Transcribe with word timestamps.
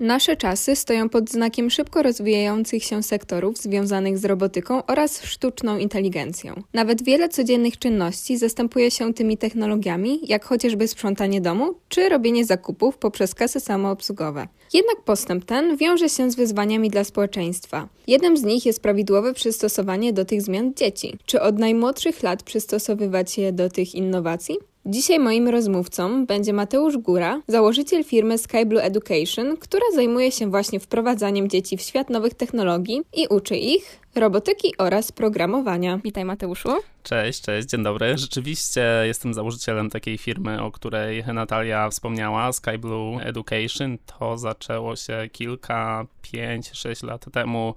Nasze 0.00 0.36
czasy 0.36 0.76
stoją 0.76 1.08
pod 1.08 1.30
znakiem 1.30 1.70
szybko 1.70 2.02
rozwijających 2.02 2.84
się 2.84 3.02
sektorów 3.02 3.58
związanych 3.58 4.18
z 4.18 4.24
robotyką 4.24 4.86
oraz 4.86 5.22
sztuczną 5.22 5.78
inteligencją. 5.78 6.62
Nawet 6.74 7.04
wiele 7.04 7.28
codziennych 7.28 7.78
czynności 7.78 8.38
zastępuje 8.38 8.90
się 8.90 9.14
tymi 9.14 9.36
technologiami, 9.36 10.20
jak 10.22 10.44
chociażby 10.44 10.88
sprzątanie 10.88 11.40
domu 11.40 11.74
czy 11.88 12.08
robienie 12.08 12.44
zakupów 12.44 12.98
poprzez 12.98 13.34
kasy 13.34 13.60
samoobsługowe. 13.60 14.48
Jednak 14.72 15.02
postęp 15.04 15.44
ten 15.44 15.76
wiąże 15.76 16.08
się 16.08 16.30
z 16.30 16.36
wyzwaniami 16.36 16.90
dla 16.90 17.04
społeczeństwa. 17.04 17.88
Jednym 18.06 18.36
z 18.36 18.42
nich 18.42 18.66
jest 18.66 18.82
prawidłowe 18.82 19.34
przystosowanie 19.34 20.12
do 20.12 20.24
tych 20.24 20.42
zmian 20.42 20.74
dzieci. 20.74 21.18
Czy 21.26 21.40
od 21.40 21.58
najmłodszych 21.58 22.22
lat 22.22 22.42
przystosowywać 22.42 23.38
je 23.38 23.52
do 23.52 23.68
tych 23.68 23.94
innowacji? 23.94 24.56
Dzisiaj 24.90 25.18
moim 25.18 25.48
rozmówcą 25.48 26.26
będzie 26.26 26.52
Mateusz 26.52 26.98
Góra, 26.98 27.40
założyciel 27.48 28.04
firmy 28.04 28.38
Skyblue 28.38 28.80
Education, 28.80 29.56
która 29.56 29.84
zajmuje 29.94 30.32
się 30.32 30.50
właśnie 30.50 30.80
wprowadzaniem 30.80 31.48
dzieci 31.48 31.76
w 31.76 31.80
świat 31.80 32.10
nowych 32.10 32.34
technologii 32.34 33.02
i 33.16 33.26
uczy 33.30 33.56
ich 33.56 34.00
robotyki 34.14 34.72
oraz 34.78 35.12
programowania. 35.12 36.00
Witaj 36.04 36.24
Mateuszu. 36.24 36.68
Cześć, 37.02 37.40
cześć, 37.40 37.68
dzień 37.68 37.82
dobry. 37.82 38.18
Rzeczywiście 38.18 38.82
jestem 39.04 39.34
założycielem 39.34 39.90
takiej 39.90 40.18
firmy, 40.18 40.62
o 40.62 40.70
której 40.70 41.24
Natalia 41.34 41.90
wspomniała, 41.90 42.52
Skyblue 42.52 43.20
Education. 43.20 43.98
To 44.18 44.38
zaczęło 44.38 44.96
się 44.96 45.28
kilka, 45.32 46.06
pięć, 46.22 46.70
sześć 46.72 47.02
lat 47.02 47.24
temu 47.32 47.74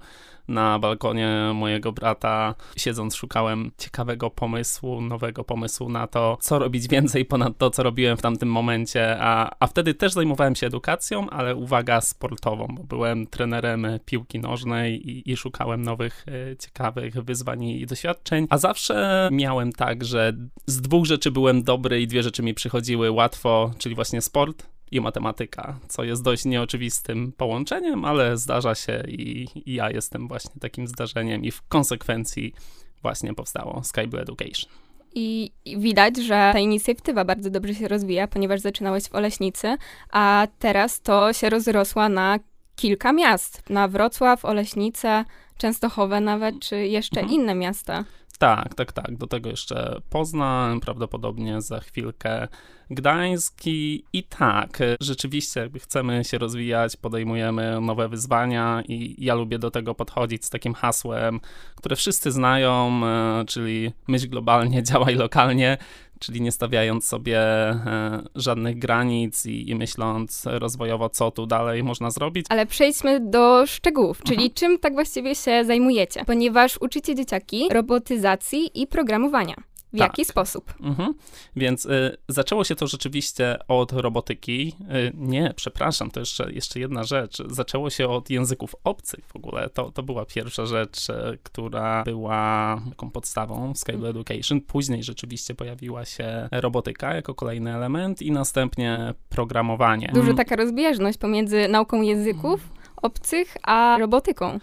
na 0.52 0.78
balkonie 0.78 1.50
mojego 1.54 1.92
brata. 1.92 2.54
Siedząc, 2.76 3.14
szukałem 3.14 3.70
ciekawego 3.78 4.30
pomysłu, 4.30 5.00
nowego 5.00 5.44
pomysłu 5.44 5.88
na 5.88 6.06
to, 6.06 6.38
co 6.40 6.58
robić 6.58 6.88
więcej 6.88 7.24
ponad 7.24 7.58
to, 7.58 7.70
co 7.70 7.82
robiłem 7.82 8.16
w 8.16 8.22
tamtym 8.22 8.48
momencie. 8.48 9.16
A, 9.20 9.50
a 9.60 9.66
wtedy 9.66 9.94
też 9.94 10.12
zajmowałem 10.12 10.54
się 10.54 10.66
edukacją, 10.66 11.30
ale 11.30 11.56
uwaga, 11.56 12.00
sportową, 12.00 12.66
bo 12.76 12.82
byłem 12.82 13.26
trenerem 13.26 13.86
piłki 14.04 14.38
nożnej 14.38 15.10
i, 15.10 15.30
i 15.30 15.36
szukałem 15.36 15.82
nowych, 15.82 16.24
e, 16.28 16.56
ciekawych 16.56 17.14
wyzwań 17.14 17.64
i 17.64 17.86
doświadczeń. 17.86 18.46
A 18.50 18.58
zawsze 18.58 19.28
miałem 19.32 19.72
tak, 19.72 20.04
że 20.04 20.32
z 20.66 20.80
dwóch 20.80 21.06
rzeczy 21.06 21.30
byłem 21.30 21.62
dobry 21.62 22.02
i 22.02 22.06
dwie 22.06 22.22
rzeczy 22.22 22.42
mi 22.42 22.54
przychodziły 22.54 23.10
łatwo, 23.10 23.70
czyli 23.78 23.94
właśnie 23.94 24.20
sport 24.20 24.71
i 24.92 25.00
matematyka, 25.00 25.78
co 25.88 26.04
jest 26.04 26.22
dość 26.22 26.44
nieoczywistym 26.44 27.32
połączeniem, 27.32 28.04
ale 28.04 28.36
zdarza 28.36 28.74
się 28.74 29.04
i, 29.08 29.46
i 29.66 29.74
ja 29.74 29.90
jestem 29.90 30.28
właśnie 30.28 30.60
takim 30.60 30.86
zdarzeniem 30.86 31.44
i 31.44 31.50
w 31.50 31.62
konsekwencji 31.62 32.54
właśnie 33.02 33.34
powstało 33.34 33.82
Skyblue 33.84 34.20
Education. 34.22 34.70
I 35.14 35.52
widać, 35.76 36.16
że 36.16 36.50
ta 36.52 36.58
inicjatywa 36.58 37.24
bardzo 37.24 37.50
dobrze 37.50 37.74
się 37.74 37.88
rozwija, 37.88 38.28
ponieważ 38.28 38.60
zaczynałeś 38.60 39.04
w 39.04 39.14
Oleśnicy, 39.14 39.76
a 40.10 40.46
teraz 40.58 41.00
to 41.00 41.32
się 41.32 41.50
rozrosła 41.50 42.08
na 42.08 42.38
kilka 42.76 43.12
miast. 43.12 43.70
Na 43.70 43.88
Wrocław, 43.88 44.44
Oleśnicę, 44.44 45.24
Częstochowę 45.58 46.20
nawet, 46.20 46.60
czy 46.60 46.86
jeszcze 46.86 47.20
mhm. 47.20 47.40
inne 47.40 47.54
miasta. 47.54 48.04
Tak, 48.42 48.74
tak, 48.74 48.92
tak. 48.92 49.16
Do 49.16 49.26
tego 49.26 49.50
jeszcze 49.50 50.00
Poznań, 50.10 50.80
prawdopodobnie 50.80 51.60
za 51.60 51.80
chwilkę 51.80 52.48
Gdański 52.90 54.04
i 54.12 54.24
tak, 54.24 54.78
rzeczywiście 55.00 55.60
jakby 55.60 55.78
chcemy 55.78 56.24
się 56.24 56.38
rozwijać, 56.38 56.96
podejmujemy 56.96 57.80
nowe 57.80 58.08
wyzwania 58.08 58.82
i 58.88 59.24
ja 59.24 59.34
lubię 59.34 59.58
do 59.58 59.70
tego 59.70 59.94
podchodzić 59.94 60.44
z 60.44 60.50
takim 60.50 60.74
hasłem, 60.74 61.40
które 61.76 61.96
wszyscy 61.96 62.32
znają, 62.32 63.00
e, 63.06 63.44
czyli 63.44 63.92
myśl 64.08 64.28
globalnie, 64.28 64.82
działaj 64.92 65.14
lokalnie, 65.14 65.78
czyli 66.22 66.40
nie 66.40 66.52
stawiając 66.52 67.08
sobie 67.08 67.38
e, 67.38 68.22
żadnych 68.34 68.78
granic 68.78 69.46
i, 69.46 69.70
i, 69.70 69.74
myśląc 69.74 70.42
rozwojowo, 70.44 71.08
co 71.08 71.30
tu 71.30 71.46
dalej 71.46 71.82
można 71.82 72.10
zrobić. 72.10 72.46
Ale 72.48 72.66
przejdźmy 72.66 73.20
do 73.20 73.66
szczegółów, 73.66 74.22
czyli 74.22 74.44
mhm. 74.44 74.54
czym 74.54 74.78
tak 74.78 74.94
właściwie 74.94 75.34
się 75.34 75.64
zajmujecie, 75.64 76.24
ponieważ 76.24 76.78
uczycie 76.80 77.14
dzieciaki 77.14 77.68
robotyzacji 77.72 78.82
i 78.82 78.86
programowania. 78.86 79.54
W 79.92 79.98
tak. 79.98 80.08
jaki 80.08 80.24
sposób? 80.24 80.74
Mhm. 80.80 81.14
Więc 81.56 81.86
y, 81.86 82.16
zaczęło 82.28 82.64
się 82.64 82.74
to 82.74 82.86
rzeczywiście 82.86 83.58
od 83.68 83.92
robotyki. 83.92 84.76
Y, 84.80 85.12
nie, 85.14 85.52
przepraszam, 85.56 86.10
to 86.10 86.20
jeszcze, 86.20 86.52
jeszcze 86.52 86.80
jedna 86.80 87.04
rzecz. 87.04 87.42
Zaczęło 87.46 87.90
się 87.90 88.08
od 88.08 88.30
języków 88.30 88.74
obcych 88.84 89.24
w 89.26 89.36
ogóle. 89.36 89.70
To, 89.70 89.90
to 89.90 90.02
była 90.02 90.24
pierwsza 90.24 90.66
rzecz, 90.66 91.08
y, 91.08 91.38
która 91.42 92.04
była 92.04 92.80
taką 92.90 93.10
podstawą 93.10 93.74
Scale 93.74 94.08
Education. 94.08 94.60
Później 94.60 95.02
rzeczywiście 95.02 95.54
pojawiła 95.54 96.04
się 96.04 96.48
robotyka 96.52 97.14
jako 97.14 97.34
kolejny 97.34 97.74
element 97.74 98.22
i 98.22 98.32
następnie 98.32 99.14
programowanie. 99.28 100.10
Duża 100.14 100.34
taka 100.34 100.56
rozbieżność 100.56 101.18
pomiędzy 101.18 101.68
nauką 101.68 102.02
języków 102.02 102.68
obcych 103.02 103.56
a 103.62 103.96
robotyką. 104.00 104.58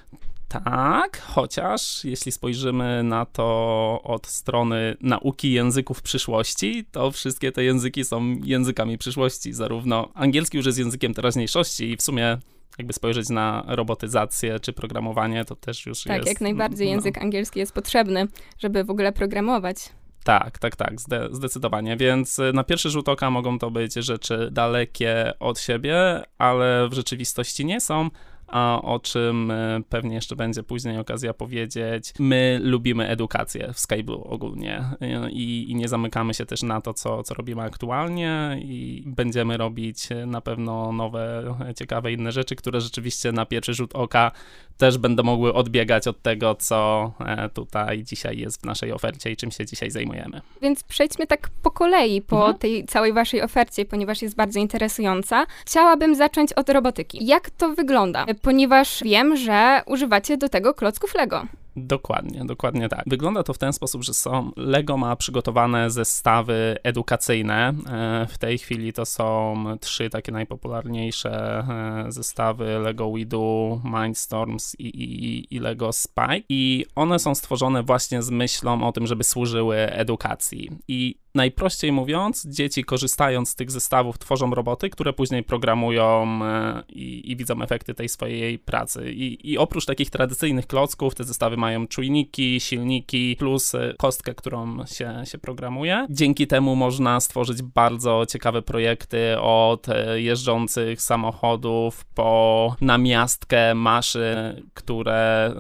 Tak, 0.50 1.22
chociaż 1.22 2.06
jeśli 2.06 2.32
spojrzymy 2.32 3.04
na 3.04 3.26
to 3.26 4.00
od 4.04 4.28
strony 4.28 4.98
nauki 5.02 5.52
języków 5.52 6.02
przyszłości, 6.02 6.86
to 6.92 7.12
wszystkie 7.12 7.52
te 7.52 7.64
języki 7.64 8.04
są 8.04 8.36
językami 8.44 8.98
przyszłości. 8.98 9.54
Zarówno 9.54 10.10
angielski 10.14 10.58
już 10.58 10.66
jest 10.66 10.80
językiem 10.80 11.14
teraźniejszości 11.14 11.92
i 11.92 11.98
w 11.98 12.02
sumie 12.02 12.38
jakby 12.78 12.94
spojrzeć 12.94 13.30
na 13.30 13.64
robotyzację 13.68 14.60
czy 14.60 14.74
programowanie, 14.74 15.46
to 15.46 15.56
też 15.56 15.86
już 15.86 16.04
tak, 16.04 16.18
jest... 16.18 16.28
Tak, 16.28 16.34
jak 16.34 16.42
najbardziej 16.42 16.88
no. 16.88 16.94
język 16.94 17.18
angielski 17.18 17.60
jest 17.60 17.74
potrzebny, 17.74 18.28
żeby 18.60 18.84
w 18.84 18.90
ogóle 18.90 19.12
programować. 19.12 19.90
Tak, 20.24 20.60
tak, 20.60 20.76
tak, 20.76 21.02
zde 21.02 21.28
zdecydowanie. 21.32 21.98
Więc 21.98 22.40
y, 22.40 22.54
na 22.54 22.64
pierwszy 22.64 22.90
rzut 22.90 23.10
oka 23.10 23.32
mogą 23.32 23.60
to 23.60 23.72
być 23.72 23.94
rzeczy 23.94 24.50
dalekie 24.52 25.34
od 25.40 25.60
siebie, 25.60 26.24
ale 26.38 26.90
w 26.90 26.94
rzeczywistości 26.94 27.66
nie 27.66 27.82
są 27.82 28.10
a 28.52 28.82
o 28.84 29.00
czym 29.00 29.52
e, 29.52 29.82
pewnie 29.90 30.16
jeszcze 30.16 30.36
będzie 30.36 30.64
później 30.64 30.98
okazja 30.98 31.34
powiedzieć. 31.34 32.14
My 32.20 32.60
lubimy 32.64 33.08
edukację 33.08 33.74
w 33.74 33.80
Skyblue 33.80 34.24
ogólnie 34.24 34.84
e, 35.02 35.32
i, 35.32 35.72
i 35.72 35.76
nie 35.76 35.88
zamykamy 35.88 36.34
się 36.34 36.46
też 36.46 36.64
na 36.64 36.82
to, 36.82 36.94
co, 36.94 37.24
co 37.24 37.34
robimy 37.34 37.62
aktualnie 37.62 38.60
i 38.62 39.04
będziemy 39.06 39.58
robić 39.58 40.10
na 40.26 40.42
pewno 40.42 40.92
nowe, 40.92 41.56
ciekawe 41.76 42.14
inne 42.14 42.32
rzeczy, 42.32 42.56
które 42.56 42.82
rzeczywiście 42.82 43.32
na 43.32 43.46
pierwszy 43.46 43.74
rzut 43.74 43.96
oka 43.96 44.32
też 44.80 44.98
będą 44.98 45.24
mogły 45.24 45.54
odbiegać 45.54 46.08
od 46.08 46.22
tego, 46.22 46.56
co 46.56 47.12
e, 47.20 47.50
tutaj 47.50 48.04
dzisiaj 48.04 48.38
jest 48.38 48.62
w 48.62 48.66
naszej 48.66 48.92
ofercie 48.92 49.32
i 49.32 49.38
czym 49.38 49.52
się 49.52 49.66
dzisiaj 49.66 49.92
zajmujemy. 49.92 50.42
Więc 50.62 50.84
przejdźmy 50.84 51.28
tak 51.28 51.50
po 51.64 51.72
kolei 51.72 52.22
po 52.22 52.38
mhm. 52.38 52.58
tej 52.58 52.86
całej 52.86 53.14
waszej 53.14 53.42
ofercie, 53.42 53.86
ponieważ 53.86 54.22
jest 54.22 54.36
bardzo 54.36 54.60
interesująca. 54.60 55.46
Chciałabym 55.66 56.16
zacząć 56.16 56.54
od 56.54 56.70
robotyki. 56.70 57.26
Jak 57.26 57.50
to 57.50 57.76
wygląda? 57.76 58.26
Ponieważ 58.42 59.04
wiem, 59.04 59.38
że 59.38 59.82
używacie 59.86 60.38
do 60.38 60.50
tego 60.50 60.74
klocków 60.74 61.16
Lego. 61.16 61.48
Dokładnie, 61.76 62.46
dokładnie 62.46 62.90
tak. 62.90 63.04
Wygląda 63.08 63.44
to 63.44 63.54
w 63.54 63.58
ten 63.58 63.74
sposób, 63.74 64.04
że 64.04 64.14
są 64.14 64.52
Lego 64.56 64.98
ma 64.98 65.16
przygotowane 65.16 65.92
zestawy 65.92 66.78
edukacyjne. 66.84 67.74
E, 67.90 68.28
w 68.30 68.38
tej 68.38 68.58
chwili 68.58 68.94
to 68.94 69.06
są 69.06 69.56
trzy 69.82 70.10
takie 70.10 70.32
najpopularniejsze 70.32 71.60
e, 71.60 72.12
zestawy 72.12 72.80
Lego 72.80 73.14
Widu, 73.14 73.82
Mindstorms 73.84 74.76
i, 74.80 74.88
i, 74.88 75.56
i 75.56 75.60
Lego 75.60 75.94
Spike. 75.94 76.42
I 76.50 76.86
one 76.96 77.20
są 77.20 77.36
stworzone 77.36 77.84
właśnie 77.84 78.22
z 78.24 78.30
myślą 78.30 78.88
o 78.88 78.92
tym, 78.92 79.08
żeby 79.08 79.24
służyły 79.24 79.78
edukacji. 79.78 80.70
I 80.88 81.16
Najprościej 81.40 81.92
mówiąc, 81.92 82.46
dzieci 82.48 82.84
korzystając 82.84 83.50
z 83.50 83.56
tych 83.56 83.72
zestawów 83.72 84.18
tworzą 84.18 84.52
roboty, 84.52 84.90
które 84.90 85.14
później 85.14 85.44
programują 85.44 86.40
e, 86.44 86.84
i, 86.90 87.32
i 87.32 87.36
widzą 87.36 87.62
efekty 87.62 87.94
tej 87.94 88.10
swojej 88.10 88.60
pracy. 88.60 89.12
I, 89.12 89.52
I, 89.52 89.58
oprócz 89.58 89.86
takich 89.86 90.10
tradycyjnych 90.10 90.68
klocków, 90.68 91.16
te 91.16 91.24
zestawy 91.24 91.58
mają 91.58 91.88
czujniki, 91.88 92.60
silniki, 92.60 93.36
plus 93.40 93.76
e, 93.76 93.94
kostkę, 93.98 94.36
którą 94.36 94.86
się, 94.86 95.24
się 95.26 95.38
programuje. 95.38 96.08
Dzięki 96.10 96.48
temu 96.48 96.76
można 96.76 97.20
stworzyć 97.20 97.62
bardzo 97.62 98.26
ciekawe 98.30 98.62
projekty 98.62 99.40
od 99.40 99.90
e, 99.90 100.22
jeżdżących 100.22 101.02
samochodów 101.02 102.06
po 102.06 102.76
namiastkę 102.82 103.76
maszyn, 103.76 104.70
które 104.74 105.54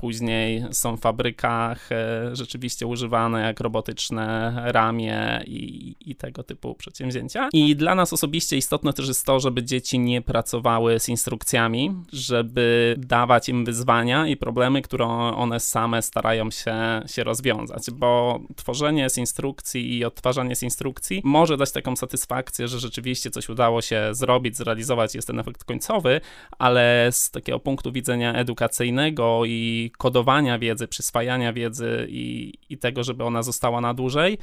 później 0.00 0.64
są 0.70 0.96
w 0.96 1.00
fabrykach 1.00 1.92
e, 1.92 2.36
rzeczywiście 2.36 2.86
używane 2.86 3.40
jak 3.40 3.60
robotyczne 3.60 4.54
ramię 4.66 5.42
i, 5.46 5.94
i 6.06 6.14
tego 6.14 6.42
typu 6.42 6.74
przedsięwzięcia. 6.74 7.48
I 7.52 7.76
dla 7.76 7.94
nas 7.94 8.12
osobiście 8.12 8.56
istotne 8.56 8.92
też 8.92 9.08
jest 9.08 9.26
to, 9.26 9.40
żeby 9.40 9.62
dzieci 9.62 9.98
nie 9.98 10.22
pracowały 10.22 11.00
z 11.00 11.08
instrukcjami, 11.08 11.94
żeby 12.12 12.94
dawać 12.98 13.48
im 13.48 13.64
wyzwania 13.64 14.26
i 14.26 14.36
problemy, 14.36 14.82
które 14.82 15.06
one 15.06 15.60
same 15.60 16.02
starają 16.02 16.50
się, 16.50 16.74
się 17.06 17.24
rozwiązać, 17.24 17.90
bo 17.92 18.40
tworzenie 18.56 19.10
z 19.10 19.18
instrukcji 19.18 19.98
i 19.98 20.04
odtwarzanie 20.04 20.56
z 20.56 20.62
instrukcji 20.62 21.20
może 21.24 21.56
dać 21.56 21.72
taką 21.72 21.96
satysfakcję, 21.96 22.68
że 22.68 22.78
rzeczywiście 22.78 23.30
coś 23.30 23.48
udało 23.48 23.82
się 23.82 24.08
zrobić, 24.12 24.56
zrealizować, 24.56 25.14
jest 25.14 25.26
ten 25.26 25.38
efekt 25.38 25.64
końcowy, 25.64 26.20
ale 26.58 27.08
z 27.10 27.30
takiego 27.30 27.60
punktu 27.60 27.92
widzenia 27.92 28.34
edukacyjnego 28.34 29.42
i 29.46 29.89
kodowania 29.98 30.58
wiedzy, 30.58 30.88
przyswajania 30.88 31.52
wiedzy 31.52 32.06
i, 32.10 32.54
i 32.68 32.78
tego, 32.78 33.04
żeby 33.04 33.24
ona 33.24 33.42
została 33.42 33.80
na 33.80 33.94
dłużej, 33.94 34.38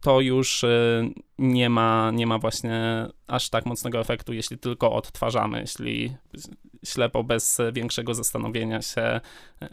to 0.00 0.20
już 0.20 0.64
y, 0.64 1.10
nie 1.38 1.70
ma, 1.70 2.10
nie 2.14 2.26
ma 2.26 2.38
właśnie 2.38 3.06
aż 3.26 3.50
tak 3.50 3.66
mocnego 3.66 4.00
efektu, 4.00 4.32
jeśli 4.32 4.58
tylko 4.58 4.92
odtwarzamy, 4.92 5.60
jeśli 5.60 6.16
ślepo, 6.84 7.24
bez 7.24 7.60
większego 7.72 8.14
zastanowienia 8.14 8.82
się 8.82 9.00
e, 9.02 9.20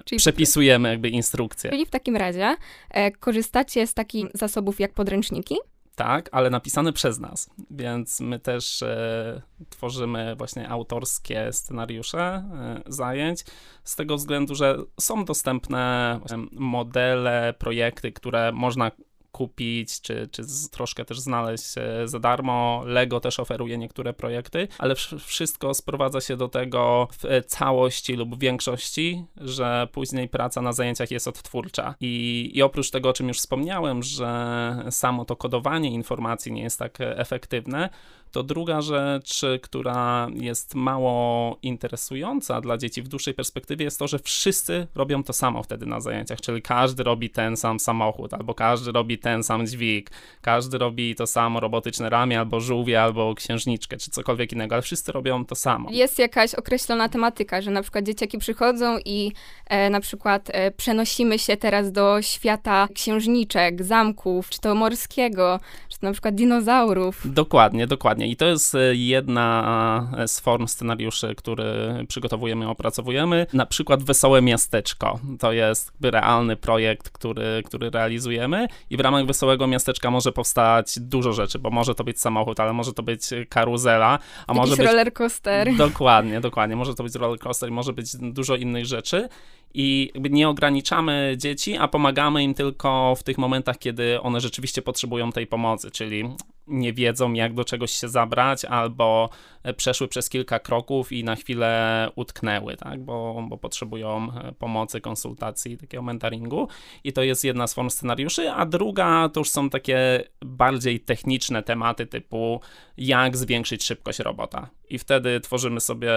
Czyli 0.06 0.20
przepisujemy 0.20 0.90
jakby 0.90 1.10
instrukcje. 1.10 1.70
Czyli 1.70 1.86
w 1.86 1.90
takim 1.90 2.16
razie 2.16 2.56
e, 2.90 3.12
korzystacie 3.12 3.88
z 3.88 3.94
takich 3.94 4.26
zasobów 4.34 4.80
jak 4.80 4.94
podręczniki? 4.94 5.56
Tak, 6.00 6.30
ale 6.32 6.50
napisane 6.50 6.94
przez 6.94 7.20
nas, 7.20 7.50
więc 7.72 8.20
my 8.20 8.40
też 8.40 8.82
e, 8.84 9.42
tworzymy 9.70 10.36
właśnie 10.36 10.70
autorskie 10.70 11.54
scenariusze 11.54 12.20
e, 12.20 12.82
zajęć, 12.88 13.46
z 13.84 13.96
tego 13.96 14.16
względu, 14.16 14.56
że 14.56 14.78
są 15.00 15.26
dostępne 15.26 16.20
modele, 16.52 17.54
projekty, 17.58 18.12
które 18.12 18.52
można 18.52 18.92
kupić, 19.32 20.02
czy, 20.02 20.30
czy 20.32 20.44
troszkę 20.72 21.06
też 21.06 21.20
znaleźć 21.20 21.78
e, 21.78 22.08
za 22.08 22.20
darmo. 22.20 22.84
Lego 22.86 23.20
też 23.20 23.40
oferuje 23.40 23.78
niektóre 23.78 24.14
projekty, 24.14 24.68
ale 24.78 24.96
wszystko 25.20 25.74
sprowadza 25.74 26.22
się 26.22 26.38
do 26.38 26.48
tego 26.48 27.08
w 27.12 27.26
e, 27.26 27.42
całości 27.42 28.14
lub 28.14 28.40
większości, 28.40 29.26
że 29.38 29.88
później 29.92 30.30
praca 30.30 30.62
na 30.62 30.74
zajęciach 30.74 31.12
jest 31.12 31.28
odtwórcza. 31.28 31.96
I, 32.02 32.52
i 32.54 32.62
oprócz 32.62 32.92
tego, 32.92 33.10
o 33.10 33.14
czym 33.14 33.28
już 33.28 33.38
wspomniałem, 33.38 34.04
że 34.04 34.86
samo 34.90 35.26
to 35.26 35.36
kodowanie 35.36 35.92
informacji 35.92 36.52
nie 36.52 36.62
jest 36.62 36.80
tak 36.80 36.98
efektywne, 37.00 37.90
to 38.32 38.44
druga 38.44 38.82
rzecz, 38.82 39.42
która 39.62 40.28
jest 40.34 40.76
mało 40.76 41.58
interesująca 41.62 42.62
dla 42.62 42.78
dzieci 42.78 43.02
w 43.02 43.08
dłuższej 43.08 43.34
perspektywie, 43.34 43.86
jest 43.86 44.00
to, 44.00 44.08
że 44.08 44.20
wszyscy 44.20 44.88
robią 44.96 45.24
to 45.24 45.34
samo 45.34 45.64
wtedy 45.64 45.86
na 45.86 46.00
zajęciach, 46.00 46.42
czyli 46.42 46.62
każdy 46.62 47.04
robi 47.04 47.30
ten 47.30 47.58
sam 47.58 47.80
samochód, 47.80 48.34
albo 48.34 48.54
każdy 48.54 48.92
robi 48.92 49.18
ten 49.18 49.44
sam 49.44 49.68
dźwig, 49.68 50.12
każdy 50.42 50.78
robi 50.78 51.16
to 51.16 51.28
samo 51.28 51.60
robotyczne 51.60 52.10
ramię, 52.10 52.40
albo 52.40 52.60
żółwie, 52.60 53.02
albo 53.02 53.36
księżniczkę, 53.36 53.98
czy 53.98 54.12
cokolwiek 54.12 54.52
innego, 54.52 54.76
ale 54.76 54.82
wszyscy 54.82 55.12
robią 55.12 55.46
to 55.46 55.56
samo. 55.56 55.90
Jest 55.92 56.20
jakaś 56.20 56.56
określona 56.56 57.10
tematyka, 57.10 57.62
że 57.62 57.72
na 57.72 57.82
przykład 57.82 58.06
dzieciaki 58.06 58.38
przychodzą 58.38 58.98
i 59.06 59.32
e, 59.66 59.90
na 59.90 60.00
przykład 60.00 60.50
e, 60.54 60.72
przenosimy 60.72 61.40
się 61.40 61.58
teraz 61.58 61.92
do 61.92 62.22
świata 62.22 62.88
księżniczek, 62.94 63.84
zamków, 63.84 64.50
czy 64.50 64.60
to 64.60 64.76
morskiego, 64.76 65.60
czy 65.90 66.00
to 66.00 66.08
na 66.08 66.12
przykład 66.12 66.36
dinozaurów. 66.36 67.22
Dokładnie, 67.34 67.88
dokładnie 67.88 68.19
Dokładnie. 68.20 68.34
I 68.34 68.36
to 68.36 68.46
jest 68.46 68.76
e, 68.76 68.96
jedna 68.96 70.12
e, 70.18 70.28
z 70.28 70.40
form 70.40 70.68
scenariuszy, 70.68 71.36
który 71.36 71.66
przygotowujemy, 72.08 72.70
opracowujemy. 72.70 73.46
Na 73.54 73.66
przykład 73.66 74.04
Wesołe 74.04 74.42
Miasteczko. 74.42 75.20
To 75.40 75.52
jest 75.52 75.92
realny 76.02 76.56
projekt, 76.56 77.10
który, 77.10 77.64
który 77.66 77.90
realizujemy 77.90 78.68
i 78.90 78.98
w 78.98 79.00
ramach 79.00 79.26
Wesołego 79.26 79.68
Miasteczka 79.68 80.12
może 80.12 80.32
powstać 80.32 81.00
dużo 81.00 81.34
rzeczy, 81.34 81.60
bo 81.60 81.70
może 81.70 81.96
to 81.96 82.04
być 82.04 82.20
samochód, 82.20 82.60
ale 82.60 82.74
może 82.74 82.94
to 82.94 83.04
być 83.04 83.22
karuzela, 83.50 84.20
a 84.48 84.54
Jakiś 84.54 84.60
może 84.60 84.76
być... 84.76 84.88
roller 84.88 85.14
coaster. 85.14 85.76
Dokładnie, 85.88 86.42
dokładnie. 86.42 86.76
Może 86.76 86.96
to 86.96 87.04
być 87.04 87.16
roller 87.16 87.40
coaster, 87.40 87.72
może 87.72 87.94
być 87.94 88.16
dużo 88.18 88.56
innych 88.56 88.86
rzeczy 88.86 89.30
i 89.74 90.12
nie 90.30 90.50
ograniczamy 90.50 91.36
dzieci, 91.38 91.78
a 91.78 91.88
pomagamy 91.88 92.44
im 92.44 92.54
tylko 92.54 93.16
w 93.16 93.24
tych 93.24 93.38
momentach, 93.38 93.78
kiedy 93.78 94.22
one 94.22 94.42
rzeczywiście 94.42 94.82
potrzebują 94.82 95.32
tej 95.32 95.48
pomocy, 95.48 95.92
czyli 95.92 96.24
nie 96.70 96.94
wiedzą, 96.94 97.34
jak 97.34 97.54
do 97.54 97.66
czegoś 97.66 97.92
się 97.92 98.10
zabrać, 98.10 98.66
albo 98.66 99.30
przeszły 99.78 100.08
przez 100.08 100.30
kilka 100.30 100.60
kroków 100.60 101.12
i 101.12 101.24
na 101.24 101.36
chwilę 101.36 102.12
utknęły, 102.16 102.78
tak? 102.78 103.00
bo, 103.04 103.46
bo 103.50 103.58
potrzebują 103.58 104.28
pomocy, 104.60 105.02
konsultacji, 105.02 105.78
takiego 105.78 106.04
mentoringu. 106.04 106.68
I 107.04 107.14
to 107.14 107.24
jest 107.24 107.44
jedna 107.44 107.68
z 107.68 107.74
form 107.74 107.90
scenariuszy, 107.90 108.52
a 108.52 108.66
druga 108.66 109.30
to 109.30 109.40
już 109.40 109.50
są 109.50 109.70
takie 109.70 110.24
bardziej 110.42 111.00
techniczne 111.00 111.64
tematy, 111.64 112.06
typu 112.06 112.62
jak 112.98 113.38
zwiększyć 113.38 113.84
szybkość 113.84 114.20
robota. 114.20 114.70
I 114.90 115.00
wtedy 115.00 115.40
tworzymy 115.40 115.80
sobie 115.80 116.12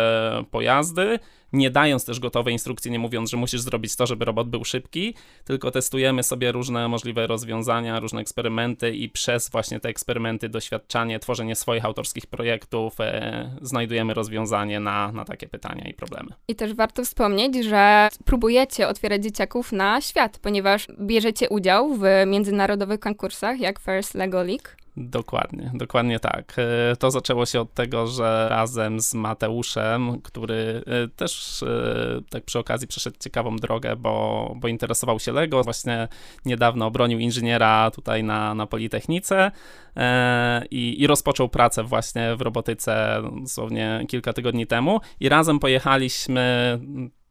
pojazdy 0.51 1.19
nie 1.53 1.71
dając 1.71 2.05
też 2.05 2.21
gotowej 2.21 2.53
instrukcji, 2.53 2.91
nie 2.91 2.99
mówiąc, 2.99 3.31
że 3.31 3.37
musisz 3.37 3.61
zrobić 3.61 3.97
to, 3.97 4.07
żeby 4.07 4.25
robot 4.25 4.49
był 4.49 4.65
szybki, 4.65 5.15
tylko 5.45 5.71
testujemy 5.71 6.23
sobie 6.23 6.53
różne 6.53 6.89
możliwe 6.89 7.27
rozwiązania, 7.27 8.01
różne 8.01 8.21
eksperymenty 8.21 8.97
i 8.97 9.09
przez 9.09 9.51
właśnie 9.51 9.81
te 9.81 9.89
eksperymenty, 9.89 10.42
doświadczanie, 10.49 11.19
tworzenie 11.19 11.57
swoich 11.57 11.85
autorskich 11.85 12.27
projektów 12.27 13.01
e, 13.01 13.57
znajdujemy 13.63 14.15
rozwiązanie 14.15 14.81
na, 14.81 15.13
na 15.13 15.25
takie 15.25 15.49
pytania 15.49 15.89
i 15.89 15.95
problemy. 15.95 16.31
I 16.49 16.55
też 16.55 16.75
warto 16.75 17.05
wspomnieć, 17.05 17.65
że 17.65 18.09
próbujecie 18.25 18.89
otwierać 18.89 19.23
dzieciaków 19.23 19.73
na 19.73 20.01
świat, 20.01 20.39
ponieważ 20.39 20.87
bierzecie 21.01 21.49
udział 21.49 21.95
w 21.95 22.05
międzynarodowych 22.27 23.01
konkursach 23.01 23.61
jak 23.61 23.79
First 23.79 24.15
Lego 24.15 24.43
League. 24.43 24.82
Dokładnie, 24.97 25.71
dokładnie 25.75 26.21
tak. 26.21 26.55
E, 26.59 26.97
to 26.97 27.11
zaczęło 27.11 27.47
się 27.47 27.61
od 27.61 27.75
tego, 27.75 28.07
że 28.07 28.47
razem 28.51 29.01
z 29.01 29.15
Mateuszem, 29.15 30.21
który 30.21 30.83
e, 30.87 31.09
też 31.09 31.63
e, 31.63 31.67
tak 32.31 32.45
przy 32.45 32.59
okazji 32.59 32.89
przeszedł 32.89 33.17
ciekawą 33.21 33.57
drogę, 33.57 33.97
bo, 33.97 34.55
bo 34.57 34.69
interesował 34.69 35.19
się 35.19 35.33
Lego, 35.33 35.65
właśnie 35.65 36.09
niedawno 36.45 36.87
obronił 36.87 37.19
inżyniera 37.19 37.91
tutaj 37.91 38.25
na, 38.25 38.55
na 38.55 38.67
Politechnice 38.67 39.51
i, 40.71 41.03
i 41.03 41.07
rozpoczął 41.07 41.49
pracę 41.49 41.85
właśnie 41.85 42.37
w 42.37 42.41
robotyce 42.41 43.23
dosłownie 43.41 44.05
kilka 44.09 44.33
tygodni 44.33 44.67
temu 44.67 45.01
i 45.21 45.29
razem 45.29 45.59
pojechaliśmy 45.59 46.79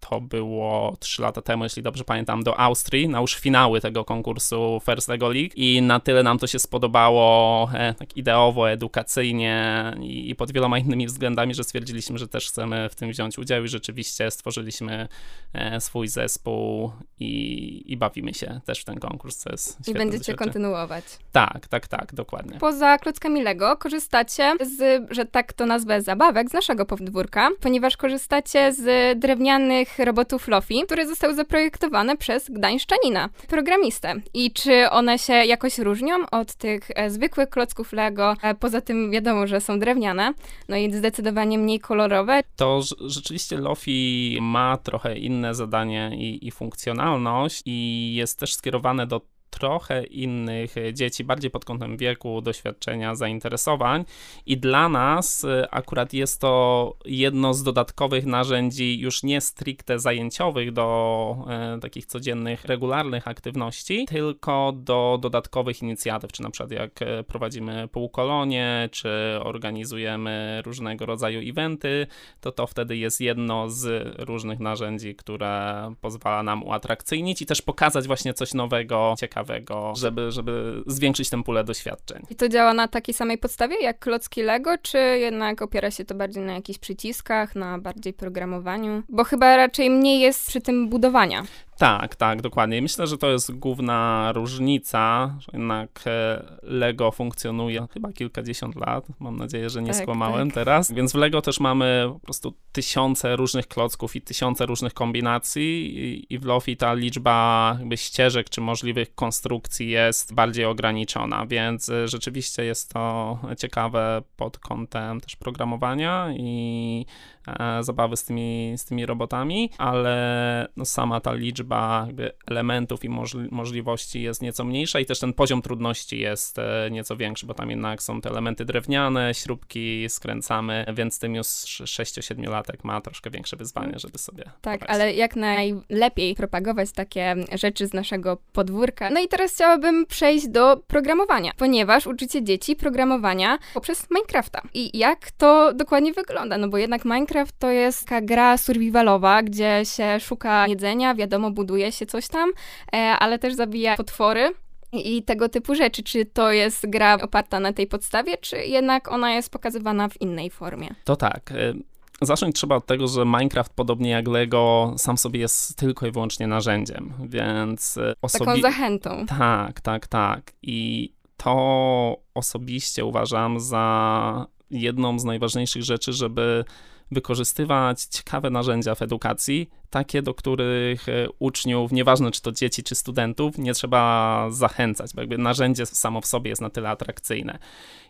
to 0.10 0.22
było 0.22 0.98
3 1.00 1.22
lata 1.22 1.42
temu, 1.42 1.64
jeśli 1.64 1.84
dobrze 1.84 2.04
pamiętam, 2.04 2.44
do 2.44 2.60
Austrii, 2.60 3.10
na 3.10 3.22
już 3.22 3.36
finały 3.36 3.82
tego 3.82 4.06
konkursu 4.06 4.82
First 4.86 5.08
Lego 5.08 5.30
League 5.30 5.52
i 5.56 5.82
na 5.82 6.00
tyle 6.00 6.24
nam 6.24 6.40
to 6.40 6.48
się 6.48 6.60
spodobało 6.60 7.70
e, 7.74 7.94
tak 7.94 8.18
ideowo, 8.18 8.72
edukacyjnie 8.72 9.84
i, 10.02 10.30
i, 10.30 10.36
pod 10.36 10.52
wieloma 10.52 10.78
innymi 10.78 11.08
względami, 11.08 11.54
że 11.54 11.64
stwierdziliśmy, 11.64 12.18
że 12.18 12.28
też 12.28 12.48
chcemy 12.48 12.90
w 12.90 12.96
tym 12.96 13.12
wziąć 13.12 13.38
udział 13.38 13.64
i 13.64 13.68
rzeczywiście 13.68 14.32
stworzyliśmy 14.32 15.08
e, 15.54 15.82
swój 15.82 16.08
zespół 16.08 16.92
i, 17.20 17.84
i 17.92 17.98
bawimy 17.98 18.34
się 18.34 18.62
też 18.66 18.82
w 18.82 18.86
ten 18.86 19.00
konkurs, 19.00 19.46
I 19.88 19.94
będziecie 19.94 20.34
kontynuować. 20.34 21.04
Tak, 21.32 21.68
tak, 21.68 21.88
tak, 21.88 22.14
dokładnie. 22.16 22.60
Poza 22.60 22.98
klockami 22.98 23.44
Lego 23.44 23.78
korzystacie 23.78 24.54
z, 24.62 25.04
że 25.12 25.26
tak 25.26 25.54
to 25.54 25.66
nazwę, 25.66 26.02
zabawek 26.02 26.50
z 26.50 26.54
naszego 26.54 26.86
podwórka, 26.86 27.50
ponieważ 27.60 27.98
korzystacie 27.98 28.74
z 28.74 29.20
drewnianych 29.20 29.91
robotów 30.00 30.48
Lofi, 30.48 30.82
które 30.86 31.08
zostały 31.08 31.36
zaprojektowane 31.36 32.18
przez 32.18 32.50
gdańszczanina, 32.50 33.30
programistę. 33.48 34.16
I 34.34 34.52
czy 34.52 34.90
one 34.90 35.20
się 35.20 35.34
jakoś 35.34 35.80
różnią 35.80 36.16
od 36.32 36.54
tych 36.54 36.88
e, 36.96 37.10
zwykłych 37.10 37.50
klocków 37.50 37.94
Lego? 37.94 38.36
E, 38.42 38.56
poza 38.56 38.82
tym 38.82 39.12
wiadomo, 39.12 39.48
że 39.48 39.62
są 39.62 39.80
drewniane, 39.80 40.34
no 40.70 40.78
i 40.78 40.94
zdecydowanie 40.94 41.58
mniej 41.58 41.80
kolorowe. 41.80 42.42
To 42.56 42.82
rzeczywiście 43.06 43.58
Lofi 43.58 44.38
ma 44.42 44.78
trochę 44.78 45.18
inne 45.18 45.56
zadanie 45.56 46.12
i, 46.14 46.48
i 46.48 46.52
funkcjonalność 46.52 47.62
i 47.66 48.12
jest 48.16 48.40
też 48.40 48.54
skierowane 48.54 49.08
do 49.08 49.22
trochę 49.52 50.04
innych 50.04 50.76
dzieci, 50.94 51.24
bardziej 51.24 51.52
pod 51.52 51.66
kątem 51.66 51.98
wieku, 51.98 52.42
doświadczenia, 52.42 53.16
zainteresowań. 53.16 54.06
I 54.46 54.58
dla 54.58 54.90
nas 54.90 55.44
y, 55.44 55.66
akurat 55.72 56.14
jest 56.14 56.42
to 56.42 56.94
jedno 57.06 57.54
z 57.54 57.64
dodatkowych 57.64 58.26
narzędzi 58.26 59.00
już 59.00 59.24
nie 59.24 59.42
stricte 59.42 60.00
zajęciowych 60.00 60.72
do 60.72 61.36
e, 61.50 61.80
takich 61.80 62.06
codziennych, 62.06 62.66
regularnych 62.66 63.28
aktywności, 63.28 64.06
tylko 64.06 64.74
do 64.76 65.18
dodatkowych 65.22 65.82
inicjatyw, 65.82 66.32
czy 66.32 66.44
na 66.44 66.50
przykład 66.50 66.72
jak 66.72 67.02
e, 67.02 67.24
prowadzimy 67.24 67.88
półkolonie, 67.88 68.90
czy 68.92 69.10
organizujemy 69.44 70.62
różnego 70.66 71.06
rodzaju 71.06 71.50
eventy, 71.50 72.08
to 72.42 72.52
to 72.52 72.68
wtedy 72.68 72.98
jest 72.98 73.22
jedno 73.22 73.70
z 73.70 74.14
różnych 74.20 74.60
narzędzi, 74.60 75.16
które 75.16 75.94
pozwala 76.02 76.44
nam 76.44 76.64
uatrakcyjnić 76.64 77.42
i 77.42 77.46
też 77.46 77.62
pokazać 77.62 78.08
właśnie 78.08 78.34
coś 78.34 78.54
nowego, 78.54 79.16
ciekawego 79.20 79.41
ciekawego, 79.42 79.94
żeby, 79.96 80.32
żeby 80.32 80.84
zwiększyć 80.88 81.30
tę 81.30 81.44
pulę 81.44 81.64
doświadczeń. 81.64 82.26
I 82.30 82.36
to 82.36 82.50
działa 82.50 82.74
na 82.74 82.88
takiej 82.88 83.14
samej 83.14 83.38
podstawie 83.38 83.76
jak 83.82 84.00
klocki 84.00 84.44
Lego, 84.44 84.78
czy 84.82 84.98
jednak 84.98 85.62
opiera 85.62 85.92
się 85.92 86.06
to 86.06 86.16
bardziej 86.16 86.44
na 86.44 86.54
jakichś 86.54 86.80
przyciskach, 86.80 87.56
na 87.56 87.78
bardziej 87.80 88.14
programowaniu? 88.14 89.04
Bo 89.10 89.24
chyba 89.24 89.58
raczej 89.58 89.90
mniej 89.90 90.20
jest 90.20 90.48
przy 90.48 90.62
tym 90.62 90.90
budowania. 90.90 91.44
Tak, 91.82 92.16
tak, 92.16 92.42
dokładnie. 92.42 92.82
Myślę, 92.82 93.08
że 93.08 93.18
to 93.18 93.32
jest 93.32 93.52
główna 93.52 94.32
różnica, 94.36 95.36
że 95.40 95.48
jednak 95.54 96.04
e, 96.06 96.44
Lego 96.64 97.12
funkcjonuje 97.12 97.88
chyba 97.94 98.14
kilkadziesiąt 98.14 98.76
lat. 98.76 99.06
Mam 99.20 99.38
nadzieję, 99.38 99.70
że 99.70 99.82
nie 99.82 99.92
Tak, 99.92 100.02
skłamałem 100.02 100.48
tak. 100.48 100.56
teraz. 100.56 100.92
Więc 100.92 101.12
w 101.12 101.16
Lego 101.16 101.42
też 101.42 101.60
mamy 101.60 102.10
po 102.14 102.20
prostu 102.20 102.54
tysiące 102.72 103.36
różnych 103.36 103.68
klocków 103.68 104.16
i 104.16 104.22
tysiące 104.22 104.66
różnych 104.66 104.94
kombinacji 104.94 105.96
i, 106.34 106.40
w 106.40 106.46
Lofi 106.46 106.78
ta 106.78 106.94
liczba 106.94 107.76
jakby 107.80 107.98
ścieżek 107.98 108.50
czy 108.50 108.62
możliwych 108.62 109.16
konstrukcji 109.16 109.90
jest 109.90 110.34
bardziej 110.34 110.66
ograniczona, 110.66 111.46
więc 111.46 111.90
e, 111.90 112.08
rzeczywiście 112.08 112.66
jest 112.66 112.94
to 112.94 113.40
ciekawe 113.58 114.22
pod 114.38 114.58
kątem 114.58 115.22
też 115.22 115.36
programowania 115.36 116.28
i 116.38 117.06
e, 117.48 117.84
zabawy 117.84 118.18
z 118.18 118.24
tymi, 118.24 118.74
z 118.78 118.86
tymi 118.86 119.06
robotami, 119.06 119.70
ale 119.78 120.68
no, 120.78 120.86
sama 120.86 121.20
ta 121.20 121.34
liczba 121.34 121.71
jakby 122.06 122.32
elementów 122.48 123.04
i 123.04 123.10
możli- 123.10 123.48
możliwości 123.52 124.22
jest 124.22 124.42
nieco 124.42 124.64
mniejsza 124.64 125.00
i 125.00 125.06
też 125.06 125.20
ten 125.20 125.34
poziom 125.34 125.62
trudności 125.62 126.20
jest 126.20 126.60
e, 126.60 126.90
nieco 126.92 127.18
większy, 127.18 127.46
bo 127.46 127.54
tam 127.54 127.70
jednak 127.70 128.04
są 128.04 128.22
te 128.22 128.30
elementy 128.30 128.66
drewniane, 128.66 129.34
śrubki 129.34 130.06
skręcamy, 130.10 130.86
więc 130.94 131.20
tym 131.20 131.36
już 131.36 131.48
6-7-latek 131.48 132.78
ma 132.84 133.02
troszkę 133.02 133.30
większe 133.30 133.58
wyzwanie, 133.58 133.94
żeby 133.96 134.18
sobie 134.18 134.44
Tak, 134.62 134.82
ale 134.88 135.14
jak 135.14 135.36
najlepiej 135.36 136.36
propagować 136.36 136.92
takie 136.92 137.36
rzeczy 137.54 137.88
z 137.88 137.94
naszego 137.94 138.38
podwórka. 138.54 139.10
No 139.10 139.20
i 139.20 139.28
teraz 139.28 139.54
chciałabym 139.54 140.06
przejść 140.06 140.48
do 140.48 140.78
programowania, 140.88 141.52
ponieważ 141.58 142.08
uczycie 142.08 142.44
dzieci 142.44 142.76
programowania 142.76 143.58
poprzez 143.74 144.08
Minecrafta. 144.12 144.62
I 144.74 144.98
jak 144.98 145.32
to 145.32 145.74
dokładnie 145.74 146.14
wygląda? 146.14 146.58
No 146.58 146.68
bo 146.68 146.78
jednak 146.78 147.06
Minecraft 147.06 147.60
to 147.60 147.70
jest 147.70 148.06
taka 148.06 148.22
gra 148.22 148.58
survivalowa, 148.58 149.44
gdzie 149.44 149.82
się 149.86 150.20
szuka 150.20 150.68
jedzenia, 150.68 151.16
wiadomo, 151.16 151.51
buduje 151.52 151.92
się 151.92 152.06
coś 152.06 152.28
tam, 152.28 152.52
e, 152.94 152.98
ale 152.98 153.40
też 153.40 153.54
zabija 153.54 153.96
potwory. 153.98 154.54
I 154.94 155.24
tego 155.24 155.50
typu 155.50 155.76
rzeczy. 155.76 156.04
Czy 156.04 156.26
to 156.26 156.52
jest 156.52 156.90
gra 156.90 157.18
oparta 157.22 157.60
na 157.60 157.74
tej 157.74 157.88
podstawie, 157.88 158.38
czy 158.38 158.58
jednak 158.58 159.12
ona 159.12 159.34
jest 159.34 159.50
pokazywana 159.50 160.10
w 160.10 160.22
innej 160.22 160.50
formie? 160.50 160.90
To 161.04 161.16
tak. 161.16 161.52
y, 161.52 161.76
Zacząć 162.24 162.56
trzeba 162.56 162.76
od 162.76 162.86
tego, 162.86 163.08
że 163.08 163.26
Minecraft, 163.26 163.74
podobnie 163.74 164.10
jak 164.10 164.28
Lego, 164.28 164.94
sam 164.98 165.18
sobie 165.18 165.40
jest 165.40 165.76
tylko 165.78 166.08
i 166.08 166.12
wyłącznie 166.12 166.48
narzędziem, 166.48 167.14
więc 167.26 168.00
Taką 168.32 168.52
osobi- 168.52 168.62
zachętą. 168.62 169.26
Tak, 169.26 169.82
tak, 169.82 170.08
tak. 170.08 170.52
I 170.62 171.12
to 171.38 172.18
osobiście 172.34 173.06
uważam 173.06 173.60
za 173.60 174.46
jedną 174.72 175.20
z 175.20 175.24
najważniejszych 175.24 175.84
rzeczy, 175.84 176.14
żeby 176.14 176.66
wykorzystywać 177.12 178.04
ciekawe 178.04 178.50
narzędzia 178.50 178.96
w 178.96 179.02
edukacji, 179.02 179.70
takie, 179.90 180.22
do 180.22 180.34
których 180.34 181.10
e, 181.10 181.28
uczniów, 181.40 181.92
nieważne 181.92 182.32
czy 182.32 182.42
to 182.42 182.52
dzieci, 182.52 182.84
czy 182.84 182.96
studentów, 182.96 183.58
nie 183.58 183.74
trzeba 183.74 184.48
zachęcać, 184.52 185.14
bo 185.14 185.22
jakby 185.22 185.38
narzędzie 185.38 185.86
samo 185.86 186.22
w 186.22 186.26
sobie 186.26 186.50
jest 186.50 186.62
na 186.62 186.70
tyle 186.70 186.90
atrakcyjne. 186.90 187.60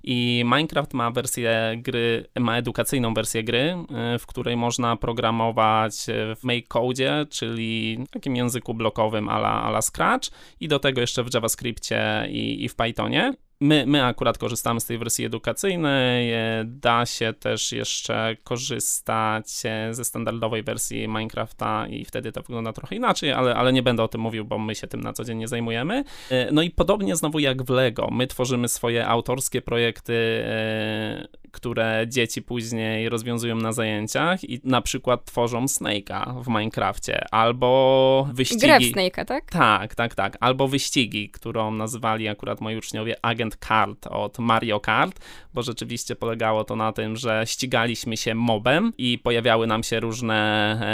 I 0.04 0.44
Minecraft 0.46 0.94
ma 0.94 1.12
wersję 1.12 1.74
gry, 1.78 2.26
ma 2.40 2.58
edukacyjną 2.58 3.14
wersję 3.14 3.44
gry, 3.44 3.78
e, 3.90 4.20
w 4.20 4.26
której 4.26 4.58
można 4.58 4.96
programować 4.96 6.10
e, 6.10 6.36
w 6.36 6.44
MakeCode, 6.44 7.26
czyli 7.30 8.00
takim 8.12 8.36
języku 8.36 8.74
blokowym 8.74 9.30
ala, 9.30 9.64
ala 9.64 9.82
Scratch 9.82 10.30
i 10.60 10.68
do 10.68 10.80
tego 10.80 11.02
jeszcze 11.02 11.24
w 11.24 11.34
JavaScriptie 11.34 12.28
i, 12.30 12.64
i 12.64 12.70
w 12.70 12.76
Pythonie. 12.76 13.34
My, 13.64 13.86
my 13.88 14.06
akurat 14.06 14.38
korzystamy 14.38 14.80
z 14.82 14.86
tej 14.86 14.98
wersji 14.98 15.26
edukacyjnej. 15.26 16.34
e, 16.34 16.64
Da 16.66 17.06
się 17.06 17.34
też 17.34 17.72
jeszcze 17.72 18.38
korzystać 18.44 19.46
e, 19.66 19.94
ze 19.94 20.06
standardowej 20.06 20.64
wersji 20.64 21.08
Minecrafta 21.08 21.88
i 21.88 22.06
wtedy 22.06 22.32
to 22.32 22.42
wygląda 22.42 22.74
trochę 22.74 22.96
inaczej, 22.96 23.32
ale, 23.32 23.56
ale 23.56 23.74
nie 23.74 23.84
będę 23.84 24.04
o 24.04 24.08
tym 24.08 24.22
mówił, 24.22 24.46
bo 24.46 24.58
my 24.58 24.76
się 24.76 24.88
tym 24.88 25.02
na 25.02 25.14
co 25.14 25.24
dzień 25.24 25.38
nie 25.38 25.48
zajmujemy. 25.48 26.04
E, 26.30 26.52
No 26.52 26.62
i 26.62 26.70
podobnie 26.70 27.16
znowu 27.16 27.40
jak 27.40 27.64
w 27.64 27.70
Lego, 27.70 28.08
my 28.12 28.28
tworzymy 28.28 28.68
swoje 28.68 29.08
autorskie 29.08 29.62
projekty, 29.62 30.44
które 31.52 32.06
dzieci 32.08 32.42
później 32.42 33.10
rozwiązują 33.10 33.56
na 33.56 33.72
zajęciach 33.72 34.44
i 34.44 34.62
na 34.64 34.82
przykład 34.82 35.26
tworzą 35.26 35.66
Snake'a 35.66 36.44
w 36.44 36.48
Minecrafcie 36.48 37.26
albo 37.32 38.30
wyścigi. 38.34 38.62
Grę 38.62 38.80
w 38.80 38.84
Snake'a, 38.84 39.26
tak? 39.26 39.52
Tak, 39.52 39.96
tak, 39.96 40.16
tak. 40.16 40.38
Albo 40.40 40.68
wyścigi, 40.68 41.30
którą 41.30 41.72
nazywali 41.72 42.28
akurat 42.28 42.62
moi 42.62 42.78
uczniowie 42.78 43.16
Agent 43.26 43.58
Kart 43.58 44.08
od 44.08 44.40
Mario 44.40 44.80
Kart, 44.80 45.20
bo 45.54 45.62
rzeczywiście 45.62 46.16
polegało 46.16 46.64
to 46.64 46.76
na 46.76 46.92
tym, 46.92 47.16
że 47.16 47.44
ścigaliśmy 47.46 48.18
się 48.18 48.36
mobem 48.36 48.94
i 48.98 49.20
pojawiały 49.20 49.68
nam 49.68 49.84
się 49.84 50.00
różne 50.00 50.42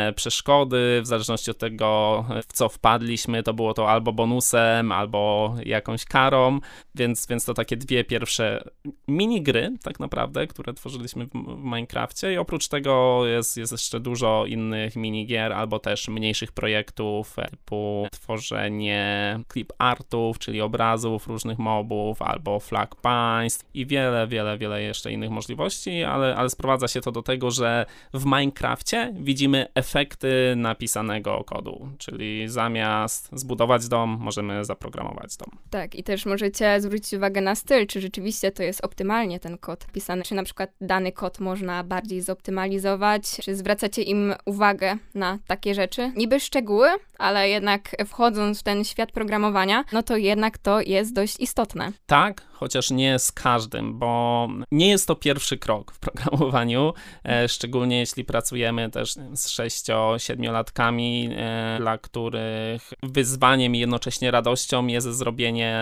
e, 0.09 0.13
przeszkody, 0.13 0.99
w 1.01 1.07
zależności 1.07 1.51
od 1.51 1.57
tego, 1.57 2.25
e, 2.29 2.41
w 2.41 2.53
co 2.53 2.69
wpadliśmy, 2.69 3.43
to 3.43 3.53
było 3.53 3.73
to 3.73 3.89
albo 3.89 4.13
bonusem, 4.13 4.91
albo 4.91 5.55
jakąś 5.65 6.05
karą, 6.05 6.59
więc, 6.95 7.27
więc 7.27 7.45
to 7.45 7.53
takie 7.53 7.77
dwie 7.77 8.03
pierwsze 8.03 8.63
minigry 9.07 9.73
tak 9.83 9.99
naprawdę, 9.99 10.46
które 10.47 10.73
tworzyliśmy 10.73 11.25
w, 11.25 11.29
w 11.29 11.63
Minecrafcie 11.63 12.33
i 12.33 12.37
oprócz 12.37 12.67
tego 12.67 13.25
jest, 13.25 13.57
jest 13.57 13.71
jeszcze 13.71 13.99
dużo 13.99 14.45
innych 14.45 14.95
minigier 14.95 15.53
albo 15.53 15.79
też 15.79 16.07
mniejszych 16.07 16.51
projektów 16.51 17.39
e, 17.39 17.49
typu 17.49 18.07
tworzenie 18.11 19.39
clip 19.53 19.73
artów, 19.77 20.39
czyli 20.39 20.61
obrazów 20.61 21.27
różnych 21.27 21.59
mobów 21.59 22.21
albo 22.21 22.59
flag 22.59 22.95
państw 22.95 23.65
i 23.73 23.85
wiele, 23.85 24.27
wiele, 24.27 24.57
wiele 24.57 24.81
jeszcze 24.81 25.11
innych 25.11 25.29
możliwości, 25.29 26.03
ale, 26.03 26.35
ale 26.35 26.49
sprowadza 26.49 26.87
się 26.87 27.01
to 27.01 27.11
do 27.11 27.21
tego, 27.21 27.51
że 27.51 27.85
w 28.13 28.25
Minecrafcie 28.25 29.13
widzimy 29.19 29.67
efekty 29.75 30.53
napisanego 30.55 31.43
kodu, 31.43 31.89
czyli 31.97 32.49
zamiast 32.49 33.29
zbudować 33.33 33.87
dom, 33.87 34.17
możemy 34.19 34.65
zaprogramować 34.65 35.37
dom. 35.37 35.49
Tak, 35.69 35.95
i 35.95 36.03
też 36.03 36.25
możecie 36.25 36.81
zwrócić 36.81 37.13
uwagę 37.13 37.41
na 37.41 37.55
styl, 37.55 37.87
czy 37.87 38.01
rzeczywiście 38.01 38.51
to 38.51 38.63
jest 38.63 38.85
optymalnie 38.85 39.39
ten 39.39 39.57
kod 39.57 39.87
pisany, 39.91 40.23
czy 40.23 40.35
na 40.37 40.43
przykład 40.43 40.69
dany 40.81 41.11
kod 41.11 41.39
można 41.39 41.83
bardziej 41.83 42.21
zoptymalizować, 42.21 43.23
czy 43.43 43.55
zwracacie 43.55 44.01
im 44.01 44.33
uwagę 44.45 44.97
na 45.15 45.39
takie 45.47 45.75
rzeczy. 45.75 46.11
Niby 46.15 46.39
szczegóły, 46.39 46.89
ale 47.17 47.49
jednak 47.49 47.95
wchodząc 48.07 48.59
w 48.59 48.63
ten 48.63 48.83
świat 48.83 49.11
programowania, 49.11 49.83
no 49.91 50.03
to 50.03 50.17
jednak 50.17 50.57
to 50.57 50.81
jest 50.81 51.13
dość 51.13 51.39
istotne. 51.39 51.91
Tak, 52.05 52.41
chociaż 52.51 52.91
nie 52.91 53.19
z 53.19 53.31
każdym, 53.31 53.99
bo 53.99 54.47
nie 54.71 54.89
jest 54.89 55.07
to 55.07 55.15
pierwszy 55.15 55.57
krok 55.57 55.91
w 55.91 55.99
programowaniu, 55.99 56.93
e, 57.23 57.49
szczególnie 57.49 57.99
jeśli 57.99 58.23
pracujemy 58.25 58.91
też 58.91 59.13
z 59.33 59.47
6-7-latkami, 59.47 61.29
e, 61.31 61.77
dla 61.79 61.97
których 61.97 62.93
wyzwaniem 63.03 63.75
i 63.75 63.79
jednocześnie 63.79 64.31
radością 64.31 64.87
jest 64.87 65.07
zrobienie 65.07 65.77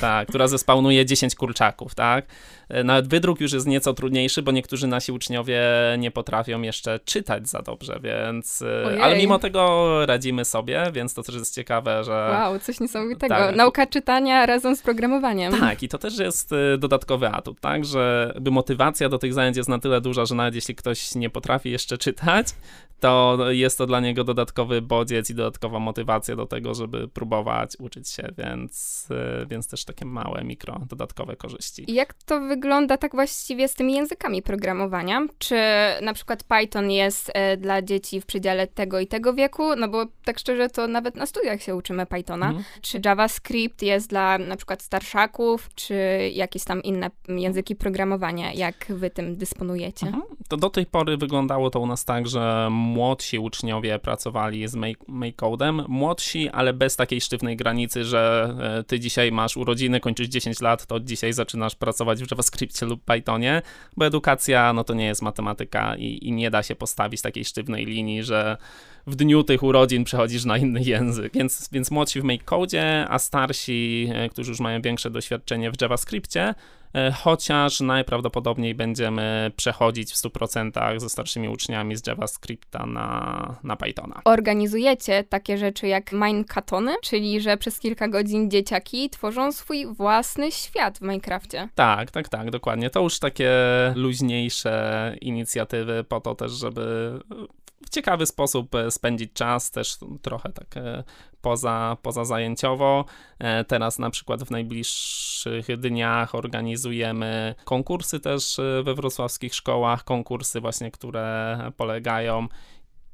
tak, 0.00 0.28
która 0.28 0.48
zespawnuje 0.48 1.06
10 1.06 1.34
kurczaków, 1.34 1.94
tak? 1.94 2.26
E, 2.72 2.84
Nawet 2.84 3.08
wydruk 3.08 3.40
już 3.40 3.52
jest 3.52 3.66
nieco 3.66 3.94
trudniejszy, 3.94 4.42
bo 4.42 4.52
niektórzy 4.52 4.86
nasi 4.86 5.12
uczniowie 5.12 5.62
nie 5.98 6.10
potrafią 6.10 6.62
jeszcze 6.62 7.00
czytać 7.04 7.48
za 7.48 7.62
dobrze, 7.62 8.00
więc... 8.02 8.62
e, 8.62 8.86
Ojej. 8.86 9.00
Ale 9.00 9.16
mimo 9.16 9.38
tego 9.38 10.06
radzimy 10.06 10.44
sobie, 10.44 10.84
więc 10.92 11.14
to 11.14 11.22
też 11.22 11.34
jest 11.34 11.54
ciekawe, 11.54 12.04
że... 12.04 12.12
Wow, 12.12 12.58
coś 12.58 12.80
niesamowitego. 12.80 13.34
tak. 13.34 13.56
Nauka 13.56 13.86
czytania 13.86 14.46
razem 14.46 14.76
z 14.76 14.82
programowaniem. 14.82 15.52
Tak, 15.60 15.82
i 15.82 15.88
to 15.88 15.98
też 15.98 16.18
jest 16.18 16.52
y, 16.52 16.78
dodatkowy 16.78 17.28
atut, 17.28 17.60
tak, 17.60 17.84
że 17.84 18.34
by 18.40 18.50
motywacja 18.50 19.08
do 19.08 19.18
tych 19.18 19.34
zajęć 19.34 19.56
jest 19.56 19.68
na 19.68 19.78
tyle 19.78 20.00
duża, 20.00 20.26
że 20.26 20.34
nawet 20.34 20.54
jeśli 20.54 20.74
ktoś 20.74 21.14
nie 21.14 21.30
potrafi 21.30 21.70
jeszcze 21.70 21.98
czytać, 21.98 22.46
to 23.00 23.38
jest 23.50 23.78
to 23.78 23.86
dla 23.86 24.00
niego 24.00 24.24
dodatkowy 24.24 24.82
bodziec 24.82 25.30
i 25.30 25.34
dodatkowa 25.34 25.78
motywacja 25.78 26.36
do 26.36 26.46
tego, 26.46 26.74
żeby 26.74 27.08
próbować 27.08 27.76
uczyć 27.78 28.08
się, 28.08 28.28
więc, 28.38 29.08
więc 29.46 29.68
też 29.68 29.84
takie 29.84 30.04
małe, 30.04 30.44
mikro, 30.44 30.80
dodatkowe 30.88 31.36
korzyści. 31.36 31.90
I 31.90 31.94
jak 31.94 32.14
to 32.14 32.40
wygląda 32.40 32.61
tak 32.98 33.12
właściwie 33.12 33.68
z 33.68 33.74
tymi 33.74 33.94
językami 33.94 34.42
programowania? 34.42 35.26
Czy 35.38 35.56
na 36.02 36.14
przykład 36.14 36.44
Python 36.44 36.90
jest 36.90 37.30
e, 37.34 37.56
dla 37.56 37.82
dzieci 37.82 38.20
w 38.20 38.26
przedziale 38.26 38.66
tego 38.66 39.00
i 39.00 39.06
tego 39.06 39.34
wieku? 39.34 39.76
No 39.76 39.88
bo 39.88 40.06
tak 40.24 40.38
szczerze 40.38 40.68
to 40.68 40.86
nawet 40.86 41.16
na 41.16 41.26
studiach 41.26 41.62
się 41.62 41.74
uczymy 41.76 42.06
Pythona. 42.06 42.46
Mhm. 42.46 42.64
Czy 42.80 43.00
JavaScript 43.04 43.82
jest 43.82 44.10
dla 44.10 44.38
na 44.38 44.56
przykład 44.56 44.82
starszaków, 44.82 45.70
czy 45.74 45.94
jakieś 46.32 46.64
tam 46.64 46.82
inne 46.82 47.10
języki 47.28 47.76
programowania? 47.76 48.52
Jak 48.52 48.86
wy 48.88 49.10
tym 49.10 49.36
dysponujecie? 49.36 50.06
Mhm. 50.06 50.22
To 50.48 50.56
do 50.56 50.70
tej 50.70 50.86
pory 50.86 51.16
wyglądało 51.16 51.70
to 51.70 51.80
u 51.80 51.86
nas 51.86 52.04
tak, 52.04 52.26
że 52.28 52.68
młodsi 52.70 53.38
uczniowie 53.38 53.98
pracowali 53.98 54.68
z 54.68 54.74
make- 54.74 55.04
MakeCodem, 55.08 55.84
młodsi, 55.88 56.48
ale 56.48 56.72
bez 56.72 56.96
takiej 56.96 57.20
sztywnej 57.20 57.56
granicy, 57.56 58.04
że 58.04 58.54
e, 58.78 58.84
ty 58.84 59.00
dzisiaj 59.00 59.32
masz 59.32 59.56
urodziny, 59.56 60.00
kończysz 60.00 60.28
10 60.28 60.60
lat, 60.60 60.86
to 60.86 61.00
dzisiaj 61.00 61.32
zaczynasz 61.32 61.74
pracować 61.74 62.22
w 62.22 62.26
JavaScriptie 62.52 62.86
lub 62.86 63.04
Pythonie, 63.04 63.62
bo 63.96 64.06
edukacja 64.06 64.72
no 64.72 64.84
to 64.84 64.94
nie 64.94 65.06
jest 65.06 65.22
matematyka 65.22 65.96
i, 65.96 66.18
i 66.22 66.32
nie 66.32 66.50
da 66.50 66.62
się 66.62 66.74
postawić 66.74 67.22
takiej 67.22 67.44
sztywnej 67.44 67.86
linii, 67.86 68.22
że 68.22 68.56
w 69.06 69.16
dniu 69.16 69.44
tych 69.44 69.62
urodzin 69.62 70.04
przechodzisz 70.04 70.44
na 70.44 70.58
inny 70.58 70.82
język. 70.82 71.32
Więc, 71.34 71.68
więc 71.72 71.90
młodsi 71.90 72.20
w 72.20 72.24
MakeCode, 72.24 73.06
a 73.08 73.18
starsi, 73.18 74.08
e, 74.14 74.28
którzy 74.28 74.50
już 74.50 74.60
mają 74.60 74.82
większe 74.82 75.10
doświadczenie 75.10 75.70
w 75.70 75.80
JavaScriptie, 75.80 76.54
chociaż 77.14 77.80
najprawdopodobniej 77.80 78.74
będziemy 78.74 79.50
przechodzić 79.56 80.12
w 80.12 80.16
100% 80.16 81.00
ze 81.00 81.08
starszymi 81.08 81.48
uczniami 81.48 81.96
z 81.96 82.06
JavaScripta 82.06 82.86
na, 82.86 83.56
na 83.62 83.76
Pythona. 83.76 84.20
Organizujecie 84.24 85.24
takie 85.24 85.58
rzeczy 85.58 85.86
jak 85.86 86.12
Minecatony, 86.12 86.94
czyli 87.02 87.40
że 87.40 87.56
przez 87.56 87.78
kilka 87.78 88.08
godzin 88.08 88.50
dzieciaki 88.50 89.10
tworzą 89.10 89.52
swój 89.52 89.86
własny 89.86 90.52
świat 90.52 90.98
w 90.98 91.02
Minecrafcie. 91.02 91.68
Tak, 91.74 92.10
tak, 92.10 92.28
tak, 92.28 92.50
dokładnie. 92.50 92.90
To 92.90 93.00
już 93.00 93.18
takie 93.18 93.50
luźniejsze 93.94 95.16
inicjatywy 95.20 96.04
po 96.04 96.20
to 96.20 96.34
też, 96.34 96.52
żeby 96.52 97.18
ciekawy 97.90 98.26
sposób 98.26 98.74
e, 98.74 98.90
spędzić 98.90 99.32
czas, 99.32 99.70
też 99.70 99.96
trochę 100.22 100.52
tak 100.52 100.76
e, 100.76 101.04
poza, 101.40 101.96
poza 102.02 102.24
zajęciowo. 102.24 103.04
E, 103.38 103.64
teraz 103.64 103.98
na 103.98 104.10
przykład 104.10 104.44
w 104.44 104.50
najbliższych 104.50 105.66
dniach 105.78 106.34
organizujemy 106.34 107.54
konkursy 107.64 108.20
też 108.20 108.60
we 108.84 108.94
wrocławskich 108.94 109.54
szkołach, 109.54 110.04
konkursy 110.04 110.60
właśnie, 110.60 110.90
które 110.90 111.58
polegają 111.76 112.48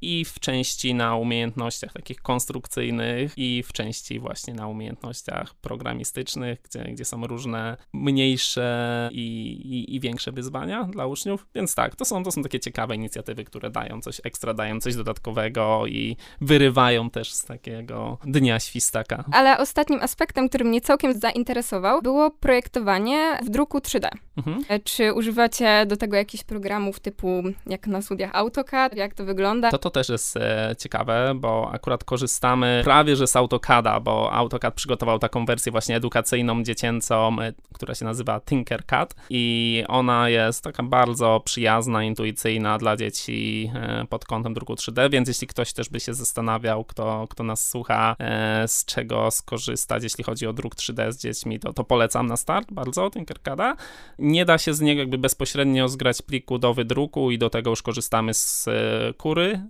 i 0.01 0.25
w 0.25 0.39
części 0.39 0.93
na 0.93 1.15
umiejętnościach 1.15 1.93
takich 1.93 2.21
konstrukcyjnych, 2.21 3.33
i 3.37 3.63
w 3.63 3.73
części 3.73 4.19
właśnie 4.19 4.53
na 4.53 4.67
umiejętnościach 4.67 5.55
programistycznych, 5.55 6.61
gdzie, 6.61 6.83
gdzie 6.83 7.05
są 7.05 7.27
różne 7.27 7.77
mniejsze 7.93 9.09
i, 9.11 9.51
i, 9.65 9.95
i, 9.95 9.99
większe 9.99 10.31
wyzwania 10.31 10.83
dla 10.83 11.05
uczniów. 11.05 11.47
Więc 11.55 11.75
tak, 11.75 11.95
to 11.95 12.05
są, 12.05 12.23
to 12.23 12.31
są 12.31 12.43
takie 12.43 12.59
ciekawe 12.59 12.95
inicjatywy, 12.95 13.43
które 13.43 13.69
dają 13.69 14.01
coś 14.01 14.21
ekstra, 14.23 14.53
dają 14.53 14.79
coś 14.79 14.95
dodatkowego 14.95 15.87
i 15.87 16.17
wyrywają 16.41 17.09
też 17.09 17.33
z 17.33 17.45
takiego 17.45 18.17
dnia 18.25 18.59
świstaka. 18.59 19.23
Ale 19.31 19.57
ostatnim 19.57 19.99
aspektem, 20.01 20.49
który 20.49 20.65
mnie 20.65 20.81
całkiem 20.81 21.19
zainteresował, 21.19 22.01
było 22.01 22.31
projektowanie 22.31 23.39
w 23.43 23.49
druku 23.49 23.77
3D. 23.77 24.09
Mhm. 24.37 24.63
E, 24.69 24.79
czy 24.79 25.13
używacie 25.13 25.85
do 25.85 25.97
tego 25.97 26.17
jakichś 26.17 26.43
programów 26.43 26.99
typu 26.99 27.43
jak 27.65 27.87
na 27.87 28.01
studiach 28.01 28.31
AutoCAD? 28.33 28.95
Jak 28.95 29.13
to 29.13 29.25
wygląda? 29.25 29.71
To, 29.71 29.77
to 29.77 29.88
też 29.89 30.09
jest 30.09 30.37
e, 30.37 30.75
ciekawe, 30.77 31.33
bo 31.35 31.71
akurat 31.71 32.03
korzystamy 32.03 32.81
prawie 32.83 33.15
że 33.15 33.27
z 33.27 33.35
AutoCADa, 33.35 33.99
bo 33.99 34.33
AutoCAD 34.33 34.73
przygotował 34.73 35.19
taką 35.19 35.45
wersję 35.45 35.71
właśnie 35.71 35.95
edukacyjną, 35.95 36.63
dziecięcą, 36.63 37.41
e, 37.41 37.53
która 37.73 37.95
się 37.95 38.05
nazywa 38.05 38.41
Tinkercad 38.41 39.15
i 39.29 39.83
ona 39.87 40.29
jest 40.29 40.63
taka 40.63 40.83
bardzo 40.83 41.41
przyjazna, 41.45 42.03
intuicyjna 42.03 42.77
dla 42.77 42.97
dzieci 42.97 43.71
e, 43.75 44.05
pod 44.09 44.25
kątem 44.25 44.53
druku 44.53 44.73
3D, 44.73 45.11
więc 45.11 45.27
jeśli 45.27 45.47
ktoś 45.47 45.73
też 45.73 45.89
by 45.89 45.99
się 45.99 46.13
zastanawiał, 46.13 46.85
kto, 46.85 47.27
kto 47.29 47.43
nas 47.43 47.69
słucha, 47.69 48.15
e, 48.19 48.67
z 48.67 48.85
czego 48.85 49.31
skorzystać, 49.31 50.03
jeśli 50.03 50.23
chodzi 50.23 50.47
o 50.47 50.53
druk 50.53 50.75
3D 50.75 51.11
z 51.11 51.17
dziećmi, 51.17 51.59
to, 51.59 51.73
to 51.73 51.83
polecam 51.83 52.27
na 52.27 52.37
start 52.37 52.71
bardzo 52.71 53.09
Tinkercada. 53.09 53.75
Nie 54.19 54.45
da 54.45 54.57
się 54.57 54.73
z 54.73 54.81
niego 54.81 54.99
jakby 54.99 55.17
bezpośrednio 55.17 55.89
zgrać 55.89 56.21
pliku 56.21 56.57
do 56.59 56.73
wydruku 56.73 57.31
i 57.31 57.37
do 57.37 57.49
tego 57.49 57.69
już 57.69 57.81
korzystamy 57.81 58.33
z 58.33 58.67
e, 58.67 58.71
kury 59.13 59.61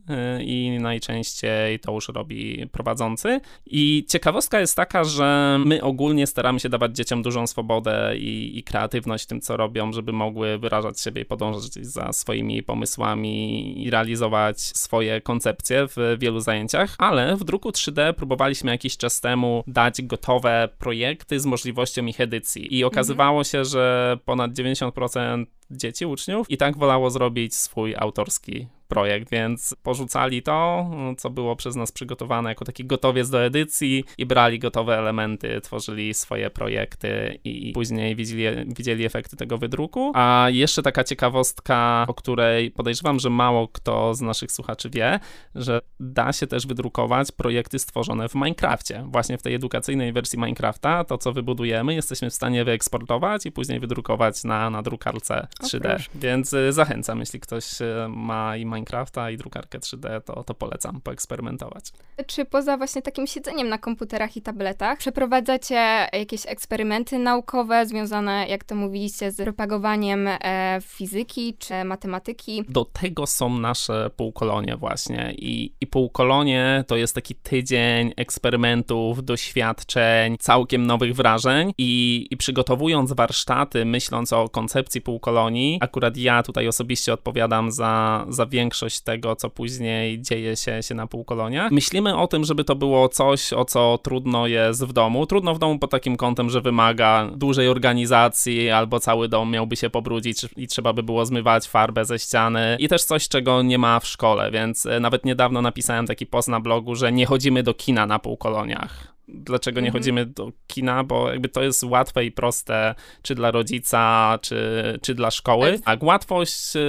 i 0.41 0.77
najczęściej 0.81 1.79
to 1.79 1.91
już 1.91 2.07
robi 2.07 2.67
prowadzący. 2.71 3.41
I 3.65 4.05
ciekawostka 4.07 4.59
jest 4.59 4.75
taka, 4.75 5.03
że 5.03 5.59
my 5.65 5.81
ogólnie 5.81 6.27
staramy 6.27 6.59
się 6.59 6.69
dawać 6.69 6.95
dzieciom 6.95 7.21
dużą 7.21 7.47
swobodę 7.47 8.13
i, 8.17 8.57
i 8.57 8.63
kreatywność 8.63 9.23
w 9.23 9.27
tym, 9.27 9.41
co 9.41 9.57
robią, 9.57 9.93
żeby 9.93 10.11
mogły 10.11 10.57
wyrażać 10.57 11.01
siebie 11.01 11.21
i 11.21 11.25
podążać 11.25 11.73
za 11.73 12.13
swoimi 12.13 12.63
pomysłami 12.63 13.83
i 13.83 13.89
realizować 13.89 14.61
swoje 14.61 15.21
koncepcje 15.21 15.87
w 15.87 16.17
wielu 16.19 16.39
zajęciach, 16.39 16.95
ale 16.97 17.35
w 17.35 17.43
druku 17.43 17.69
3D 17.69 18.13
próbowaliśmy 18.13 18.71
jakiś 18.71 18.97
czas 18.97 19.21
temu 19.21 19.63
dać 19.67 20.01
gotowe 20.01 20.69
projekty 20.79 21.39
z 21.39 21.45
możliwością 21.45 22.05
ich 22.05 22.21
edycji 22.21 22.77
i 22.77 22.83
okazywało 22.83 23.43
się, 23.43 23.65
że 23.65 24.17
ponad 24.25 24.51
90% 24.51 25.45
dzieci, 25.71 26.05
uczniów 26.05 26.49
i 26.49 26.57
tak 26.57 26.77
wolało 26.77 27.09
zrobić 27.09 27.55
swój 27.55 27.95
autorski 27.97 28.67
projekt, 28.89 29.29
więc 29.29 29.75
porzucali 29.83 30.43
to, 30.43 30.89
co 31.17 31.29
było 31.29 31.55
przez 31.55 31.75
nas 31.75 31.91
przygotowane 31.91 32.49
jako 32.49 32.65
taki 32.65 32.85
gotowiec 32.85 33.29
do 33.29 33.43
edycji 33.43 34.03
i 34.17 34.25
brali 34.25 34.59
gotowe 34.59 34.97
elementy, 34.97 35.61
tworzyli 35.61 36.13
swoje 36.13 36.49
projekty 36.49 37.39
i 37.43 37.71
później 37.73 38.15
widzieli, 38.15 38.73
widzieli 38.77 39.05
efekty 39.05 39.35
tego 39.35 39.57
wydruku. 39.57 40.11
A 40.15 40.47
jeszcze 40.51 40.81
taka 40.83 41.03
ciekawostka, 41.03 42.05
o 42.07 42.13
której 42.13 42.71
podejrzewam, 42.71 43.19
że 43.19 43.29
mało 43.29 43.67
kto 43.67 44.13
z 44.13 44.21
naszych 44.21 44.51
słuchaczy 44.51 44.89
wie, 44.89 45.19
że 45.55 45.81
da 45.99 46.33
się 46.33 46.47
też 46.47 46.67
wydrukować 46.67 47.31
projekty 47.31 47.79
stworzone 47.79 48.29
w 48.29 48.35
Minecrafcie. 48.35 49.03
Właśnie 49.07 49.37
w 49.37 49.41
tej 49.41 49.53
edukacyjnej 49.55 50.13
wersji 50.13 50.39
Minecrafta, 50.39 51.03
to 51.03 51.17
co 51.17 51.33
wybudujemy, 51.33 51.93
jesteśmy 51.93 52.29
w 52.29 52.33
stanie 52.33 52.65
wyeksportować 52.65 53.45
i 53.45 53.51
później 53.51 53.79
wydrukować 53.79 54.43
na, 54.43 54.69
na 54.69 54.81
drukarce 54.81 55.47
3D. 55.63 56.09
Więc 56.15 56.53
y, 56.53 56.73
zachęcam, 56.73 57.19
jeśli 57.19 57.39
ktoś 57.39 57.81
y, 57.81 57.85
ma 58.09 58.57
i 58.57 58.65
Minecrafta 58.65 59.31
i 59.31 59.37
drukarkę 59.37 59.79
3D, 59.79 60.21
to, 60.21 60.43
to 60.43 60.53
polecam 60.53 61.01
poeksperymentować. 61.01 61.85
Czy 62.27 62.45
poza 62.45 62.77
właśnie 62.77 63.01
takim 63.01 63.27
siedzeniem 63.27 63.69
na 63.69 63.77
komputerach 63.77 64.37
i 64.37 64.41
tabletach, 64.41 64.97
przeprowadzacie 64.97 66.07
jakieś 66.13 66.47
eksperymenty 66.47 67.19
naukowe 67.19 67.85
związane, 67.85 68.47
jak 68.47 68.63
to 68.63 68.75
mówiliście, 68.75 69.31
z 69.31 69.37
propagowaniem 69.37 70.27
e, 70.27 70.79
fizyki 70.81 71.55
czy 71.59 71.83
matematyki? 71.83 72.63
Do 72.69 72.85
tego 72.85 73.27
są 73.27 73.59
nasze 73.59 74.09
półkolonie 74.15 74.77
właśnie 74.77 75.33
i, 75.37 75.73
i 75.81 75.87
półkolonie 75.87 76.83
to 76.87 76.95
jest 76.95 77.15
taki 77.15 77.35
tydzień 77.35 78.13
eksperymentów, 78.17 79.25
doświadczeń, 79.25 80.37
całkiem 80.39 80.85
nowych 80.85 81.15
wrażeń 81.15 81.73
i, 81.77 82.27
i 82.31 82.37
przygotowując 82.37 83.13
warsztaty, 83.13 83.85
myśląc 83.85 84.33
o 84.33 84.49
koncepcji 84.49 85.01
półkolonii, 85.01 85.48
akurat 85.81 86.17
ja 86.17 86.43
tutaj 86.43 86.67
osobiście 86.67 87.13
odpowiadam 87.13 87.71
za, 87.71 88.25
za 88.29 88.45
większość 88.45 89.01
tego, 89.01 89.35
co 89.35 89.49
później 89.49 90.21
dzieje 90.21 90.55
się, 90.55 90.83
się 90.83 90.95
na 90.95 91.07
półkoloniach. 91.07 91.71
Myślimy 91.71 92.17
o 92.17 92.27
tym, 92.27 92.45
żeby 92.45 92.63
to 92.63 92.75
było 92.75 93.09
coś, 93.09 93.53
o 93.53 93.65
co 93.65 93.99
trudno 94.03 94.47
jest 94.47 94.85
w 94.85 94.93
domu. 94.93 95.25
Trudno 95.25 95.55
w 95.55 95.59
domu 95.59 95.79
pod 95.79 95.91
takim 95.91 96.17
kątem, 96.17 96.49
że 96.49 96.61
wymaga 96.61 97.29
dużej 97.35 97.67
organizacji, 97.67 98.69
albo 98.69 98.99
cały 98.99 99.29
dom 99.29 99.51
miałby 99.51 99.75
się 99.75 99.89
pobrudzić 99.89 100.45
i 100.57 100.67
trzeba 100.67 100.93
by 100.93 101.03
było 101.03 101.25
zmywać 101.25 101.67
farbę 101.67 102.05
ze 102.05 102.19
ściany. 102.19 102.77
I 102.79 102.87
też 102.87 103.03
coś, 103.03 103.27
czego 103.27 103.61
nie 103.61 103.77
ma 103.77 103.99
w 103.99 104.07
szkole, 104.07 104.51
więc 104.51 104.85
e, 104.85 104.99
nawet 104.99 105.25
niedawno 105.25 105.61
napisałem 105.61 106.07
taki 106.07 106.25
post 106.25 106.47
na 106.47 106.59
blogu, 106.59 106.95
że 106.95 107.11
nie 107.11 107.25
chodzimy 107.25 107.63
do 107.63 107.73
kina 107.73 108.05
na 108.05 108.19
półkoloniach 108.19 109.18
dlaczego 109.33 109.81
nie 109.81 109.87
mhm. 109.87 110.01
chodzimy 110.01 110.25
do 110.25 110.51
kina, 110.67 111.03
bo 111.03 111.29
jakby 111.29 111.49
to 111.49 111.63
jest 111.63 111.83
łatwe 111.83 112.25
i 112.25 112.31
proste, 112.31 112.95
czy 113.21 113.35
dla 113.35 113.51
rodzica, 113.51 114.39
czy, 114.41 114.99
czy 115.01 115.15
dla 115.15 115.31
szkoły. 115.31 115.79
Tak, 115.85 116.03
łatwość 116.03 116.75
y, 116.75 116.79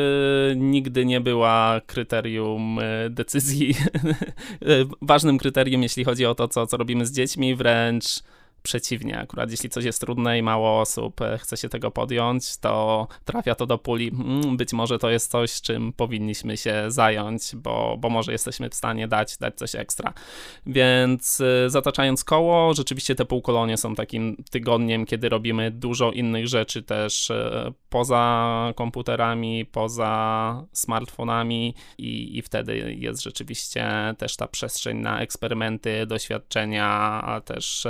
nigdy 0.57 1.05
nie 1.05 1.21
była 1.21 1.81
kryterium 1.87 2.79
y, 2.79 3.11
decyzji, 3.11 3.75
ważnym 5.03 5.39
kryterium, 5.39 5.83
jeśli 5.83 6.05
chodzi 6.05 6.27
o 6.27 6.35
to, 6.35 6.49
co, 6.49 6.67
co 6.67 6.77
robimy 6.77 7.07
z 7.07 7.13
dziećmi, 7.13 7.55
wręcz 7.55 8.23
przeciwnie, 8.63 9.19
akurat 9.19 9.51
jeśli 9.51 9.71
coś 9.71 9.85
jest 9.85 10.01
trudne 10.01 10.39
i 10.39 10.43
mało 10.43 10.81
osób 10.81 11.21
e, 11.21 11.39
chce 11.39 11.57
się 11.57 11.69
tego 11.69 11.91
podjąć, 11.91 12.57
to 12.57 13.07
trafia 13.25 13.55
to 13.55 13.67
do 13.67 13.79
puli, 13.79 14.09
mm, 14.09 14.57
być 14.57 14.73
może 14.73 14.99
to 14.99 15.11
jest 15.11 15.31
coś, 15.31 15.61
czym 15.61 15.93
powinniśmy 15.93 16.57
się 16.57 16.85
zająć, 16.89 17.57
bo, 17.57 17.97
bo 17.99 18.11
może 18.11 18.33
jesteśmy 18.33 18.71
w 18.71 18.75
stanie 18.75 19.09
dać, 19.09 19.37
dać 19.37 19.55
coś 19.55 19.75
ekstra. 19.75 20.13
Więc 20.67 21.41
e, 21.41 21.71
zataczając 21.71 22.25
koło, 22.25 22.75
rzeczywiście 22.75 23.15
te 23.15 23.25
półkolonie 23.25 23.77
są 23.77 23.95
takim 23.95 24.37
tygodniem, 24.51 25.07
kiedy 25.07 25.29
robimy 25.29 25.71
dużo 25.71 26.13
innych 26.13 26.49
rzeczy 26.49 26.83
też 26.83 27.31
e, 27.31 27.73
poza 27.91 28.73
komputerami, 28.77 29.67
poza 29.67 30.65
smartfonami 30.73 31.75
i, 31.99 32.39
i 32.39 32.43
wtedy 32.43 32.97
jest 32.99 33.23
rzeczywiście 33.23 34.15
też 34.19 34.37
ta 34.37 34.49
przestrzeń 34.49 34.99
na 34.99 35.21
eksperymenty, 35.21 36.07
doświadczenia, 36.07 36.89
a 37.25 37.41
też 37.41 37.87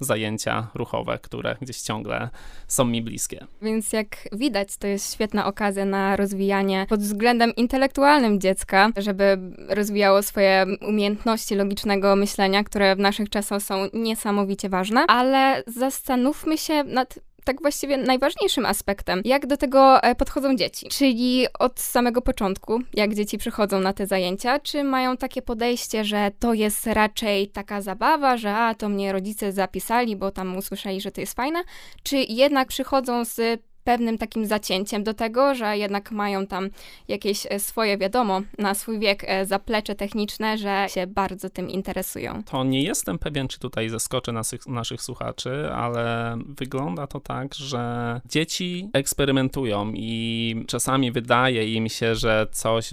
zajęcia 0.00 0.68
ruchowe, 0.74 1.18
które 1.18 1.56
gdzieś 1.60 1.80
ciągle 1.80 2.28
są 2.68 2.84
mi 2.84 3.02
bliskie. 3.02 3.46
Więc 3.62 3.92
jak 3.92 4.28
widać, 4.32 4.76
to 4.76 4.86
jest 4.86 5.14
świetna 5.14 5.46
okazja 5.46 5.84
na 5.84 6.16
rozwijanie 6.16 6.86
pod 6.88 7.00
względem 7.00 7.54
intelektualnym 7.56 8.40
dziecka, 8.40 8.90
żeby 8.96 9.38
rozwijało 9.68 10.22
swoje 10.22 10.66
umiejętności 10.88 11.54
logicznego 11.54 12.16
myślenia, 12.16 12.64
które 12.64 12.96
w 12.96 12.98
naszych 12.98 13.30
czasach 13.30 13.62
są 13.62 13.86
niesamowicie 13.92 14.68
ważne, 14.68 15.04
ale 15.08 15.62
zastanówmy 15.66 16.58
się 16.58 16.84
nad 16.84 17.18
tak 17.44 17.62
właściwie 17.62 17.96
najważniejszym 17.96 18.66
aspektem, 18.66 19.22
jak 19.24 19.46
do 19.46 19.56
tego 19.56 20.02
e, 20.02 20.14
podchodzą 20.14 20.56
dzieci. 20.56 20.88
Czyli 20.88 21.46
od 21.58 21.80
samego 21.80 22.22
początku, 22.22 22.80
jak 22.94 23.14
dzieci 23.14 23.38
przychodzą 23.38 23.80
na 23.80 23.92
te 23.92 24.06
zajęcia, 24.06 24.58
czy 24.58 24.84
mają 24.84 25.16
takie 25.16 25.42
podejście, 25.42 26.04
że 26.04 26.30
to 26.38 26.54
jest 26.54 26.86
raczej 26.86 27.48
taka 27.48 27.82
zabawa, 27.82 28.36
że 28.36 28.54
a 28.54 28.74
to 28.74 28.88
mnie 28.88 29.12
rodzice 29.12 29.52
zapisali, 29.52 30.16
bo 30.16 30.30
tam 30.30 30.56
usłyszeli, 30.56 31.00
że 31.00 31.12
to 31.12 31.20
jest 31.20 31.34
fajne, 31.34 31.62
czy 32.02 32.16
jednak 32.16 32.68
przychodzą 32.68 33.24
z 33.24 33.62
pewnym 33.90 34.18
takim 34.18 34.46
zacięciem 34.46 35.04
do 35.04 35.14
tego, 35.14 35.54
że 35.54 35.78
jednak 35.78 36.10
mają 36.10 36.46
tam 36.46 36.70
jakieś 37.08 37.46
e, 37.50 37.60
swoje, 37.60 37.98
wiadomo, 37.98 38.40
na 38.58 38.74
swój 38.74 38.98
wiek 38.98 39.24
e, 39.26 39.46
zaplecze 39.46 39.94
techniczne, 39.94 40.58
że 40.58 40.86
się 40.88 41.06
bardzo 41.06 41.50
tym 41.50 41.70
interesują. 41.70 42.42
To 42.42 42.64
nie 42.64 42.82
jestem 42.82 43.18
pewien, 43.18 43.48
czy 43.48 43.58
tutaj 43.58 43.88
zaskoczę 43.88 44.32
naszych, 44.32 44.66
naszych 44.66 45.02
słuchaczy, 45.02 45.70
ale 45.74 46.36
wygląda 46.46 47.06
to 47.06 47.20
tak, 47.20 47.54
że 47.54 48.20
dzieci 48.26 48.88
eksperymentują 48.92 49.92
i 49.94 50.64
czasami 50.66 51.12
wydaje 51.12 51.74
im 51.74 51.88
się, 51.88 52.14
że 52.14 52.46
coś, 52.52 52.90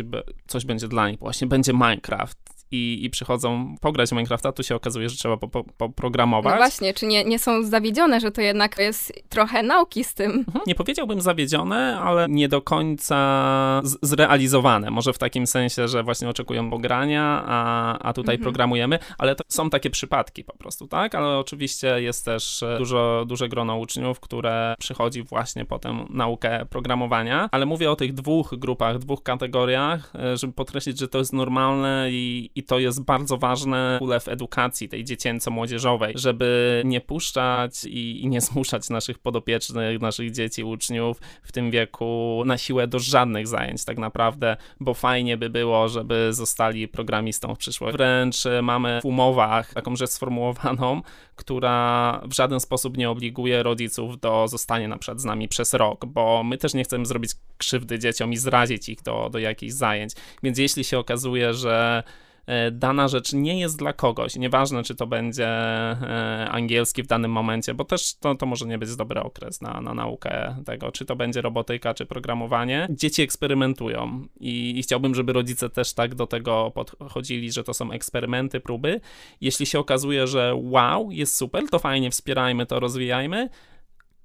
coś 0.47 0.65
będzie 0.65 0.87
dla 0.87 1.09
nich. 1.09 1.19
Właśnie 1.19 1.47
będzie 1.47 1.73
Minecraft 1.73 2.46
i, 2.71 3.05
i 3.05 3.09
przychodzą 3.09 3.75
pograć 3.81 4.09
w 4.09 4.11
Minecrafta, 4.11 4.51
tu 4.51 4.63
się 4.63 4.75
okazuje, 4.75 5.09
że 5.09 5.15
trzeba 5.15 5.37
poprogramować. 5.77 6.51
No 6.51 6.57
właśnie, 6.57 6.93
czy 6.93 7.05
nie, 7.05 7.23
nie 7.23 7.39
są 7.39 7.63
zawiedzione, 7.63 8.19
że 8.19 8.31
to 8.31 8.41
jednak 8.41 8.79
jest 8.79 9.13
trochę 9.29 9.63
nauki 9.63 10.03
z 10.03 10.13
tym? 10.13 10.31
Mhm. 10.31 10.59
Nie 10.67 10.75
powiedziałbym 10.75 11.21
zawiedzione, 11.21 11.99
ale 11.99 12.27
nie 12.29 12.47
do 12.47 12.61
końca 12.61 13.81
zrealizowane. 13.83 14.91
Może 14.91 15.13
w 15.13 15.17
takim 15.17 15.47
sensie, 15.47 15.87
że 15.87 16.03
właśnie 16.03 16.29
oczekują 16.29 16.69
pogrania, 16.69 17.43
a, 17.45 17.99
a 17.99 18.13
tutaj 18.13 18.35
mhm. 18.35 18.43
programujemy, 18.43 18.99
ale 19.17 19.35
to 19.35 19.43
są 19.47 19.69
takie 19.69 19.89
przypadki 19.89 20.43
po 20.43 20.57
prostu, 20.57 20.87
tak? 20.87 21.15
Ale 21.15 21.37
oczywiście 21.37 22.01
jest 22.01 22.25
też 22.25 22.63
dużo, 22.77 23.25
duże 23.27 23.49
grono 23.49 23.77
uczniów, 23.77 24.19
które 24.19 24.75
przychodzi 24.79 25.23
właśnie 25.23 25.65
po 25.65 25.79
tę 25.79 26.05
naukę 26.09 26.65
programowania, 26.69 27.49
ale 27.51 27.65
mówię 27.65 27.91
o 27.91 27.95
tych 27.95 28.13
dwóch 28.13 28.55
grupach, 28.57 28.97
dwóch 28.97 29.23
kategoriach, 29.23 30.13
e, 30.15 30.37
żeby 30.37 30.53
podkreślić, 30.53 30.99
że 30.99 31.07
to 31.07 31.17
jest 31.17 31.33
normalne 31.33 32.07
i, 32.11 32.49
i 32.57 32.63
to 32.63 32.79
jest 32.79 33.03
bardzo 33.03 33.37
ważne 33.37 33.99
w 34.21 34.27
edukacji 34.27 34.89
tej 34.89 35.03
dziecięco-młodzieżowej, 35.03 36.13
żeby 36.17 36.81
nie 36.85 37.01
puszczać 37.01 37.83
i, 37.83 38.23
i 38.23 38.27
nie 38.27 38.41
zmuszać 38.47 38.89
naszych 38.89 39.19
podopiecznych, 39.19 40.01
naszych 40.01 40.31
dzieci, 40.31 40.63
uczniów 40.63 41.21
w 41.43 41.51
tym 41.51 41.71
wieku 41.71 42.43
na 42.45 42.57
siłę 42.57 42.87
do 42.87 42.99
żadnych 42.99 43.47
zajęć 43.47 43.85
tak 43.85 43.97
naprawdę, 43.97 44.57
bo 44.79 44.93
fajnie 44.93 45.37
by 45.37 45.49
było, 45.49 45.89
żeby 45.89 46.29
zostali 46.33 46.87
programistą 46.87 47.55
w 47.55 47.57
przyszłości. 47.57 47.97
Wręcz 47.97 48.43
mamy 48.61 48.99
w 49.01 49.05
umowach 49.05 49.73
taką 49.73 49.95
rzecz 49.95 50.09
sformułowaną, 50.09 51.01
która 51.35 52.21
w 52.25 52.33
żaden 52.33 52.59
sposób 52.59 52.97
nie 52.97 53.09
obliguje 53.09 53.63
rodziców 53.63 54.19
do 54.19 54.47
zostania 54.47 54.87
na 54.87 54.97
przykład 54.97 55.21
z 55.21 55.25
nami 55.25 55.47
przez 55.47 55.73
rok, 55.73 56.05
bo 56.05 56.43
my 56.43 56.57
też 56.57 56.73
nie 56.73 56.83
chcemy 56.83 57.05
zrobić 57.05 57.31
krzywdy 57.57 57.99
dzieciom 57.99 58.33
i 58.33 58.37
zrazić 58.37 58.89
ich 58.89 59.01
do, 59.01 59.29
do 59.31 59.39
jakichś 59.39 59.73
zajęć. 59.73 60.13
Więc 60.43 60.57
jeśli 60.57 60.83
się 60.83 60.99
okazuje, 60.99 61.53
że 61.53 62.03
E, 62.07 62.26
dana 62.71 63.07
rzecz 63.07 63.33
nie 63.33 63.59
jest 63.59 63.77
dla 63.77 63.93
kogoś. 63.93 64.35
Nieważne, 64.35 64.83
czy 64.83 64.95
to 64.95 65.07
będzie 65.07 65.47
e, 65.47 66.47
angielski 66.51 67.03
w 67.03 67.07
danym 67.07 67.31
momencie, 67.31 67.73
bo 67.73 67.85
też 67.85 68.15
to, 68.15 68.35
to 68.35 68.45
może 68.45 68.65
nie 68.65 68.77
być 68.77 68.95
dobry 68.95 69.21
okres 69.21 69.61
na, 69.61 69.81
na 69.81 69.93
naukę 69.93 70.55
tego, 70.65 70.91
czy 70.91 71.05
to 71.05 71.15
będzie 71.15 71.41
robotyka, 71.41 71.93
czy 71.93 72.05
programowanie. 72.05 72.87
Dzieci 72.89 73.21
eksperymentują 73.21 74.25
i, 74.39 74.79
i 74.79 74.83
chciałbym, 74.83 75.15
żeby 75.15 75.33
rodzice 75.33 75.69
też 75.69 75.93
tak 75.93 76.15
do 76.15 76.27
tego 76.27 76.71
podchodzili, 76.71 77.51
że 77.51 77.63
to 77.63 77.73
są 77.73 77.91
eksperymenty, 77.91 78.59
próby. 78.59 79.01
Jeśli 79.41 79.65
się 79.65 79.79
okazuje, 79.79 80.27
że 80.27 80.53
wow, 80.55 81.11
jest 81.11 81.37
super, 81.37 81.63
to 81.69 81.79
fajnie, 81.79 82.11
wspierajmy 82.11 82.65
to, 82.65 82.79
rozwijajmy, 82.79 83.49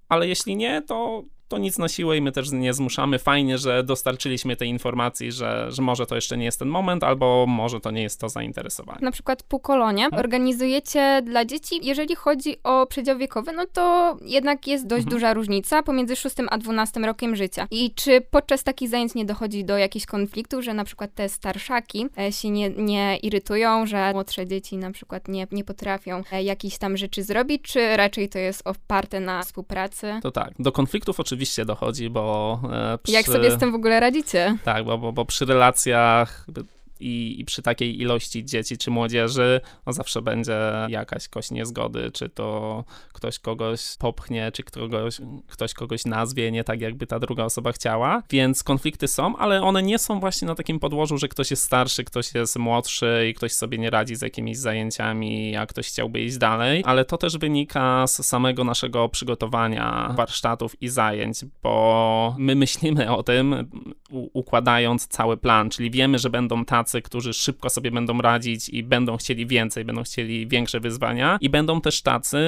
ale 0.09 0.29
jeśli 0.29 0.57
nie, 0.57 0.83
to 0.83 1.25
to 1.53 1.59
nic 1.59 1.79
na 1.79 1.89
siłę 1.89 2.17
i 2.17 2.21
my 2.21 2.33
też 2.33 2.51
nie 2.53 2.75
zmuszamy. 2.75 3.19
Fajnie, 3.19 3.59
że 3.59 3.83
dostarczyliśmy 3.83 4.57
tej 4.57 4.69
informacji, 4.69 5.33
że, 5.33 5.67
że 5.71 5.83
może 5.83 6.07
to 6.07 6.15
jeszcze 6.15 6.37
nie 6.37 6.45
jest 6.45 6.59
ten 6.59 6.69
moment, 6.69 7.05
albo 7.05 7.47
może 7.49 7.81
to 7.81 7.91
nie 7.91 8.03
jest 8.03 8.21
to 8.21 8.29
zainteresowanie. 8.29 8.99
Na 9.03 9.11
przykład 9.11 9.43
półkolonie 9.43 10.05
mhm. 10.05 10.21
organizujecie 10.21 11.23
dla 11.25 11.45
dzieci, 11.45 11.81
jeżeli 11.83 12.15
chodzi 12.15 12.57
o 12.65 12.87
przedział 12.87 13.19
wiekowy, 13.19 13.53
no 13.53 13.67
to 13.73 14.17
jednak 14.25 14.67
jest 14.67 14.87
dość 14.87 15.05
mhm. 15.05 15.11
duża 15.11 15.35
różnica 15.35 15.83
pomiędzy 15.83 16.17
6 16.17 16.37
a 16.51 16.59
12 16.59 17.01
rokiem 17.01 17.37
życia. 17.37 17.67
I 17.71 17.95
czy 17.95 18.21
podczas 18.21 18.65
takich 18.65 18.89
zajęć 18.89 19.15
nie 19.15 19.25
dochodzi 19.25 19.65
do 19.65 19.79
jakichś 19.79 20.07
konfliktów, 20.07 20.65
że 20.65 20.75
na 20.75 20.85
przykład 20.85 21.15
te 21.15 21.29
starszaki 21.29 22.07
e, 22.19 22.33
się 22.33 22.51
nie, 22.51 22.71
nie 22.71 23.17
irytują, 23.17 23.87
że 23.87 24.13
młodsze 24.13 24.47
dzieci 24.47 24.77
na 24.77 24.91
przykład 24.91 25.29
nie, 25.29 25.47
nie 25.53 25.65
potrafią 25.65 26.23
e, 26.33 26.43
jakichś 26.43 26.79
tam 26.79 26.97
rzeczy 26.97 27.23
zrobić, 27.23 27.63
czy 27.63 27.97
raczej 27.97 28.29
to 28.29 28.39
jest 28.39 28.63
oparte 28.65 29.21
na 29.21 29.43
współpracy? 29.43 30.13
To 30.23 30.31
tak, 30.31 30.53
do 30.59 30.73
konfliktów 30.73 31.21
oczywiście 31.21 31.42
oczywiście 31.43 31.65
dochodzi, 31.65 32.11
bo... 32.11 32.61
E, 32.73 32.99
przy, 32.99 33.13
Jak 33.13 33.27
sobie 33.27 33.51
z 33.51 33.59
tym 33.59 33.73
w 33.73 33.75
ogóle 33.75 34.01
radzicie? 34.01 34.57
Tak, 34.65 34.85
bo, 34.85 34.99
bo, 34.99 35.13
bo 35.13 35.25
przy 35.25 35.45
relacjach 35.45 36.47
i, 37.03 37.41
i 37.41 37.45
przy 37.45 37.63
takiej 37.63 38.01
ilości 38.01 38.45
dzieci 38.45 38.79
czy 38.79 38.91
młodzieży 38.91 39.61
no 39.87 39.93
zawsze 39.93 40.23
będzie 40.23 40.57
jakaś 40.89 41.29
kość 41.29 41.51
niezgody, 41.51 42.11
czy 42.13 42.29
to 42.29 42.85
ktoś 43.13 43.39
kogoś 43.39 43.97
popchnie, 43.99 44.53
czy 44.53 44.63
kogoś, 44.63 45.21
ktoś 45.49 45.75
kogoś 45.75 46.05
nazwie 46.05 46.51
nie 46.51 46.65
tak, 46.65 46.81
jakby 46.81 47.07
ta 47.07 47.19
druga 47.19 47.45
osoba 47.45 47.73
chciała, 47.73 48.23
więc 48.31 48.63
konflikty 48.63 49.09
są, 49.09 49.37
ale 49.37 49.63
one 49.63 49.83
nie 49.83 49.99
są 49.99 50.21
właśnie 50.21 50.49
na 50.49 50.55
takim 50.55 50.81
podłożu, 50.81 51.19
że 51.19 51.29
ktoś 51.29 51.51
jest 51.51 51.63
starszy, 51.63 52.05
ktoś 52.05 52.35
jest 52.35 52.59
młodszy 52.59 53.27
i 53.31 53.35
ktoś 53.35 53.53
sobie 53.53 53.79
nie 53.79 53.91
radzi 53.91 54.17
z 54.17 54.23
jakimiś 54.23 54.59
zajęciami, 54.59 55.57
a 55.57 55.67
ktoś 55.67 55.89
chciałby 55.89 56.21
iść 56.21 56.39
dalej, 56.39 56.83
ale 56.87 57.05
to 57.05 57.17
też 57.17 57.39
wynika 57.39 58.07
z 58.07 58.27
samego 58.27 58.65
naszego 58.65 59.09
przygotowania 59.09 60.15
warsztatów 60.17 60.83
i 60.83 60.89
zajęć, 60.89 61.45
bo 61.63 62.35
my 62.39 62.55
myślimy 62.55 63.17
o 63.17 63.23
tym, 63.23 63.71
układając 64.11 65.07
cały 65.07 65.37
plan, 65.37 65.71
czyli 65.71 65.91
wiemy, 65.91 66.19
że 66.19 66.31
będą 66.31 66.65
tacy 66.65 66.92
tacy, 66.93 67.03
którzy 67.03 67.33
szybko 67.33 67.71
sobie 67.71 67.91
będą 67.91 68.19
radzić 68.19 68.69
i 68.69 68.83
będą 68.83 69.17
chcieli 69.17 69.47
więcej, 69.47 69.85
będą 69.85 70.03
chcieli 70.03 70.47
większe 70.47 70.81
wyzwania. 70.81 71.39
I 71.41 71.51
będą 71.51 71.81
też 71.81 72.03
tacy, 72.03 72.39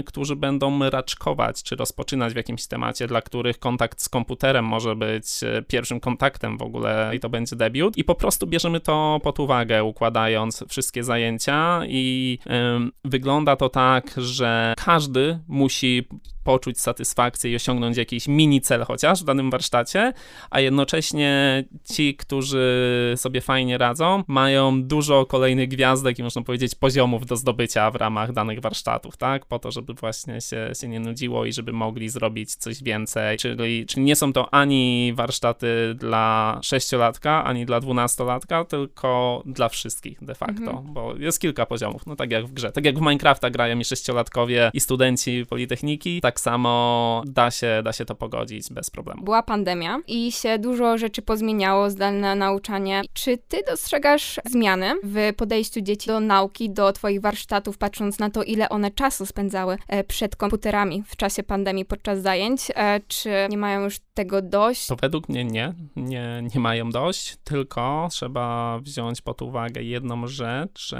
y, 0.00 0.02
którzy 0.02 0.36
będą 0.36 0.90
raczkować 0.90 1.62
czy 1.62 1.76
rozpoczynać 1.76 2.32
w 2.32 2.36
jakimś 2.36 2.66
temacie, 2.66 3.06
dla 3.06 3.22
których 3.22 3.58
kontakt 3.58 4.02
z 4.02 4.08
komputerem 4.08 4.64
może 4.64 4.96
być 4.96 5.26
y, 5.42 5.64
pierwszym 5.68 6.00
kontaktem 6.00 6.58
w 6.58 6.62
ogóle 6.62 7.12
i 7.14 7.20
to 7.20 7.28
będzie 7.28 7.56
debiut. 7.56 7.96
I 7.96 8.04
po 8.04 8.14
prostu 8.14 8.46
bierzemy 8.46 8.80
to 8.80 9.20
pod 9.22 9.40
uwagę, 9.40 9.84
układając 9.84 10.64
wszystkie 10.68 11.04
zajęcia 11.04 11.80
i 11.88 12.38
wygląda 13.04 13.56
to 13.56 13.68
tak, 13.68 14.14
że 14.16 14.74
każdy 14.84 15.38
musi 15.48 16.08
poczuć 16.46 16.80
satysfakcję 16.80 17.52
i 17.52 17.56
osiągnąć 17.56 17.96
jakiś 17.96 18.28
mini 18.28 18.60
cel 18.60 18.84
chociaż 18.84 19.22
w 19.22 19.24
danym 19.24 19.50
warsztacie, 19.50 20.12
a 20.50 20.60
jednocześnie 20.60 21.64
ci, 21.92 22.14
którzy 22.16 23.14
sobie 23.16 23.40
fajnie 23.40 23.78
radzą, 23.78 24.22
mają 24.26 24.82
dużo 24.82 25.26
kolejnych 25.26 25.68
gwiazdek 25.68 26.18
i 26.18 26.22
można 26.22 26.42
powiedzieć 26.42 26.74
poziomów 26.74 27.26
do 27.26 27.36
zdobycia 27.36 27.90
w 27.90 27.94
ramach 27.94 28.32
danych 28.32 28.60
warsztatów, 28.60 29.16
tak? 29.16 29.46
Po 29.46 29.58
to, 29.58 29.70
żeby 29.70 29.94
właśnie 29.94 30.40
się, 30.40 30.70
się 30.80 30.88
nie 30.88 31.00
nudziło 31.00 31.44
i 31.44 31.52
żeby 31.52 31.72
mogli 31.72 32.08
zrobić 32.08 32.54
coś 32.54 32.82
więcej. 32.82 33.38
Czyli, 33.38 33.86
czyli 33.86 34.04
nie 34.04 34.16
są 34.16 34.32
to 34.32 34.54
ani 34.54 35.12
warsztaty 35.14 35.94
dla 35.94 36.58
sześciolatka, 36.62 37.44
ani 37.44 37.66
dla 37.66 37.80
dwunastolatka, 37.80 38.64
tylko 38.64 39.42
dla 39.46 39.68
wszystkich 39.68 40.24
de 40.24 40.34
facto, 40.34 40.70
mhm. 40.70 40.92
bo 40.92 41.14
jest 41.18 41.40
kilka 41.40 41.66
poziomów, 41.66 42.06
no 42.06 42.16
tak 42.16 42.30
jak 42.30 42.46
w 42.46 42.52
grze. 42.52 42.72
Tak 42.72 42.84
jak 42.84 42.98
w 42.98 43.00
Minecrafta 43.00 43.50
grają 43.50 43.78
i 43.78 43.84
sześciolatkowie 43.84 44.70
i 44.74 44.80
studenci 44.80 45.46
Politechniki, 45.48 46.20
tak 46.20 46.35
samo 46.40 47.22
da 47.26 47.50
się, 47.50 47.80
da 47.84 47.92
się 47.92 48.04
to 48.04 48.14
pogodzić 48.14 48.72
bez 48.72 48.90
problemu. 48.90 49.24
Była 49.24 49.42
pandemia 49.42 50.00
i 50.06 50.32
się 50.32 50.58
dużo 50.58 50.98
rzeczy 50.98 51.22
pozmieniało, 51.22 51.90
zdalne 51.90 52.34
nauczanie. 52.34 53.02
Czy 53.12 53.38
ty 53.38 53.62
dostrzegasz 53.66 54.40
zmiany 54.44 54.94
w 55.04 55.32
podejściu 55.36 55.80
dzieci 55.80 56.06
do 56.06 56.20
nauki, 56.20 56.70
do 56.70 56.92
twoich 56.92 57.20
warsztatów, 57.20 57.78
patrząc 57.78 58.18
na 58.18 58.30
to, 58.30 58.42
ile 58.42 58.68
one 58.68 58.90
czasu 58.90 59.26
spędzały 59.26 59.78
e, 59.88 60.04
przed 60.04 60.36
komputerami 60.36 61.02
w 61.06 61.16
czasie 61.16 61.42
pandemii 61.42 61.84
podczas 61.84 62.22
zajęć? 62.22 62.60
E, 62.74 63.00
czy 63.08 63.30
nie 63.50 63.58
mają 63.58 63.84
już 63.84 63.98
tego 64.14 64.42
dość? 64.42 64.86
To 64.86 64.96
według 64.96 65.28
mnie 65.28 65.44
nie, 65.44 65.74
nie, 65.96 66.42
nie 66.54 66.60
mają 66.60 66.90
dość, 66.90 67.36
tylko 67.44 68.08
trzeba 68.10 68.78
wziąć 68.78 69.22
pod 69.22 69.42
uwagę 69.42 69.82
jedną 69.82 70.26
rzecz, 70.26 70.94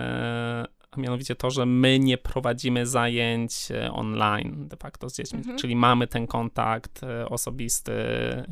że 0.94 1.03
mianowicie 1.03 1.35
to, 1.35 1.51
że 1.51 1.66
my 1.66 1.99
nie 1.99 2.18
prowadzimy 2.18 2.87
zajęć 2.87 3.70
e, 3.70 3.92
online 3.92 4.68
de 4.68 4.77
facto 4.77 5.11
z 5.11 5.16
dziećmi, 5.16 5.38
mhm. 5.38 5.59
czyli 5.59 5.77
mamy 5.77 6.07
ten 6.07 6.27
kontakt 6.27 7.03
e, 7.03 7.29
osobisty, 7.29 7.92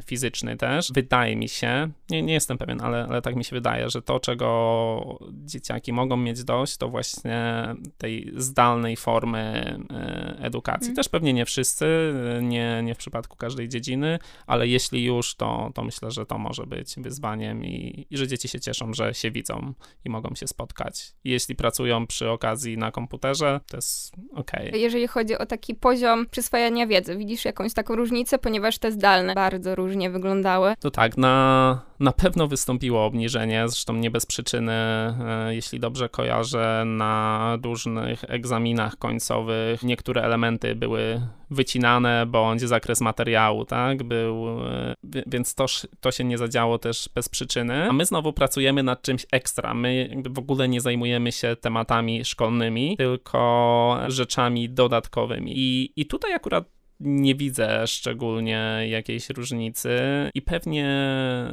fizyczny 0.06 0.56
też. 0.56 0.92
Wydaje 0.92 1.36
mi 1.36 1.48
się, 1.48 1.90
nie, 2.10 2.22
nie 2.22 2.32
jestem 2.32 2.58
pewien, 2.58 2.80
ale, 2.80 3.06
ale 3.08 3.22
tak 3.22 3.36
mi 3.36 3.44
się 3.44 3.56
wydaje, 3.56 3.90
że 3.90 4.02
to, 4.02 4.20
czego 4.20 5.18
dzieciaki 5.32 5.92
mogą 5.92 6.16
mieć 6.16 6.44
dość, 6.44 6.76
to 6.76 6.88
właśnie 6.88 7.66
tej 7.98 8.32
zdalnej 8.36 8.96
formy 8.96 9.76
e, 9.90 10.36
edukacji. 10.40 10.88
Mhm. 10.88 10.96
Też 10.96 11.08
pewnie 11.08 11.32
nie 11.32 11.44
wszyscy, 11.44 12.14
nie, 12.42 12.82
nie 12.84 12.94
w 12.94 12.98
przypadku 12.98 13.36
każdej 13.36 13.68
dziedziny, 13.68 14.18
ale 14.46 14.68
jeśli 14.68 15.04
już, 15.04 15.34
to, 15.34 15.70
to 15.74 15.84
myślę, 15.84 16.10
że 16.10 16.26
to 16.26 16.38
może 16.38 16.66
być 16.66 16.94
wyzwaniem 16.96 17.64
i, 17.64 18.06
i 18.10 18.16
że 18.16 18.28
dzieci 18.28 18.48
się 18.48 18.60
cieszą, 18.60 18.94
że 18.94 19.14
się 19.14 19.30
widzą 19.30 19.74
i 20.04 20.10
mogą 20.10 20.34
się 20.34 20.46
spotkać. 20.46 21.12
Jeśli 21.24 21.54
pracują 21.54 22.06
przy 22.06 22.23
okazji 22.32 22.78
na 22.78 22.90
komputerze, 22.90 23.60
to 23.70 23.76
jest 23.76 24.12
okej. 24.32 24.68
Okay. 24.68 24.80
Jeżeli 24.80 25.06
chodzi 25.06 25.38
o 25.38 25.46
taki 25.46 25.74
poziom 25.74 26.26
przyswajania 26.30 26.86
wiedzy, 26.86 27.16
widzisz 27.16 27.44
jakąś 27.44 27.74
taką 27.74 27.96
różnicę, 27.96 28.38
ponieważ 28.38 28.78
te 28.78 28.92
zdalne 28.92 29.34
bardzo 29.34 29.74
różnie 29.74 30.10
wyglądały? 30.10 30.74
To 30.80 30.90
tak, 30.90 31.16
na, 31.16 31.82
na 32.00 32.12
pewno 32.12 32.46
wystąpiło 32.46 33.04
obniżenie, 33.04 33.68
zresztą 33.68 33.92
nie 33.92 34.10
bez 34.10 34.26
przyczyny, 34.26 34.72
e, 34.72 35.54
jeśli 35.54 35.80
dobrze 35.80 36.08
kojarzę, 36.08 36.82
na 36.86 37.58
różnych 37.64 38.24
egzaminach 38.28 38.96
końcowych 38.96 39.82
niektóre 39.82 40.22
elementy 40.22 40.74
były 40.74 41.20
wycinane, 41.50 42.26
bądź 42.26 42.60
zakres 42.60 43.00
materiału, 43.00 43.64
tak, 43.64 44.02
był, 44.02 44.60
e, 44.66 44.94
więc 45.26 45.54
to, 45.54 45.66
to 46.00 46.12
się 46.12 46.24
nie 46.24 46.38
zadziało 46.38 46.78
też 46.78 47.08
bez 47.14 47.28
przyczyny, 47.28 47.88
a 47.88 47.92
my 47.92 48.04
znowu 48.04 48.32
pracujemy 48.32 48.82
nad 48.82 49.02
czymś 49.02 49.26
ekstra, 49.32 49.74
my 49.74 50.22
w 50.30 50.38
ogóle 50.38 50.68
nie 50.68 50.80
zajmujemy 50.80 51.32
się 51.32 51.56
tematami 51.56 52.13
szkolnymi, 52.24 52.96
tylko 52.96 53.98
rzeczami 54.08 54.70
dodatkowymi. 54.70 55.52
I, 55.56 55.92
i 55.96 56.06
tutaj 56.06 56.32
akurat 56.34 56.64
nie 57.04 57.34
widzę 57.34 57.86
szczególnie 57.86 58.80
jakiejś 58.88 59.30
różnicy 59.30 59.98
i 60.34 60.42
pewnie 60.42 60.88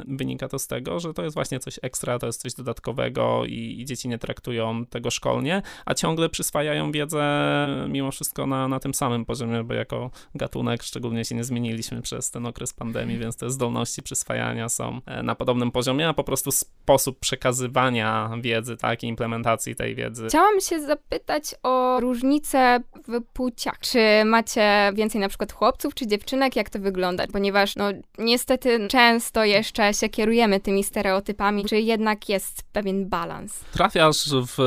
wynika 0.08 0.48
to 0.48 0.58
z 0.58 0.66
tego, 0.66 1.00
że 1.00 1.14
to 1.14 1.22
jest 1.22 1.34
właśnie 1.34 1.58
coś 1.58 1.78
ekstra, 1.82 2.18
to 2.18 2.26
jest 2.26 2.42
coś 2.42 2.54
dodatkowego 2.54 3.44
i, 3.46 3.80
i 3.80 3.84
dzieci 3.84 4.08
nie 4.08 4.18
traktują 4.18 4.86
tego 4.86 5.10
szkolnie, 5.10 5.62
a 5.86 5.94
ciągle 5.94 6.28
przyswajają 6.28 6.92
wiedzę 6.92 7.22
mimo 7.88 8.10
wszystko 8.10 8.46
na, 8.46 8.68
na 8.68 8.80
tym 8.80 8.94
samym 8.94 9.24
poziomie, 9.24 9.64
bo 9.64 9.74
jako 9.74 10.10
gatunek 10.34 10.82
szczególnie 10.82 11.24
się 11.24 11.34
nie 11.34 11.44
zmieniliśmy 11.44 12.02
przez 12.02 12.30
ten 12.30 12.46
okres 12.46 12.72
pandemii, 12.72 13.18
więc 13.18 13.36
te 13.36 13.50
zdolności 13.50 14.02
przyswajania 14.02 14.68
są 14.68 15.00
e, 15.06 15.22
na 15.22 15.34
podobnym 15.34 15.70
poziomie, 15.70 16.08
a 16.08 16.14
po 16.14 16.24
prostu 16.24 16.52
sposób 16.52 17.18
przekazywania 17.18 18.30
wiedzy, 18.40 18.76
tak, 18.76 19.02
i 19.02 19.06
implementacji 19.06 19.76
tej 19.76 19.94
wiedzy. 19.94 20.26
Chciałam 20.28 20.60
się 20.60 20.80
zapytać 20.80 21.54
o 21.62 22.00
różnice 22.00 22.80
w 23.08 23.22
płciach. 23.32 23.78
Czy 23.80 23.98
macie 24.24 24.92
więcej 24.94 25.20
na 25.20 25.28
przykład 25.28 25.41
chłopców 25.50 25.94
czy 25.94 26.06
dziewczynek, 26.06 26.56
jak 26.56 26.70
to 26.70 26.78
wygląda? 26.78 27.26
Ponieważ 27.32 27.76
no 27.76 27.84
niestety 28.18 28.88
często 28.88 29.44
jeszcze 29.44 29.94
się 29.94 30.08
kierujemy 30.08 30.60
tymi 30.60 30.84
stereotypami, 30.84 31.64
czy 31.64 31.80
jednak 31.80 32.28
jest 32.28 32.62
pewien 32.72 33.08
balans? 33.08 33.60
Trafiasz 33.72 34.28
w, 34.46 34.58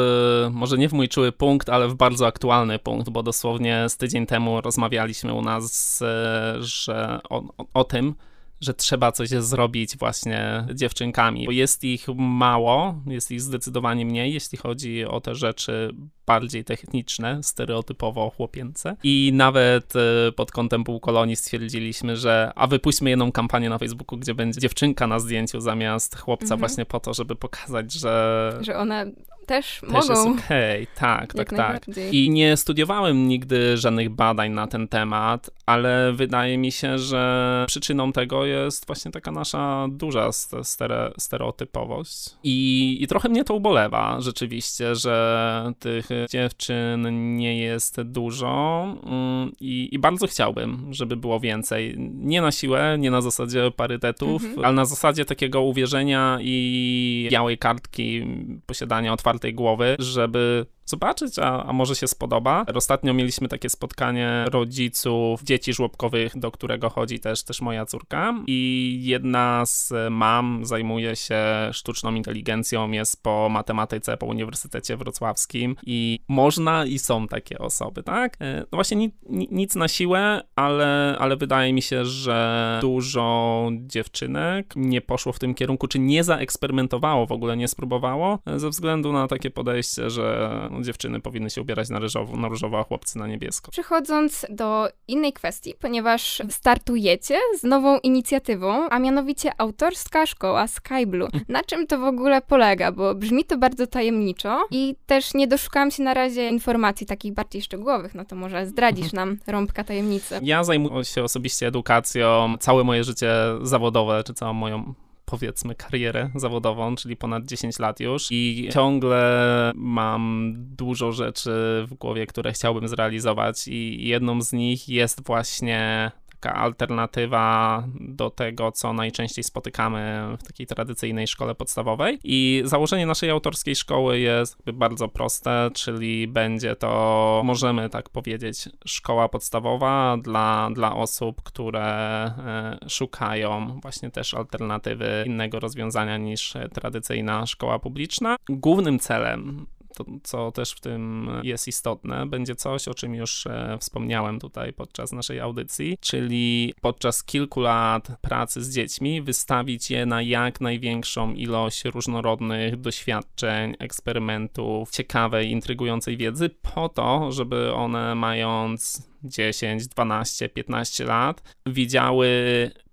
może 0.52 0.78
nie 0.78 0.90
w 0.90 0.94
mój 0.94 1.10
czuły 1.10 1.32
punkt, 1.32 1.70
ale 1.70 1.88
w 1.88 1.96
bardzo 1.96 2.28
aktualny 2.28 2.80
punkt, 2.80 3.10
bo 3.10 3.24
dosłownie 3.24 3.86
z 3.90 3.98
tydzień 3.98 4.26
temu 4.26 4.62
rozmawialiśmy 4.62 5.34
u 5.34 5.42
nas, 5.42 6.02
e, 6.02 6.56
że 6.60 7.20
o, 7.30 7.44
o, 7.58 7.66
o 7.74 7.84
tym, 7.84 8.16
że 8.62 8.74
trzeba 8.74 9.12
coś 9.12 9.30
zrobić 9.30 9.98
właśnie 9.98 10.68
dziewczynkami, 10.74 11.46
bo 11.46 11.52
jest 11.52 11.84
ich 11.84 12.08
mało, 12.16 13.02
jest 13.08 13.32
ich 13.32 13.42
zdecydowanie 13.42 14.06
mniej, 14.06 14.34
jeśli 14.34 14.58
chodzi 14.58 15.06
o 15.06 15.22
te 15.22 15.36
rzeczy 15.36 15.96
bardziej 16.26 16.64
techniczne, 16.64 17.44
stereotypowo 17.44 18.30
chłopięce. 18.30 18.96
I 19.04 19.32
nawet 19.34 19.94
e, 19.96 20.32
pod 20.32 20.52
kątem 20.52 20.84
półkolonii 20.84 21.36
stwierdziliśmy, 21.36 22.18
że 22.18 22.52
a 22.56 22.68
wypuśćmy 22.68 23.10
jedną 23.10 23.32
kampanię 23.32 23.70
na 23.70 23.78
Facebooku, 23.78 24.20
gdzie 24.20 24.36
będzie 24.36 24.62
dziewczynka 24.62 25.08
na 25.08 25.20
zdjęciu 25.20 25.60
zamiast 25.60 26.18
chłopca 26.18 26.44
mhm. 26.44 26.60
właśnie 26.60 26.86
po 26.86 27.00
to, 27.00 27.14
żeby 27.14 27.36
pokazać, 27.36 27.94
że... 27.94 28.58
Że 28.62 28.78
one 28.78 29.12
też, 29.46 29.80
też 29.82 29.90
mogą. 29.90 30.10
jest 30.10 30.46
okay. 30.46 30.88
tak, 30.96 31.34
tak, 31.34 31.50
tak. 31.50 31.86
I 32.12 32.30
nie 32.30 32.58
studiowałem 32.58 33.28
nigdy 33.28 33.78
żadnych 33.78 34.10
badań 34.10 34.52
na 34.52 34.68
ten 34.68 34.88
temat, 34.88 35.50
ale 35.66 36.14
wydaje 36.14 36.58
mi 36.58 36.72
się, 36.72 37.00
że 37.00 37.66
przyczyną 37.68 38.12
tego 38.12 38.46
jest 38.46 38.88
właśnie 38.88 39.12
taka 39.12 39.32
nasza 39.32 39.88
duża 39.90 40.32
stere 40.64 41.12
stereotypowość. 41.18 42.30
I, 42.44 42.98
I 43.02 43.08
trochę 43.08 43.30
mnie 43.30 43.44
to 43.44 43.54
ubolewa 43.54 44.18
rzeczywiście, 44.22 44.96
że 44.96 45.74
tych 45.80 46.10
dziewczyn 46.30 47.36
nie 47.38 47.60
jest 47.60 48.02
dużo 48.02 48.86
mm, 49.06 49.52
i, 49.60 49.90
i 49.92 50.00
bardzo 50.00 50.28
chciałbym, 50.28 50.94
żeby 50.94 51.18
było 51.18 51.40
więcej. 51.40 51.96
Nie 52.14 52.42
na 52.42 52.52
siłę, 52.52 52.98
nie 53.00 53.12
na 53.12 53.22
zasadzie 53.22 53.72
parytetów, 53.72 54.44
mhm. 54.44 54.66
ale 54.66 54.76
na 54.76 54.86
zasadzie 54.86 55.26
takiego 55.26 55.62
uwierzenia 55.62 56.38
i 56.42 57.28
białej 57.32 57.58
kartki 57.58 58.28
posiadania 58.66 59.14
otwartej 59.14 59.35
głowy, 59.54 59.96
żeby 60.00 60.66
zobaczyć, 60.86 61.40
a, 61.40 61.64
a 61.64 61.74
może 61.74 61.96
się 61.96 62.08
spodoba. 62.08 62.66
Ostatnio 62.76 63.14
mieliśmy 63.14 63.48
takie 63.48 63.70
spotkanie 63.70 64.46
rodziców 64.52 65.44
dzieci 65.44 65.74
żłobkowych, 65.74 66.38
do 66.38 66.52
którego 66.52 66.90
chodzi 66.90 67.20
też, 67.20 67.44
też 67.44 67.62
moja 67.62 67.86
córka 67.86 68.34
i 68.48 69.00
jedna 69.04 69.66
z 69.66 69.94
mam 70.12 70.66
zajmuje 70.66 71.16
się 71.16 71.44
sztuczną 71.72 72.16
inteligencją, 72.16 72.92
jest 72.92 73.24
po 73.24 73.50
matematyce 73.52 74.18
po 74.18 74.26
Uniwersytecie 74.26 74.98
Wrocławskim 74.98 75.76
i 75.86 76.20
można 76.28 76.86
i 76.86 77.00
są 77.00 77.28
takie 77.28 77.60
osoby, 77.60 78.04
tak? 78.04 78.38
E, 78.42 78.60
no 78.60 78.68
właśnie 78.72 78.98
ni, 78.98 79.12
ni, 79.30 79.48
nic 79.52 79.76
na 79.76 79.88
siłę, 79.88 80.42
ale, 80.56 81.16
ale 81.20 81.38
wydaje 81.38 81.74
mi 81.74 81.82
się, 81.82 82.06
że 82.06 82.78
dużo 82.82 83.70
dziewczynek 83.72 84.74
nie 84.76 85.02
poszło 85.02 85.34
w 85.34 85.40
tym 85.40 85.54
kierunku, 85.54 85.88
czy 85.88 86.00
nie 86.00 86.24
zaeksperymentowało 86.24 87.26
w 87.26 87.32
ogóle, 87.32 87.58
nie 87.58 87.68
spróbowało, 87.68 88.40
e, 88.46 88.60
ze 88.60 88.70
względu 88.70 89.14
na 89.14 89.28
takie 89.28 89.52
podejście, 89.52 90.10
że 90.10 90.70
dziewczyny 90.86 91.22
powinny 91.22 91.50
się 91.50 91.62
ubierać 91.62 91.90
na 91.90 92.00
różowo, 92.00 92.38
na 92.38 92.48
różowo, 92.48 92.80
a 92.80 92.84
chłopcy 92.84 93.18
na 93.20 93.28
niebiesko. 93.28 93.72
Przechodząc 93.72 94.46
do 94.50 94.88
innej 95.08 95.34
kwestii, 95.34 95.74
ponieważ 95.80 96.42
startujecie 96.50 97.38
z 97.60 97.64
nową 97.64 98.00
inicjatywą, 98.00 98.90
a 98.90 99.00
mianowicie 99.00 99.52
autorska 99.58 100.26
szkoła 100.26 100.68
Skyblue. 100.68 101.28
Na 101.48 101.64
czym 101.64 101.88
to 101.88 102.00
w 102.00 102.04
ogóle 102.04 102.42
polega? 102.42 102.92
Bo 102.92 103.16
brzmi 103.16 103.44
to 103.44 103.58
bardzo 103.58 103.88
tajemniczo 103.88 104.68
i 104.72 104.96
też 105.06 105.34
nie 105.34 105.48
doszukałam 105.48 105.92
się 105.92 106.04
na 106.04 106.14
razie 106.14 106.50
informacji 106.50 107.08
takich 107.08 107.34
bardziej 107.34 107.62
szczegółowych, 107.62 108.16
no 108.16 108.26
to 108.26 108.36
może 108.36 108.68
zdradzisz 108.68 109.14
nam 109.14 109.38
rąbka 109.48 109.84
tajemnicy. 109.84 110.40
Ja 110.44 110.64
zajmuję 110.64 111.06
się 111.06 111.24
osobiście 111.24 111.68
edukacją, 111.68 112.56
całe 112.60 112.84
moje 112.84 113.04
życie 113.04 113.32
zawodowe, 113.62 114.24
czy 114.24 114.34
całą 114.34 114.54
moją 114.54 114.94
powiedzmy 115.26 115.76
karierę 115.76 116.30
zawodową, 116.36 116.96
czyli 116.96 117.16
ponad 117.16 117.46
10 117.46 117.80
lat 117.80 118.00
już. 118.00 118.28
I 118.32 118.70
ciągle 118.74 119.72
mam 119.76 120.54
dużo 120.58 121.12
rzeczy 121.12 121.52
w 121.88 121.94
głowie, 121.94 122.28
które 122.28 122.54
chciałbym 122.54 122.88
zrealizować 122.88 123.68
i 123.68 124.08
jedną 124.08 124.42
z 124.42 124.54
nich 124.54 124.90
jest 124.90 125.26
właśnie 125.26 126.12
taka 126.46 126.56
alternatywa 126.56 127.84
do 128.00 128.30
tego, 128.30 128.72
co 128.72 128.94
najczęściej 128.94 129.44
spotykamy 129.44 130.22
w 130.40 130.44
takiej 130.44 130.68
tradycyjnej 130.68 131.28
szkole 131.28 131.56
podstawowej. 131.56 132.20
I 132.24 132.62
założenie 132.66 133.06
naszej 133.06 133.30
autorskiej 133.30 133.76
szkoły 133.76 134.20
jest 134.20 134.58
bardzo 134.74 135.08
proste, 135.08 135.70
czyli 135.74 136.28
będzie 136.28 136.76
to, 136.76 137.42
możemy 137.46 137.90
tak 137.90 138.10
powiedzieć, 138.10 138.70
szkoła 138.86 139.30
podstawowa 139.30 140.18
dla, 140.18 140.70
dla 140.74 140.96
osób, 140.96 141.42
które 141.42 141.84
e, 141.84 142.78
szukają 142.90 143.80
właśnie 143.82 144.12
też 144.12 144.34
alternatywy 144.34 145.24
innego 145.26 145.60
rozwiązania 145.60 146.18
niż 146.18 146.54
tradycyjna 146.74 147.46
szkoła 147.46 147.80
publiczna. 147.80 148.36
Głównym 148.50 149.00
celem 149.00 149.66
to, 149.96 150.06
co 150.24 150.52
też 150.52 150.72
w 150.72 150.80
tym 150.80 151.30
jest 151.44 151.68
istotne, 151.68 152.26
będzie 152.26 152.56
coś, 152.56 152.88
o 152.88 152.94
czym 152.94 153.16
już 153.16 153.48
e, 153.48 153.78
wspomniałem 153.80 154.40
tutaj 154.40 154.74
podczas 154.74 155.12
naszej 155.12 155.40
audycji, 155.40 155.98
czyli 156.02 156.74
podczas 156.82 157.24
kilku 157.24 157.62
lat 157.62 158.08
pracy 158.22 158.64
z 158.64 158.74
dziećmi 158.74 159.22
wystawić 159.22 159.92
je 159.92 160.06
na 160.06 160.22
jak 160.22 160.62
największą 160.62 161.34
ilość 161.34 161.86
różnorodnych 161.86 162.82
doświadczeń, 162.82 163.76
eksperymentów, 163.80 164.90
ciekawej, 164.92 165.52
intrygującej 165.52 166.18
wiedzy, 166.18 166.50
po 166.50 166.90
to, 166.90 167.32
żeby 167.32 167.74
one 167.74 168.16
mając 168.16 169.10
10, 169.24 169.88
12, 169.88 170.50
15 170.50 171.06
lat, 171.06 171.56
widziały 171.66 172.28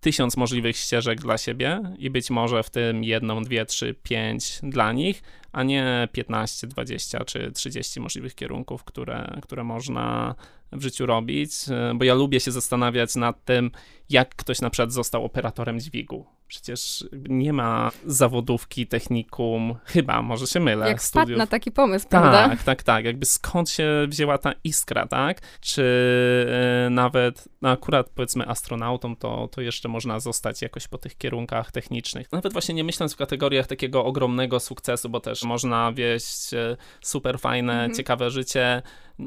tysiąc 0.00 0.36
możliwych 0.36 0.76
ścieżek 0.76 1.20
dla 1.20 1.38
siebie 1.38 1.80
i 1.98 2.10
być 2.10 2.30
może 2.30 2.62
w 2.62 2.70
tym 2.70 3.04
jedną, 3.04 3.42
dwie, 3.44 3.66
trzy, 3.66 3.94
pięć 4.02 4.60
dla 4.62 4.92
nich, 4.92 5.22
a 5.52 5.62
nie 5.62 6.08
15, 6.12 6.66
20 6.66 7.24
czy 7.24 7.52
30 7.52 8.00
możliwych 8.00 8.34
kierunków, 8.34 8.84
które, 8.84 9.38
które 9.42 9.64
można 9.64 10.34
w 10.72 10.82
życiu 10.82 11.06
robić, 11.06 11.52
bo 11.94 12.04
ja 12.04 12.14
lubię 12.14 12.40
się 12.40 12.52
zastanawiać 12.52 13.16
nad 13.16 13.44
tym, 13.44 13.70
jak 14.10 14.34
ktoś 14.34 14.60
na 14.60 14.70
przykład 14.70 14.92
został 14.92 15.24
operatorem 15.24 15.80
dźwigu. 15.80 16.26
Przecież 16.52 17.04
nie 17.28 17.52
ma 17.52 17.90
zawodówki, 18.06 18.86
technikum, 18.86 19.74
chyba, 19.84 20.22
może 20.22 20.46
się 20.46 20.60
mylę. 20.60 20.88
Jak 20.88 21.02
studiów. 21.02 21.24
wpadł 21.24 21.38
na 21.38 21.46
taki 21.46 21.70
pomysł, 21.70 22.08
prawda? 22.08 22.48
Tak, 22.48 22.62
tak, 22.62 22.82
tak. 22.82 23.04
Jakby 23.04 23.26
skąd 23.26 23.70
się 23.70 24.06
wzięła 24.08 24.38
ta 24.38 24.52
iskra, 24.64 25.06
tak? 25.06 25.40
Czy 25.60 25.82
yy, 26.84 26.90
nawet, 26.90 27.48
no 27.62 27.70
akurat 27.70 28.08
powiedzmy 28.08 28.48
astronautom, 28.48 29.16
to, 29.16 29.48
to 29.48 29.60
jeszcze 29.60 29.88
można 29.88 30.20
zostać 30.20 30.62
jakoś 30.62 30.88
po 30.88 30.98
tych 30.98 31.18
kierunkach 31.18 31.72
technicznych. 31.72 32.32
Nawet 32.32 32.52
właśnie 32.52 32.74
nie 32.74 32.84
myśląc 32.84 33.14
w 33.14 33.16
kategoriach 33.16 33.66
takiego 33.66 34.04
ogromnego 34.04 34.60
sukcesu, 34.60 35.08
bo 35.08 35.20
też 35.20 35.42
można 35.42 35.92
wieść 35.92 36.54
e, 36.54 36.76
super 37.00 37.38
fajne, 37.38 37.72
mhm. 37.72 37.94
ciekawe 37.94 38.30
życie, 38.30 38.82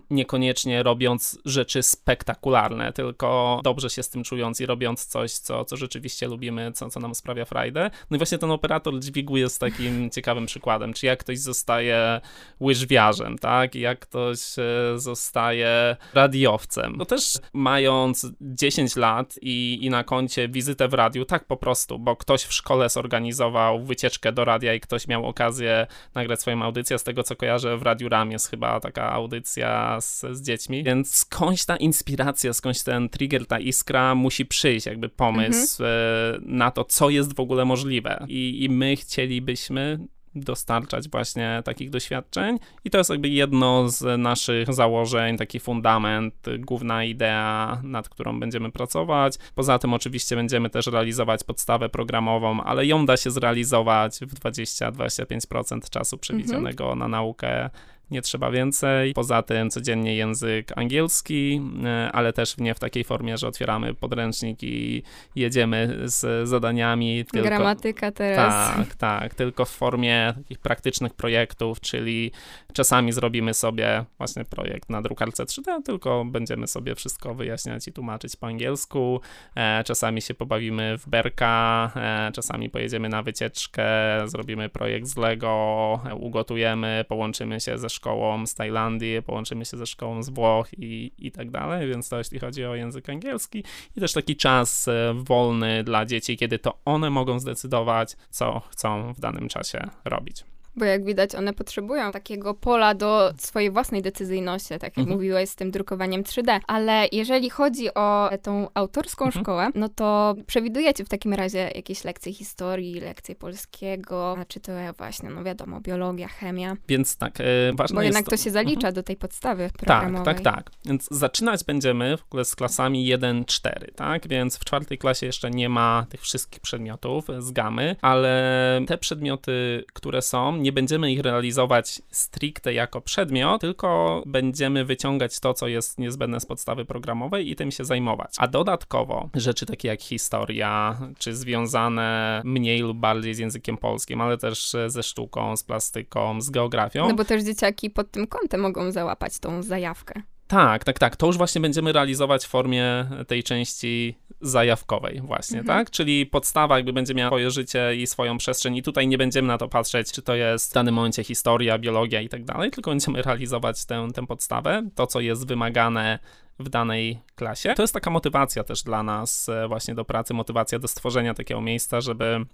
niekoniecznie 0.09 0.83
robiąc 0.83 1.39
rzeczy 1.45 1.83
spektakularne, 1.83 2.93
tylko 2.93 3.59
dobrze 3.63 3.89
się 3.89 4.03
z 4.03 4.09
tym 4.09 4.23
czując 4.23 4.61
i 4.61 4.65
robiąc 4.65 5.05
coś, 5.05 5.31
co, 5.31 5.65
co 5.65 5.77
rzeczywiście 5.77 6.27
lubimy, 6.27 6.71
co, 6.71 6.89
co 6.89 6.99
nam 6.99 7.15
sprawia 7.15 7.45
frajdę. 7.45 7.91
No 8.09 8.15
i 8.15 8.17
właśnie 8.17 8.37
ten 8.37 8.51
operator 8.51 8.99
dźwigu 8.99 9.37
jest 9.37 9.59
takim 9.59 10.09
ciekawym 10.15 10.45
przykładem, 10.45 10.93
czy 10.93 11.05
jak 11.05 11.19
ktoś 11.19 11.39
zostaje 11.39 12.21
łyżwiarzem, 12.61 13.37
tak, 13.37 13.75
jak 13.75 13.99
ktoś 13.99 14.39
e, 14.59 14.99
zostaje 14.99 15.95
radiowcem. 16.13 16.95
No 16.97 17.05
też 17.05 17.33
mając 17.53 18.27
10 18.41 18.95
lat 18.95 19.35
i, 19.41 19.79
i 19.81 19.89
na 19.89 20.03
koncie 20.03 20.49
wizytę 20.49 20.87
w 20.87 20.93
radiu, 20.93 21.25
tak 21.25 21.45
po 21.45 21.57
prostu, 21.57 21.99
bo 21.99 22.15
ktoś 22.15 22.43
w 22.43 22.53
szkole 22.53 22.89
zorganizował 22.89 23.83
wycieczkę 23.83 24.31
do 24.31 24.45
radia 24.45 24.73
i 24.73 24.79
ktoś 24.79 25.07
miał 25.07 25.25
okazję 25.25 25.87
nagrać 26.15 26.41
swoją 26.41 26.63
audycję, 26.63 26.99
z 26.99 27.03
tego 27.03 27.23
co 27.23 27.35
kojarzę 27.35 27.77
w 27.77 27.81
Radiu 27.81 28.09
Ram 28.09 28.31
jest 28.31 28.49
chyba 28.49 28.79
taka 28.79 29.11
audycja 29.11 29.84
z, 30.01 30.25
z 30.31 30.41
dziećmi, 30.41 30.83
więc 30.83 31.15
skądś 31.15 31.65
ta 31.65 31.77
inspiracja, 31.77 32.53
skądś 32.53 32.83
ten 32.83 33.09
trigger, 33.09 33.47
ta 33.47 33.59
iskra 33.59 34.15
musi 34.15 34.45
przyjść, 34.45 34.85
jakby 34.85 35.09
pomysł 35.09 35.83
mhm. 35.83 36.57
na 36.57 36.71
to, 36.71 36.83
co 36.83 37.09
jest 37.09 37.35
w 37.35 37.39
ogóle 37.39 37.65
możliwe. 37.65 38.25
I, 38.29 38.63
I 38.63 38.69
my 38.69 38.95
chcielibyśmy 38.95 39.99
dostarczać 40.35 41.09
właśnie 41.09 41.61
takich 41.65 41.89
doświadczeń. 41.89 42.59
I 42.83 42.89
to 42.89 42.97
jest 42.97 43.09
jakby 43.09 43.29
jedno 43.29 43.89
z 43.89 44.19
naszych 44.19 44.73
założeń, 44.73 45.37
taki 45.37 45.59
fundament, 45.59 46.33
główna 46.59 47.03
idea, 47.03 47.81
nad 47.83 48.09
którą 48.09 48.39
będziemy 48.39 48.71
pracować. 48.71 49.37
Poza 49.55 49.79
tym 49.79 49.93
oczywiście 49.93 50.35
będziemy 50.35 50.69
też 50.69 50.87
realizować 50.87 51.43
podstawę 51.43 51.89
programową, 51.89 52.63
ale 52.63 52.85
ją 52.85 53.05
da 53.05 53.17
się 53.17 53.31
zrealizować 53.31 54.19
w 54.21 54.39
20-25% 54.39 55.89
czasu 55.89 56.17
przewidzianego 56.17 56.83
mhm. 56.83 56.99
na 56.99 57.07
naukę 57.07 57.69
nie 58.11 58.21
trzeba 58.21 58.51
więcej. 58.51 59.13
Poza 59.13 59.41
tym 59.41 59.69
codziennie 59.69 60.15
język 60.15 60.71
angielski, 60.75 61.61
e, 61.85 62.11
ale 62.11 62.33
też 62.33 62.57
nie 62.57 62.75
w 62.75 62.79
takiej 62.79 63.03
formie, 63.03 63.37
że 63.37 63.47
otwieramy 63.47 63.93
podręcznik 63.93 64.63
i 64.63 65.03
jedziemy 65.35 65.97
z 66.03 66.49
zadaniami. 66.49 67.25
Tylko, 67.25 67.47
Gramatyka 67.47 68.11
teraz. 68.11 68.75
Tak, 68.75 68.95
tak, 68.95 69.35
tylko 69.35 69.65
w 69.65 69.69
formie 69.69 70.33
takich 70.37 70.59
praktycznych 70.59 71.13
projektów, 71.13 71.79
czyli 71.79 72.31
czasami 72.73 73.11
zrobimy 73.11 73.53
sobie 73.53 74.05
właśnie 74.17 74.45
projekt 74.45 74.89
na 74.89 75.01
drukarce 75.01 75.43
3D, 75.43 75.83
tylko 75.83 76.25
będziemy 76.25 76.67
sobie 76.67 76.95
wszystko 76.95 77.35
wyjaśniać 77.35 77.87
i 77.87 77.93
tłumaczyć 77.93 78.35
po 78.35 78.47
angielsku. 78.47 79.21
E, 79.55 79.83
czasami 79.83 80.21
się 80.21 80.33
pobawimy 80.33 80.97
w 80.97 81.09
berka, 81.09 81.91
e, 81.95 82.31
czasami 82.31 82.69
pojedziemy 82.69 83.09
na 83.09 83.23
wycieczkę, 83.23 83.85
zrobimy 84.25 84.69
projekt 84.69 85.07
z 85.07 85.17
Lego, 85.17 85.99
ugotujemy, 86.19 87.05
połączymy 87.07 87.59
się 87.59 87.77
ze 87.77 87.89
szkołą 87.95 88.47
z 88.47 88.55
Tajlandii, 88.55 89.21
połączymy 89.21 89.65
się 89.65 89.77
ze 89.77 89.85
szkołą 89.85 90.23
z 90.23 90.29
Włoch 90.29 90.67
i, 90.77 91.11
i 91.17 91.31
tak 91.31 91.51
dalej, 91.51 91.89
więc 91.89 92.09
to 92.09 92.17
jeśli 92.17 92.39
chodzi 92.39 92.65
o 92.65 92.75
język 92.75 93.09
angielski 93.09 93.63
i 93.95 93.99
też 93.99 94.13
taki 94.13 94.35
czas 94.35 94.87
e, 94.87 95.13
wolny 95.17 95.83
dla 95.83 96.05
dzieci, 96.05 96.37
kiedy 96.37 96.59
to 96.59 96.77
one 96.85 97.09
mogą 97.09 97.39
zdecydować, 97.39 98.15
co 98.29 98.59
chcą 98.59 99.13
w 99.13 99.19
danym 99.19 99.47
czasie 99.49 99.89
robić. 100.05 100.54
Bo 100.75 100.85
jak 100.85 101.05
widać, 101.05 101.35
one 101.35 101.53
potrzebują 101.53 102.11
takiego 102.11 102.53
pola 102.53 102.93
do 102.93 103.33
swojej 103.37 103.71
własnej 103.71 104.01
decyzyjności, 104.01 104.69
tak 104.69 104.83
jak 104.83 104.97
mhm. 104.97 105.15
mówiłeś 105.17 105.49
z 105.49 105.55
tym 105.55 105.71
drukowaniem 105.71 106.23
3D. 106.23 106.59
Ale 106.67 107.07
jeżeli 107.11 107.49
chodzi 107.49 107.93
o 107.93 108.29
tą 108.41 108.67
autorską 108.73 109.25
mhm. 109.25 109.43
szkołę, 109.43 109.69
no 109.75 109.89
to 109.89 110.35
przewidujecie 110.47 111.05
w 111.05 111.09
takim 111.09 111.33
razie 111.33 111.71
jakieś 111.75 112.03
lekcje 112.03 112.33
historii, 112.33 112.99
lekcje 112.99 113.35
polskiego, 113.35 114.37
czy 114.47 114.59
to 114.59 114.71
właśnie, 114.97 115.29
no 115.29 115.43
wiadomo, 115.43 115.81
biologia, 115.81 116.27
chemia. 116.27 116.75
Więc 116.87 117.17
tak, 117.17 117.39
yy, 117.39 117.45
ważne 117.73 117.95
Bo 117.95 118.01
jest 118.01 118.15
jednak 118.15 118.29
to, 118.29 118.43
się 118.43 118.51
zalicza 118.51 118.87
mhm. 118.87 118.93
do 118.93 119.03
tej 119.03 119.15
podstawy 119.15 119.69
programowej. 119.77 120.25
Tak, 120.25 120.41
tak, 120.41 120.55
tak. 120.55 120.71
Więc 120.85 121.07
zaczynać 121.11 121.63
będziemy 121.63 122.17
w 122.17 122.23
ogóle 122.23 122.45
z 122.45 122.55
klasami 122.55 123.13
1-4, 123.17 123.69
tak? 123.95 124.27
Więc 124.27 124.57
w 124.57 124.65
czwartej 124.65 124.97
klasie 124.97 125.25
jeszcze 125.25 125.51
nie 125.51 125.69
ma 125.69 126.05
tych 126.09 126.21
wszystkich 126.21 126.59
przedmiotów 126.59 127.27
z 127.39 127.51
gamy, 127.51 127.95
ale 128.01 128.81
te 128.87 128.97
przedmioty, 128.97 129.85
które 129.93 130.21
są, 130.21 130.57
nie 130.65 130.73
będziemy 130.73 131.11
ich 131.11 131.19
realizować 131.19 132.01
stricte 132.11 132.73
jako 132.73 133.01
przedmiot, 133.01 133.61
tylko 133.61 134.23
będziemy 134.25 134.85
wyciągać 134.85 135.39
to, 135.39 135.53
co 135.53 135.67
jest 135.67 135.99
niezbędne 135.99 136.39
z 136.39 136.45
podstawy 136.45 136.85
programowej 136.85 137.51
i 137.51 137.55
tym 137.55 137.71
się 137.71 137.85
zajmować. 137.85 138.35
A 138.37 138.47
dodatkowo 138.47 139.29
rzeczy 139.33 139.65
takie 139.65 139.87
jak 139.87 140.01
historia, 140.01 140.99
czy 141.17 141.35
związane 141.35 142.41
mniej 142.45 142.79
lub 142.79 142.97
bardziej 142.97 143.33
z 143.33 143.39
językiem 143.39 143.77
polskim, 143.77 144.21
ale 144.21 144.37
też 144.37 144.75
ze 144.87 145.03
sztuką, 145.03 145.57
z 145.57 145.63
plastyką, 145.63 146.41
z 146.41 146.49
geografią. 146.49 147.07
No 147.07 147.15
bo 147.15 147.25
też 147.25 147.43
dzieciaki 147.43 147.89
pod 147.89 148.11
tym 148.11 148.27
kątem 148.27 148.61
mogą 148.61 148.91
załapać 148.91 149.39
tą 149.39 149.63
zajawkę. 149.63 150.21
Tak, 150.47 150.83
tak, 150.83 150.99
tak. 150.99 151.15
To 151.15 151.27
już 151.27 151.37
właśnie 151.37 151.61
będziemy 151.61 151.91
realizować 151.91 152.45
w 152.45 152.49
formie 152.49 153.05
tej 153.27 153.43
części 153.43 154.17
zajawkowej 154.41 155.21
właśnie, 155.21 155.59
mhm. 155.59 155.79
tak? 155.79 155.91
Czyli 155.91 156.25
podstawa 156.25 156.77
jakby 156.77 156.93
będzie 156.93 157.13
miała 157.13 157.29
swoje 157.29 157.51
życie 157.51 157.95
i 157.95 158.07
swoją 158.07 158.37
przestrzeń 158.37 158.77
i 158.77 158.83
tutaj 158.83 159.07
nie 159.07 159.17
będziemy 159.17 159.47
na 159.47 159.57
to 159.57 159.67
patrzeć, 159.67 160.11
czy 160.11 160.21
to 160.21 160.35
jest 160.35 160.71
w 160.71 160.73
danym 160.73 160.95
momencie 160.95 161.23
historia, 161.23 161.77
biologia 161.77 162.21
i 162.21 162.29
tak 162.29 162.43
dalej, 162.43 162.71
tylko 162.71 162.91
będziemy 162.91 163.21
realizować 163.21 163.85
tę, 163.85 164.07
tę 164.13 164.27
podstawę, 164.27 164.83
to 164.95 165.07
co 165.07 165.19
jest 165.19 165.47
wymagane 165.47 166.19
w 166.59 166.69
danej 166.69 167.19
klasie. 167.35 167.73
To 167.73 167.83
jest 167.83 167.93
taka 167.93 168.09
motywacja 168.09 168.63
też 168.63 168.83
dla 168.83 169.03
nas 169.03 169.49
e, 169.49 169.67
właśnie 169.67 169.95
do 169.95 170.05
pracy, 170.05 170.33
motywacja 170.33 170.79
do 170.79 170.87
stworzenia 170.87 171.33
takiego 171.33 171.61
miejsca, 171.61 172.01
żeby 172.01 172.45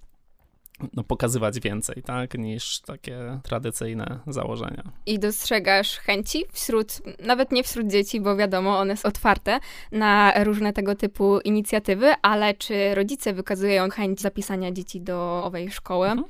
no, 0.93 1.03
pokazywać 1.03 1.59
więcej, 1.59 2.03
tak, 2.03 2.37
niż 2.37 2.79
takie 2.79 3.39
tradycyjne 3.43 4.19
założenia. 4.27 4.83
I 5.05 5.19
dostrzegasz 5.19 5.97
chęci 5.97 6.43
wśród, 6.53 7.01
nawet 7.25 7.51
nie 7.51 7.63
wśród 7.63 7.87
dzieci, 7.87 8.21
bo 8.21 8.35
wiadomo, 8.35 8.79
one 8.79 8.97
są 8.97 9.09
otwarte 9.09 9.59
na 9.91 10.33
różne 10.43 10.73
tego 10.73 10.95
typu 10.95 11.39
inicjatywy, 11.39 12.13
ale 12.21 12.53
czy 12.53 12.95
rodzice 12.95 13.33
wykazują 13.33 13.89
chęć 13.89 14.21
zapisania 14.21 14.71
dzieci 14.71 15.01
do 15.01 15.41
owej 15.43 15.71
szkoły? 15.71 16.07
Mhm. 16.07 16.27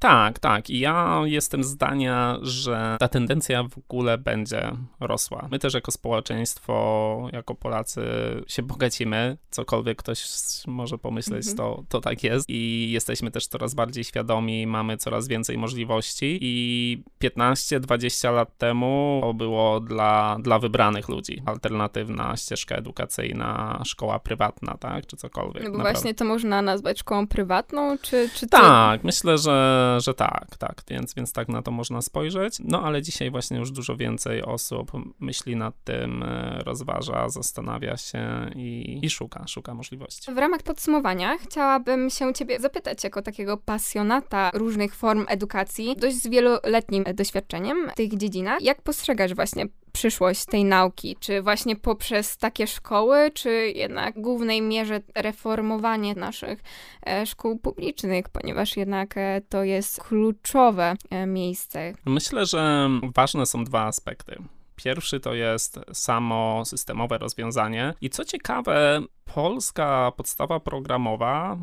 Tak, 0.00 0.38
tak. 0.38 0.70
I 0.70 0.78
ja 0.78 1.20
jestem 1.24 1.64
zdania, 1.64 2.38
że 2.42 2.96
ta 3.00 3.08
tendencja 3.08 3.62
w 3.62 3.78
ogóle 3.78 4.18
będzie 4.18 4.72
rosła. 5.00 5.48
My 5.50 5.58
też 5.58 5.74
jako 5.74 5.92
społeczeństwo, 5.92 7.28
jako 7.32 7.54
Polacy 7.54 8.02
się 8.46 8.62
bogacimy, 8.62 9.36
cokolwiek 9.50 9.98
ktoś 9.98 10.24
może 10.66 10.98
pomyśleć, 10.98 11.48
mhm. 11.48 11.56
to, 11.56 11.84
to 11.88 12.00
tak 12.00 12.24
jest. 12.24 12.44
I 12.48 12.90
jesteśmy 12.92 13.30
też 13.30 13.46
coraz 13.46 13.74
bardziej 13.74 14.04
świadomi, 14.04 14.66
mamy 14.66 14.96
coraz 14.96 15.28
więcej 15.28 15.58
możliwości. 15.58 16.38
I 16.40 17.02
15-20 17.22 18.34
lat 18.34 18.58
temu 18.58 19.20
to 19.22 19.34
było 19.34 19.80
dla, 19.80 20.36
dla 20.42 20.58
wybranych 20.58 21.08
ludzi. 21.08 21.42
Alternatywna 21.46 22.36
ścieżka 22.36 22.74
edukacyjna, 22.74 23.82
szkoła 23.84 24.18
prywatna, 24.18 24.76
tak, 24.76 25.06
czy 25.06 25.16
cokolwiek. 25.16 25.62
No 25.62 25.70
bo 25.70 25.78
naprawdę. 25.78 25.92
właśnie 25.92 26.14
to 26.14 26.24
można 26.24 26.62
nazwać 26.62 26.98
szkołą 26.98 27.26
prywatną, 27.26 27.98
czy, 28.02 28.28
czy 28.34 28.46
Tak, 28.46 29.04
myślę, 29.04 29.38
że 29.38 29.89
że 29.98 30.14
tak, 30.14 30.56
tak, 30.58 30.82
więc, 30.88 31.14
więc 31.14 31.32
tak 31.32 31.48
na 31.48 31.62
to 31.62 31.70
można 31.70 32.02
spojrzeć. 32.02 32.56
No 32.64 32.82
ale 32.82 33.02
dzisiaj 33.02 33.30
właśnie 33.30 33.58
już 33.58 33.70
dużo 33.70 33.96
więcej 33.96 34.42
osób 34.42 34.92
myśli 35.20 35.56
nad 35.56 35.74
tym, 35.84 36.22
e, 36.22 36.58
rozważa, 36.64 37.28
zastanawia 37.28 37.96
się 37.96 38.50
i, 38.56 38.98
i 39.02 39.10
szuka, 39.10 39.46
szuka 39.46 39.74
możliwości. 39.74 40.34
W 40.34 40.38
ramach 40.38 40.62
podsumowania 40.62 41.38
chciałabym 41.38 42.10
się 42.10 42.34
ciebie 42.34 42.60
zapytać, 42.60 43.04
jako 43.04 43.22
takiego 43.22 43.56
pasjonata 43.56 44.50
różnych 44.54 44.94
form 44.94 45.24
edukacji, 45.28 45.96
dość 45.96 46.16
z 46.16 46.26
wieloletnim 46.26 47.04
doświadczeniem 47.14 47.90
w 47.90 47.94
tych 47.94 48.16
dziedzinach, 48.16 48.62
jak 48.62 48.82
postrzegasz 48.82 49.34
właśnie 49.34 49.66
przyszłość 49.92 50.44
tej 50.44 50.64
nauki? 50.64 51.16
Czy 51.20 51.42
właśnie 51.42 51.76
poprzez 51.76 52.36
takie 52.36 52.66
szkoły, 52.66 53.30
czy 53.34 53.72
jednak 53.74 54.14
w 54.14 54.20
głównej 54.20 54.62
mierze 54.62 55.00
reformowanie 55.14 56.14
naszych 56.14 56.62
e, 57.06 57.26
szkół 57.26 57.58
publicznych, 57.58 58.28
ponieważ 58.28 58.76
jednak 58.76 59.16
e, 59.16 59.40
to 59.48 59.64
jest 59.64 60.02
kluczowe 60.02 60.94
e, 61.10 61.26
miejsce? 61.26 61.92
Myślę, 62.06 62.46
że 62.46 62.88
ważne 63.14 63.46
są 63.46 63.64
dwa 63.64 63.86
aspekty. 63.86 64.42
Pierwszy 64.76 65.20
to 65.20 65.34
jest 65.34 65.80
samo 65.92 66.64
systemowe 66.64 67.18
rozwiązanie. 67.18 67.94
I 68.00 68.10
co 68.10 68.24
ciekawe, 68.24 69.00
polska 69.34 70.12
podstawa 70.16 70.60
programowa 70.60 71.56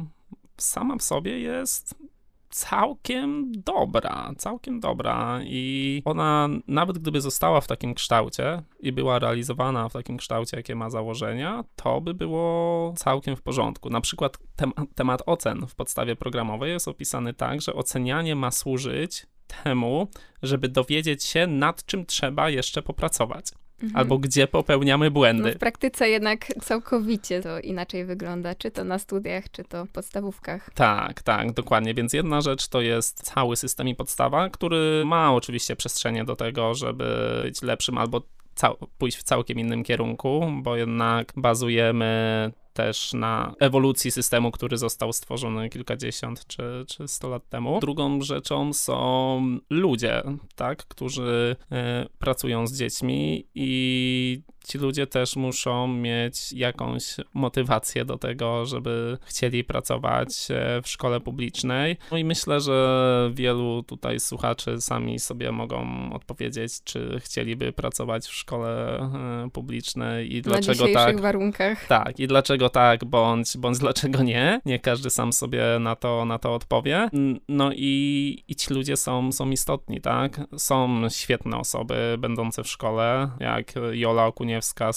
sama 0.57 0.95
w 0.95 1.01
sobie 1.01 1.39
jest 1.39 1.95
całkiem 2.49 3.51
dobra, 3.51 4.31
całkiem 4.37 4.79
dobra 4.79 5.39
i 5.43 6.01
ona 6.05 6.49
nawet 6.67 6.97
gdyby 6.97 7.21
została 7.21 7.61
w 7.61 7.67
takim 7.67 7.93
kształcie 7.93 8.61
i 8.79 8.91
była 8.91 9.19
realizowana 9.19 9.89
w 9.89 9.93
takim 9.93 10.17
kształcie, 10.17 10.57
jakie 10.57 10.75
ma 10.75 10.89
założenia, 10.89 11.63
to 11.75 12.01
by 12.01 12.13
było 12.13 12.93
całkiem 12.97 13.35
w 13.35 13.41
porządku. 13.41 13.89
Na 13.89 14.01
przykład 14.01 14.37
tem 14.55 14.71
temat 14.95 15.23
ocen 15.25 15.67
w 15.67 15.75
podstawie 15.75 16.15
programowej 16.15 16.71
jest 16.71 16.87
opisany 16.87 17.33
tak, 17.33 17.61
że 17.61 17.73
ocenianie 17.73 18.35
ma 18.35 18.51
służyć 18.51 19.27
temu, 19.63 20.07
żeby 20.43 20.69
dowiedzieć 20.69 21.23
się, 21.23 21.47
nad 21.47 21.85
czym 21.85 22.05
trzeba 22.05 22.49
jeszcze 22.49 22.81
popracować. 22.81 23.45
Mhm. 23.83 23.97
Albo 23.97 24.17
gdzie 24.17 24.47
popełniamy 24.47 25.11
błędy. 25.11 25.43
No 25.43 25.55
w 25.55 25.57
praktyce 25.57 26.09
jednak 26.09 26.45
całkowicie 26.61 27.41
to 27.41 27.59
inaczej 27.59 28.05
wygląda, 28.05 28.55
czy 28.55 28.71
to 28.71 28.83
na 28.83 28.99
studiach, 28.99 29.51
czy 29.51 29.63
to 29.63 29.85
w 29.85 29.89
podstawówkach. 29.89 30.69
Tak, 30.73 31.21
tak, 31.21 31.51
dokładnie. 31.51 31.93
Więc 31.93 32.13
jedna 32.13 32.41
rzecz 32.41 32.67
to 32.67 32.81
jest 32.81 33.21
cały 33.23 33.55
system 33.55 33.87
i 33.87 33.95
podstawa, 33.95 34.49
który 34.49 35.03
ma 35.05 35.33
oczywiście 35.33 35.75
przestrzenie 35.75 36.25
do 36.25 36.35
tego, 36.35 36.73
żeby 36.75 37.39
być 37.43 37.61
lepszym 37.61 37.97
albo 37.97 38.21
cał- 38.55 38.87
pójść 38.97 39.17
w 39.17 39.23
całkiem 39.23 39.59
innym 39.59 39.83
kierunku, 39.83 40.51
bo 40.61 40.75
jednak 40.75 41.33
bazujemy 41.35 42.51
też 42.77 43.13
na 43.13 43.53
ewolucji 43.59 44.11
systemu, 44.11 44.51
który 44.51 44.77
został 44.77 45.13
stworzony 45.13 45.69
kilkadziesiąt 45.69 46.47
czy, 46.47 46.85
czy 46.87 47.07
sto 47.07 47.29
lat 47.29 47.49
temu. 47.49 47.79
Drugą 47.79 48.21
rzeczą 48.21 48.73
są 48.73 49.41
ludzie, 49.69 50.23
tak, 50.55 50.77
którzy 50.77 51.55
e, 51.71 52.05
pracują 52.19 52.67
z 52.67 52.77
dziećmi 52.77 53.47
i 53.55 54.41
ci 54.67 54.77
ludzie 54.77 55.07
też 55.07 55.35
muszą 55.35 55.87
mieć 55.87 56.53
jakąś 56.53 57.15
motywację 57.33 58.05
do 58.05 58.17
tego, 58.17 58.65
żeby 58.65 59.17
chcieli 59.25 59.63
pracować 59.63 60.47
e, 60.49 60.81
w 60.81 60.87
szkole 60.87 61.19
publicznej. 61.19 61.97
No 62.11 62.17
i 62.17 62.23
myślę, 62.23 62.61
że 62.61 63.31
wielu 63.33 63.83
tutaj 63.83 64.19
słuchaczy 64.19 64.81
sami 64.81 65.19
sobie 65.19 65.51
mogą 65.51 65.87
odpowiedzieć, 66.13 66.73
czy 66.83 67.19
chcieliby 67.19 67.73
pracować 67.73 68.25
w 68.25 68.33
szkole 68.33 68.99
e, 68.99 69.49
publicznej 69.53 70.35
i 70.35 70.41
dlaczego 70.41 70.67
Na 70.67 70.73
dzisiejszych 70.73 71.15
tak. 71.15 71.21
warunkach. 71.21 71.87
Tak, 71.87 72.19
i 72.19 72.27
dlaczego 72.27 72.66
tak, 72.69 73.05
bądź, 73.05 73.57
bądź 73.57 73.77
dlaczego 73.77 74.23
nie. 74.23 74.61
Nie 74.65 74.79
każdy 74.79 75.09
sam 75.09 75.33
sobie 75.33 75.63
na 75.79 75.95
to, 75.95 76.25
na 76.25 76.39
to 76.39 76.53
odpowie. 76.53 77.09
No 77.47 77.71
i, 77.73 78.43
i 78.47 78.55
ci 78.55 78.73
ludzie 78.73 78.97
są, 78.97 79.31
są 79.31 79.49
istotni, 79.49 80.01
tak? 80.01 80.41
Są 80.57 81.09
świetne 81.09 81.57
osoby 81.57 82.15
będące 82.19 82.63
w 82.63 82.67
szkole, 82.67 83.29
jak 83.39 83.73
Jola 83.91 84.25
Okuniewska 84.25 84.91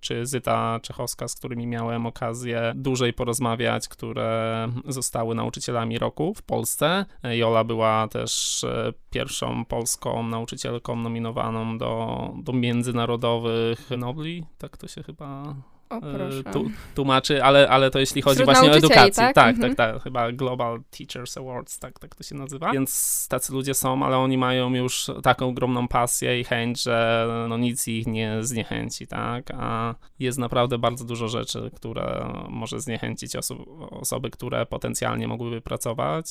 czy 0.00 0.26
Zyta 0.26 0.80
Czechowska, 0.82 1.28
z 1.28 1.34
którymi 1.34 1.66
miałem 1.66 2.06
okazję 2.06 2.72
dłużej 2.76 3.12
porozmawiać, 3.12 3.88
które 3.88 4.68
zostały 4.88 5.34
nauczycielami 5.34 5.98
roku 5.98 6.34
w 6.34 6.42
Polsce. 6.42 7.06
Jola 7.22 7.64
była 7.64 8.08
też 8.08 8.64
e, 8.64 8.92
pierwszą 9.10 9.64
polską 9.64 10.22
nauczycielką 10.22 10.96
nominowaną 10.96 11.78
do, 11.78 12.30
do 12.42 12.52
międzynarodowych 12.52 13.90
Nobli, 13.98 14.44
tak 14.58 14.76
to 14.76 14.88
się 14.88 15.02
chyba 15.02 15.54
O, 15.90 15.96
e, 15.96 16.52
tu, 16.52 16.70
tłumaczy, 16.94 17.42
ale, 17.44 17.68
ale 17.68 17.90
to 17.90 17.98
jeśli 17.98 18.22
chodzi 18.22 18.34
Wśród 18.34 18.44
właśnie 18.54 18.70
o 18.70 18.76
edukację. 18.76 19.12
tak? 19.12 19.34
Tak, 19.34 19.54
Mhm. 19.54 19.74
tak, 19.74 19.92
tak, 19.94 20.02
chyba 20.02 20.32
Global 20.32 20.80
Teachers 20.98 21.36
Awards, 21.38 21.78
tak, 21.78 21.98
tak 21.98 22.14
to 22.14 22.22
się 22.22 22.34
nazywa. 22.34 22.72
Więc 22.72 23.26
tacy 23.28 23.52
ludzie 23.52 23.74
są, 23.74 24.02
ale 24.04 24.16
oni 24.18 24.38
mają 24.38 24.74
już 24.74 25.06
taką 25.22 25.48
ogromną 25.48 25.88
pasję 25.88 26.40
i 26.40 26.44
chęć, 26.44 26.82
że 26.82 27.26
no 27.48 27.56
nic 27.58 27.88
ich 27.88 28.06
nie 28.06 28.36
zniechęci, 28.40 29.06
tak? 29.06 29.50
A 29.58 29.94
jest 30.18 30.38
naprawdę 30.38 30.78
bardzo 30.78 31.04
dużo 31.04 31.28
rzeczy, 31.28 31.70
które 31.76 32.32
może 32.48 32.80
zniechęcić 32.80 33.36
oso- 33.36 33.88
osoby, 33.90 34.30
które 34.30 34.66
potencjalnie 34.66 35.28
mogłyby 35.28 35.60
pracować. 35.60 36.26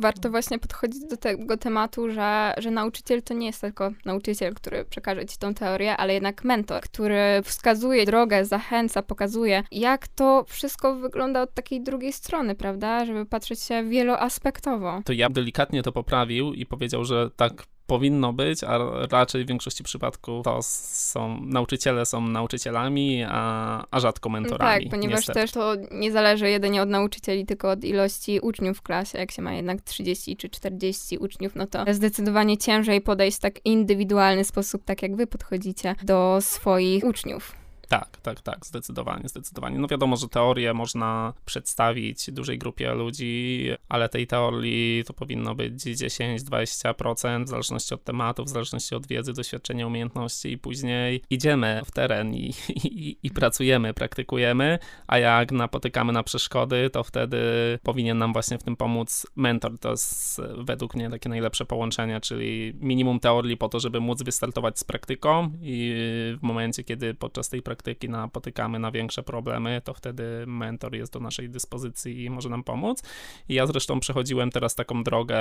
Warto 0.00 0.30
właśnie 0.30 0.58
podchodzić 0.58 1.00
do 1.10 1.16
tego 1.16 1.56
tematu, 1.56 2.10
że, 2.10 2.54
że 2.58 2.70
nauczyciel 2.70 3.22
to 3.22 3.34
nie 3.34 3.46
jest 3.46 3.60
tylko 3.60 3.90
nauczyciel, 4.04 4.54
który 4.54 4.84
przekaże 4.84 5.26
ci 5.26 5.38
tą 5.38 5.54
teorię, 5.54 5.96
ale 5.96 6.14
jednak 6.14 6.44
mentor, 6.44 6.82
który 6.82 7.40
wskazuje 7.44 8.06
drogę, 8.06 8.44
zachęca, 8.44 8.89
pokazuje, 9.02 9.62
jak 9.70 10.08
to 10.08 10.44
wszystko 10.48 10.94
wygląda 10.94 11.42
od 11.42 11.54
takiej 11.54 11.82
drugiej 11.82 12.12
strony, 12.12 12.54
prawda? 12.54 13.04
Żeby 13.06 13.26
patrzeć 13.26 13.62
się 13.62 13.84
wieloaspektowo. 13.84 15.00
To 15.04 15.12
ja 15.12 15.30
delikatnie 15.30 15.82
to 15.82 15.92
poprawił 15.92 16.54
i 16.54 16.66
powiedział, 16.66 17.04
że 17.04 17.30
tak 17.36 17.52
powinno 17.90 18.32
być, 18.32 18.64
a 18.64 18.78
raczej 19.10 19.44
w 19.44 19.48
większości 19.48 19.84
przypadków 19.84 20.44
to 20.44 20.58
są 20.62 21.40
nauczyciele 21.40 22.06
są 22.06 22.20
nauczycielami, 22.20 23.24
a, 23.28 23.84
a 23.90 24.00
rzadko 24.00 24.28
mentorami. 24.28 24.84
Tak, 24.84 24.90
ponieważ 24.90 25.16
niestety. 25.18 25.40
też 25.40 25.52
to 25.52 25.74
nie 25.90 26.12
zależy 26.12 26.50
jedynie 26.50 26.82
od 26.82 26.88
nauczycieli, 26.88 27.46
tylko 27.46 27.70
od 27.70 27.84
ilości 27.84 28.40
uczniów 28.40 28.78
w 28.78 28.82
klasie. 28.82 29.18
Jak 29.18 29.30
się 29.30 29.42
ma 29.42 29.52
jednak 29.52 29.80
30 29.80 30.36
czy 30.36 30.48
40 30.48 31.18
uczniów, 31.18 31.56
no 31.56 31.66
to 31.66 31.84
zdecydowanie 31.90 32.58
ciężej 32.58 33.00
podejść 33.00 33.36
w 33.36 33.40
tak 33.40 33.66
indywidualny 33.66 34.44
sposób, 34.44 34.84
tak 34.84 35.02
jak 35.02 35.16
wy 35.16 35.26
podchodzicie 35.26 35.94
do 36.02 36.38
swoich 36.40 37.04
uczniów. 37.04 37.59
Tak, 37.90 38.20
tak, 38.20 38.40
tak, 38.40 38.66
zdecydowanie, 38.66 39.28
zdecydowanie. 39.28 39.78
No 39.78 39.88
wiadomo, 39.88 40.16
że 40.16 40.28
teorię 40.28 40.74
można 40.74 41.32
przedstawić 41.44 42.30
dużej 42.30 42.58
grupie 42.58 42.94
ludzi, 42.94 43.68
ale 43.88 44.08
tej 44.08 44.26
teorii 44.26 45.04
to 45.04 45.12
powinno 45.12 45.54
być 45.54 45.74
10-20%, 45.74 47.44
w 47.44 47.48
zależności 47.48 47.94
od 47.94 48.04
tematów, 48.04 48.46
w 48.46 48.48
zależności 48.48 48.94
od 48.94 49.06
wiedzy, 49.06 49.32
doświadczenia, 49.32 49.86
umiejętności 49.86 50.52
i 50.52 50.58
później 50.58 51.22
idziemy 51.30 51.82
w 51.84 51.90
teren 51.90 52.34
i, 52.34 52.54
i, 52.84 53.16
i 53.22 53.30
pracujemy, 53.30 53.94
praktykujemy, 53.94 54.78
a 55.06 55.18
jak 55.18 55.52
napotykamy 55.52 56.12
na 56.12 56.22
przeszkody, 56.22 56.90
to 56.90 57.04
wtedy 57.04 57.38
powinien 57.82 58.18
nam 58.18 58.32
właśnie 58.32 58.58
w 58.58 58.62
tym 58.62 58.76
pomóc 58.76 59.26
mentor. 59.36 59.78
To 59.78 59.90
jest 59.90 60.40
według 60.58 60.94
mnie 60.94 61.10
takie 61.10 61.28
najlepsze 61.28 61.64
połączenie, 61.64 62.20
czyli 62.20 62.72
minimum 62.80 63.20
teorii 63.20 63.56
po 63.56 63.68
to, 63.68 63.80
żeby 63.80 64.00
móc 64.00 64.22
wystartować 64.22 64.78
z 64.78 64.84
praktyką 64.84 65.52
i 65.62 65.94
w 66.38 66.42
momencie, 66.42 66.84
kiedy 66.84 67.14
podczas 67.14 67.48
tej 67.48 67.62
praktyki 67.62 67.79
napotykamy 68.08 68.78
na 68.78 68.90
większe 68.90 69.22
problemy, 69.22 69.80
to 69.84 69.94
wtedy 69.94 70.44
mentor 70.46 70.94
jest 70.94 71.12
do 71.12 71.20
naszej 71.20 71.50
dyspozycji 71.50 72.24
i 72.24 72.30
może 72.30 72.48
nam 72.48 72.64
pomóc. 72.64 73.02
I 73.48 73.54
ja 73.54 73.66
zresztą 73.66 74.00
przechodziłem 74.00 74.50
teraz 74.50 74.74
taką 74.74 75.02
drogę 75.02 75.38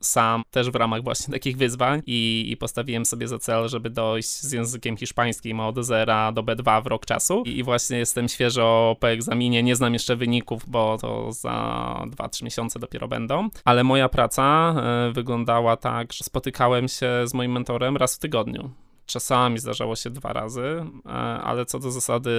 sam, 0.00 0.42
też 0.50 0.70
w 0.70 0.74
ramach 0.74 1.02
właśnie 1.02 1.32
takich 1.32 1.56
wyzwań 1.56 2.02
i, 2.06 2.46
i 2.50 2.56
postawiłem 2.56 3.04
sobie 3.04 3.28
za 3.28 3.38
cel, 3.38 3.68
żeby 3.68 3.90
dojść 3.90 4.28
z 4.28 4.52
językiem 4.52 4.96
hiszpańskim 4.96 5.60
od 5.60 5.76
zera 5.84 6.32
do 6.32 6.42
B2 6.42 6.82
w 6.82 6.86
rok 6.86 7.06
czasu. 7.06 7.42
I, 7.46 7.58
i 7.58 7.62
właśnie 7.62 7.98
jestem 7.98 8.28
świeżo 8.28 8.96
po 9.00 9.10
egzaminie, 9.10 9.62
nie 9.62 9.76
znam 9.76 9.92
jeszcze 9.92 10.16
wyników, 10.16 10.62
bo 10.66 10.98
to 11.00 11.32
za 11.32 12.04
2-3 12.06 12.44
miesiące 12.44 12.78
dopiero 12.78 13.08
będą, 13.08 13.48
ale 13.64 13.84
moja 13.84 14.08
praca 14.08 14.74
e, 14.76 15.12
wyglądała 15.12 15.76
tak, 15.76 16.12
że 16.12 16.24
spotykałem 16.24 16.88
się 16.88 17.10
z 17.24 17.34
moim 17.34 17.52
mentorem 17.52 17.96
raz 17.96 18.16
w 18.16 18.18
tygodniu. 18.18 18.70
Czasami 19.12 19.58
zdarzało 19.58 19.96
się 19.96 20.10
dwa 20.10 20.32
razy, 20.32 20.84
e, 21.06 21.10
ale 21.10 21.66
co 21.66 21.78
do 21.78 21.90
zasady 21.90 22.30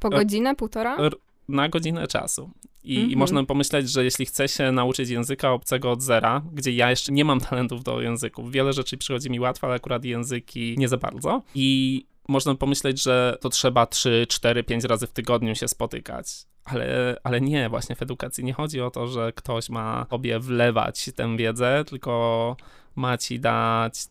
Po 0.00 0.10
godzinę, 0.10 0.54
półtora? 0.54 0.96
Na 1.48 1.68
godzinę 1.68 2.06
czasu. 2.06 2.50
I, 2.84 2.94
I 2.94 3.00
Mhm. 3.00 3.18
można 3.18 3.44
pomyśleć, 3.44 3.90
że 3.90 4.04
jeśli 4.04 4.26
chce 4.26 4.48
się 4.48 4.72
nauczyć 4.72 5.08
języka 5.10 5.52
obcego 5.52 5.90
od 5.92 6.02
zera, 6.02 6.42
gdzie 6.52 6.72
ja 6.72 6.90
jeszcze 6.90 7.12
nie 7.12 7.24
mam 7.24 7.40
talentów 7.40 7.84
do 7.84 8.00
języków, 8.00 8.52
wiele 8.52 8.72
rzeczy 8.72 8.96
przychodzi 8.96 9.30
mi 9.30 9.40
łatwo, 9.40 9.66
ale 9.66 9.76
akurat 9.76 10.04
języki 10.04 10.74
nie 10.78 10.88
za 10.88 10.96
bardzo. 10.96 11.42
I 11.54 12.06
można 12.28 12.54
pomyśleć, 12.54 13.02
że 13.02 13.38
to 13.40 13.48
trzeba 13.48 13.86
3, 13.86 14.26
4, 14.28 14.64
5 14.64 14.84
razy 14.84 15.06
w 15.06 15.12
tygodniu 15.12 15.54
się 15.54 15.68
spotykać. 15.68 16.26
Ale, 16.64 17.16
ale 17.24 17.40
nie, 17.40 17.68
właśnie 17.68 17.96
w 17.96 18.02
edukacji 18.02 18.44
nie 18.44 18.52
chodzi 18.52 18.80
o 18.80 18.90
to, 18.90 19.06
że 19.06 19.32
ktoś 19.32 19.70
ma 19.70 20.06
sobie 20.10 20.38
wlewać 20.38 21.10
tę 21.16 21.36
wiedzę, 21.36 21.84
tylko 21.86 22.56
ma 22.96 23.18
ci 23.18 23.40
dać 23.40 24.06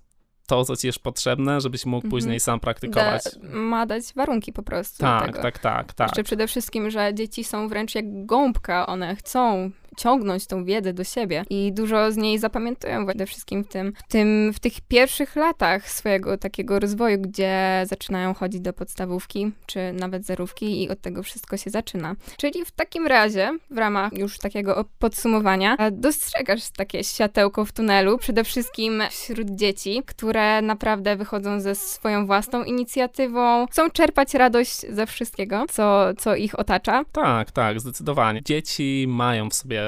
to, 0.55 0.65
co 0.65 0.75
ci 0.75 0.87
jest 0.87 0.99
potrzebne, 0.99 1.61
żebyś 1.61 1.85
mógł 1.85 1.97
Mhm. 2.07 2.11
później 2.11 2.39
sam 2.39 2.59
praktykować. 2.59 3.23
Da, 3.23 3.47
ma 3.57 3.85
dać 3.85 4.03
warunki 4.15 4.53
po 4.53 4.63
prostu 4.63 4.97
tak, 4.97 5.37
tak, 5.37 5.59
tak, 5.59 5.93
tak. 5.93 6.07
Jeszcze 6.09 6.23
przede 6.23 6.47
wszystkim, 6.47 6.89
że 6.91 7.13
dzieci 7.13 7.43
są 7.43 7.67
wręcz 7.67 7.95
jak 7.95 8.25
gąbka, 8.25 8.87
one 8.87 9.15
chcą 9.15 9.71
ciągnąć 9.97 10.47
tą 10.47 10.65
wiedzę 10.65 10.93
do 10.93 11.03
siebie 11.03 11.43
i 11.49 11.73
dużo 11.73 12.11
z 12.11 12.17
niej 12.17 12.39
zapamiętują 12.39 13.05
przede 13.05 13.25
wszystkim 13.25 13.63
w 13.63 13.67
tym, 13.67 13.93
w 13.95 14.11
tym, 14.11 14.53
w 14.53 14.59
tych 14.59 14.81
pierwszych 14.81 15.35
latach 15.35 15.89
swojego 15.89 16.37
takiego 16.37 16.79
rozwoju, 16.79 17.21
gdzie 17.21 17.83
zaczynają 17.85 18.33
chodzić 18.33 18.61
do 18.61 18.73
podstawówki, 18.73 19.51
czy 19.65 19.93
nawet 19.93 20.25
zerówki 20.25 20.83
i 20.83 20.89
od 20.89 21.01
tego 21.01 21.23
wszystko 21.23 21.57
się 21.57 21.69
zaczyna. 21.69 22.15
Czyli 22.37 22.65
w 22.65 22.71
takim 22.71 23.07
razie, 23.07 23.51
w 23.69 23.77
ramach 23.77 24.13
już 24.13 24.37
takiego 24.37 24.85
podsumowania, 24.99 25.75
e, 25.77 25.91
dostrzegasz 25.91 26.69
takie 26.77 27.03
światełko 27.03 27.65
w 27.65 27.71
tunelu, 27.71 28.17
przede 28.17 28.43
wszystkim 28.43 29.03
wśród 29.09 29.49
dzieci, 29.49 30.01
które 30.05 30.61
naprawdę 30.61 31.15
wychodzą 31.15 31.59
ze 31.59 31.75
swoją 31.75 32.25
własną 32.25 32.63
inicjatywą, 32.63 33.67
chcą 33.67 33.89
czerpać 33.89 34.33
radość 34.33 34.79
ze 34.89 35.05
wszystkiego, 35.05 35.65
co, 35.69 36.13
co 36.17 36.35
ich 36.35 36.59
otacza. 36.59 37.03
Tak, 37.11 37.51
tak, 37.51 37.79
zdecydowanie. 37.79 38.41
Dzieci 38.43 39.05
mają 39.07 39.49
w 39.49 39.53
sobie 39.53 39.82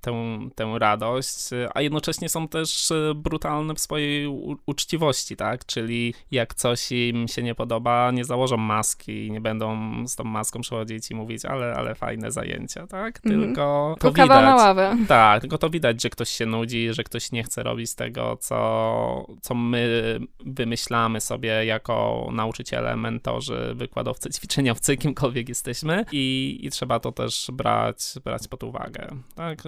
tę, 0.00 0.38
tę 0.54 0.74
radość, 0.78 1.50
a 1.74 1.80
jednocześnie 1.80 2.28
są 2.28 2.48
też 2.48 2.90
e, 2.90 3.14
brutalne 3.14 3.74
w 3.74 3.80
swojej 3.80 4.26
uczciwości, 4.66 5.36
tak? 5.36 5.66
Czyli 5.66 6.14
jak 6.30 6.54
coś 6.54 6.92
im 6.92 7.28
się 7.28 7.42
nie 7.42 7.54
podoba, 7.54 8.10
nie 8.10 8.24
założą 8.24 8.56
maski 8.56 9.26
i 9.26 9.30
nie 9.32 9.40
będą 9.40 9.78
z 10.08 10.16
tą 10.16 10.24
maską 10.24 10.60
przychodzić 10.60 11.10
i 11.10 11.14
mówić, 11.14 11.44
ale, 11.44 11.74
ale 11.74 11.94
fajne 11.94 12.30
zajęcia, 12.32 12.86
tak? 12.86 13.20
Mhm. 13.26 13.42
Tylko 13.44 13.96
to 14.00 14.08
To 14.08 14.14
kawa 14.14 14.34
na 14.34 14.40
widać. 14.52 14.56
ławę. 14.58 14.96
Tak, 15.08 15.40
tylko 15.40 15.58
to 15.58 15.70
widać, 15.70 16.02
że 16.02 16.10
ktoś 16.10 16.28
się 16.28 16.46
nudzi, 16.46 16.88
że 16.94 17.04
ktoś 17.04 17.32
nie 17.32 17.42
chce 17.42 17.62
robić 17.62 17.94
tego, 17.94 18.36
co, 18.40 19.26
co 19.42 19.54
my 19.54 20.18
wymyślamy 20.46 21.20
sobie 21.20 21.64
jako 21.64 22.28
nauczyciele, 22.32 22.96
mentorzy, 22.96 23.72
wykładowcy, 23.74 24.30
ćwiczeniowcy, 24.36 24.96
kimkolwiek 24.96 25.48
jesteśmy 25.48 26.04
i, 26.12 26.58
i 26.62 26.70
trzeba 26.70 27.00
to 27.00 27.12
też 27.12 27.50
brać, 27.52 27.96
brać 28.24 28.48
pod 28.48 28.62
uwagę. 28.62 29.06
Tak? 29.34 29.62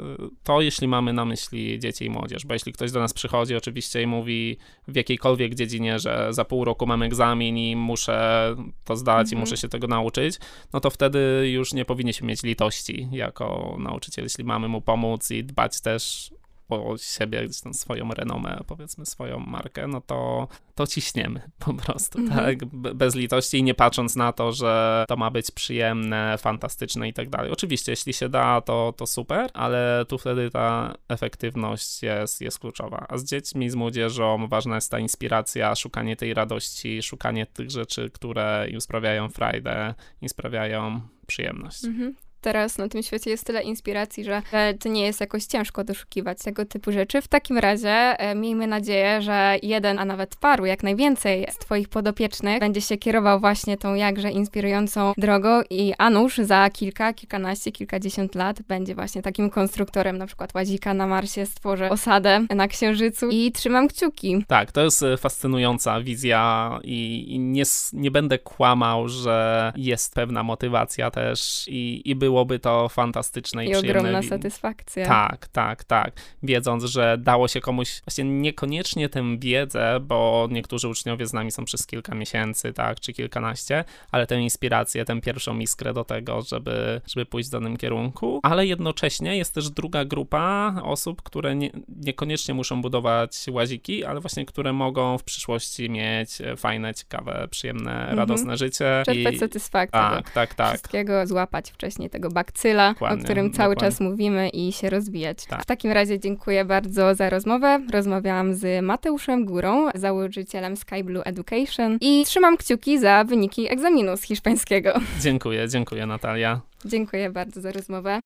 To 0.44 0.60
jeśli 0.60 0.88
mamy 0.88 1.12
na 1.12 1.24
myśli 1.24 1.78
dzieci 1.78 2.04
i 2.04 2.10
młodzież, 2.10 2.46
bo 2.46 2.54
jeśli 2.54 2.72
ktoś 2.72 2.92
do 2.92 3.00
nas 3.00 3.12
przychodzi 3.12 3.56
oczywiście 3.56 4.02
i 4.02 4.06
mówi 4.06 4.56
w 4.88 4.96
jakiejkolwiek 4.96 5.54
dziedzinie, 5.54 5.98
że 5.98 6.28
za 6.30 6.44
pół 6.44 6.64
roku 6.64 6.86
mam 6.86 7.02
egzamin 7.02 7.58
i 7.58 7.76
muszę 7.76 8.56
to 8.84 8.96
zdać 8.96 9.26
i 9.26 9.34
Mhm. 9.34 9.40
muszę 9.40 9.56
się 9.56 9.68
tego 9.68 9.86
nauczyć, 9.86 10.38
no 10.72 10.80
to 10.80 10.90
wtedy 10.90 11.50
już 11.52 11.72
nie 11.72 11.84
powinniśmy 11.84 12.28
mieć 12.28 12.42
litości 12.42 13.08
jako 13.12 13.76
nauczyciel, 13.78 14.24
jeśli 14.24 14.44
mamy 14.44 14.68
mu 14.68 14.80
pomóc 14.80 15.30
i 15.30 15.44
dbać 15.44 15.80
też 15.80 16.30
po 16.68 16.94
siebie 16.98 17.44
gdzieś 17.44 17.60
tam 17.60 17.74
swoją 17.74 18.10
renomę, 18.10 18.60
powiedzmy 18.66 19.06
swoją 19.06 19.38
markę, 19.38 19.86
no 19.86 20.00
to, 20.00 20.48
to 20.74 20.86
ciśniemy 20.86 21.40
po 21.64 21.74
prostu, 21.74 22.18
Mhm. 22.18 22.46
tak, 22.46 22.64
Be- 22.64 22.94
bez 22.94 23.14
litości 23.14 23.58
i 23.58 23.62
nie 23.62 23.74
patrząc 23.74 24.16
na 24.16 24.32
to, 24.32 24.52
że 24.52 25.04
to 25.08 25.16
ma 25.16 25.30
być 25.30 25.50
przyjemne, 25.50 26.38
fantastyczne 26.38 27.08
i 27.08 27.12
tak 27.12 27.28
dalej. 27.28 27.52
Oczywiście, 27.52 27.92
jeśli 27.92 28.12
się 28.12 28.28
da, 28.28 28.60
to, 28.60 28.94
to 28.96 29.06
super, 29.06 29.50
ale 29.54 30.04
tu 30.08 30.18
wtedy 30.18 30.50
ta 30.50 30.94
efektywność 31.08 32.02
jest, 32.02 32.40
jest 32.40 32.58
kluczowa. 32.58 33.06
A 33.08 33.18
z 33.18 33.24
dziećmi, 33.24 33.70
z 33.70 33.74
młodzieżą 33.74 34.48
ważna 34.48 34.74
jest 34.74 34.90
ta 34.90 34.98
inspiracja, 34.98 35.74
szukanie 35.74 36.16
tej 36.16 36.34
radości, 36.34 37.02
szukanie 37.02 37.46
tych 37.46 37.70
rzeczy, 37.70 38.10
które 38.10 38.66
im 38.70 38.80
sprawiają 38.80 39.28
frajdę, 39.28 39.94
im 40.22 40.28
sprawiają 40.28 41.00
przyjemność. 41.26 41.84
Mhm. 41.84 42.14
Teraz 42.44 42.78
na 42.78 42.88
tym 42.88 43.02
świecie 43.02 43.30
jest 43.30 43.46
tyle 43.46 43.62
inspiracji, 43.62 44.24
że 44.24 44.42
to 44.80 44.88
nie 44.88 45.06
jest 45.06 45.20
jakoś 45.20 45.44
ciężko 45.44 45.84
doszukiwać 45.84 46.38
tego 46.38 46.64
typu 46.64 46.92
rzeczy. 46.92 47.22
W 47.22 47.28
takim 47.28 47.58
razie 47.58 47.90
e, 47.90 48.34
miejmy 48.34 48.66
nadzieję, 48.66 49.22
że 49.22 49.56
jeden, 49.62 49.98
a 49.98 50.04
nawet 50.04 50.36
paru, 50.36 50.66
jak 50.66 50.82
najwięcej 50.82 51.46
z 51.50 51.58
Twoich 51.58 51.88
podopiecznych 51.88 52.60
będzie 52.60 52.80
się 52.80 52.96
kierował 52.96 53.40
właśnie 53.40 53.76
tą 53.76 53.94
jakże 53.94 54.30
inspirującą 54.30 55.12
drogą 55.16 55.62
i 55.70 55.94
a 55.98 56.10
nuż 56.10 56.38
za 56.38 56.70
kilka, 56.70 57.12
kilkanaście, 57.12 57.72
kilkadziesiąt 57.72 58.34
lat 58.34 58.62
będzie 58.62 58.94
właśnie 58.94 59.22
takim 59.22 59.50
konstruktorem 59.50 60.18
na 60.18 60.26
przykład 60.26 60.54
łazika 60.54 60.94
na 60.94 61.06
Marsie, 61.06 61.46
stworzy 61.46 61.90
osadę 61.90 62.46
na 62.50 62.68
Księżycu 62.68 63.28
i 63.30 63.52
trzymam 63.52 63.88
kciuki. 63.88 64.44
Tak, 64.48 64.72
to 64.72 64.84
jest 64.84 65.02
e, 65.02 65.16
fascynująca 65.16 66.00
wizja 66.00 66.78
i, 66.82 67.36
nie, 67.38 67.62
nie 67.92 68.10
będę 68.10 68.38
kłamał, 68.38 69.08
że 69.08 69.72
jest 69.76 70.14
pewna 70.14 70.42
motywacja 70.42 71.10
też 71.10 71.64
i, 71.68 72.02
i 72.04 72.14
byłoby 72.34 72.58
to 72.58 72.88
fantastyczne 72.88 73.64
i, 73.66 73.68
I 73.68 73.72
przyjemne. 73.72 74.00
ogromna 74.00 74.22
satysfakcja. 74.22 75.06
Tak, 75.06 75.48
tak, 75.48 75.84
tak. 75.84 76.12
Wiedząc, 76.42 76.84
że 76.84 77.16
dało 77.18 77.48
się 77.48 77.60
komuś 77.60 78.00
właśnie 78.04 78.24
niekoniecznie 78.24 79.08
tę 79.08 79.38
wiedzę, 79.38 80.00
bo 80.00 80.48
niektórzy 80.50 80.88
uczniowie 80.88 81.26
z 81.26 81.32
nami 81.32 81.50
są 81.52 81.64
przez 81.64 81.86
kilka 81.86 82.14
miesięcy, 82.14 82.72
tak, 82.72 83.00
czy 83.00 83.12
kilkanaście, 83.12 83.84
ale 84.10 84.26
tę 84.26 84.40
inspirację, 84.40 85.04
tę 85.04 85.20
pierwszą 85.20 85.58
iskrę 85.58 85.92
do 85.92 86.04
tego, 86.04 86.42
żeby, 86.42 87.00
żeby 87.06 87.26
pójść 87.26 87.48
w 87.48 87.52
danym 87.52 87.76
kierunku, 87.76 88.40
ale 88.42 88.66
jednocześnie 88.66 89.36
jest 89.36 89.54
też 89.54 89.70
druga 89.70 90.04
grupa 90.04 90.74
osób, 90.82 91.22
które 91.22 91.56
nie, 91.56 91.70
niekoniecznie 91.88 92.54
muszą 92.54 92.82
budować 92.82 93.46
łaziki, 93.50 94.04
ale 94.04 94.20
właśnie 94.20 94.46
które 94.46 94.72
mogą 94.72 95.18
w 95.18 95.24
przyszłości 95.24 95.90
mieć 95.90 96.30
fajne, 96.56 96.94
ciekawe, 96.94 97.48
przyjemne, 97.50 97.94
Mhm. 98.00 98.18
radosne 98.18 98.56
życie. 98.56 99.02
Czerpać 99.06 99.38
satysfakcję. 99.38 100.00
do 100.00 100.08
tak, 100.16 100.30
tak, 100.30 100.54
tak. 100.54 100.68
wszystkiego, 100.68 101.26
złapać 101.26 101.70
wcześniej 101.70 102.10
tego 102.10 102.23
bakcyla, 102.30 102.92
Dokładnie, 102.92 103.20
o 103.20 103.24
którym 103.24 103.52
cały 103.52 103.74
dokładnie. 103.74 103.90
czas 103.96 104.00
mówimy 104.00 104.48
i 104.48 104.72
się 104.72 104.90
rozwijać. 104.90 105.44
Tak. 105.46 105.62
W 105.62 105.66
takim 105.66 105.90
razie 105.92 106.20
dziękuję 106.20 106.64
bardzo 106.64 107.14
za 107.14 107.30
rozmowę. 107.30 107.80
Rozmawiałam 107.92 108.54
z 108.54 108.84
Mateuszem 108.84 109.44
Górą, 109.44 109.88
założycielem 109.94 110.76
Sky 110.76 111.04
Blue 111.04 111.24
Education 111.24 111.98
i 112.00 112.24
trzymam 112.26 112.56
kciuki 112.56 112.98
za 112.98 113.24
wyniki 113.24 113.72
egzaminu 113.72 114.16
z 114.16 114.22
hiszpańskiego. 114.22 114.92
Dziękuję, 115.20 115.68
dziękuję 115.68 116.06
Natalia. 116.06 116.60
Dziękuję 116.84 117.30
bardzo 117.30 117.60
za 117.60 117.72
rozmowę. 117.72 118.22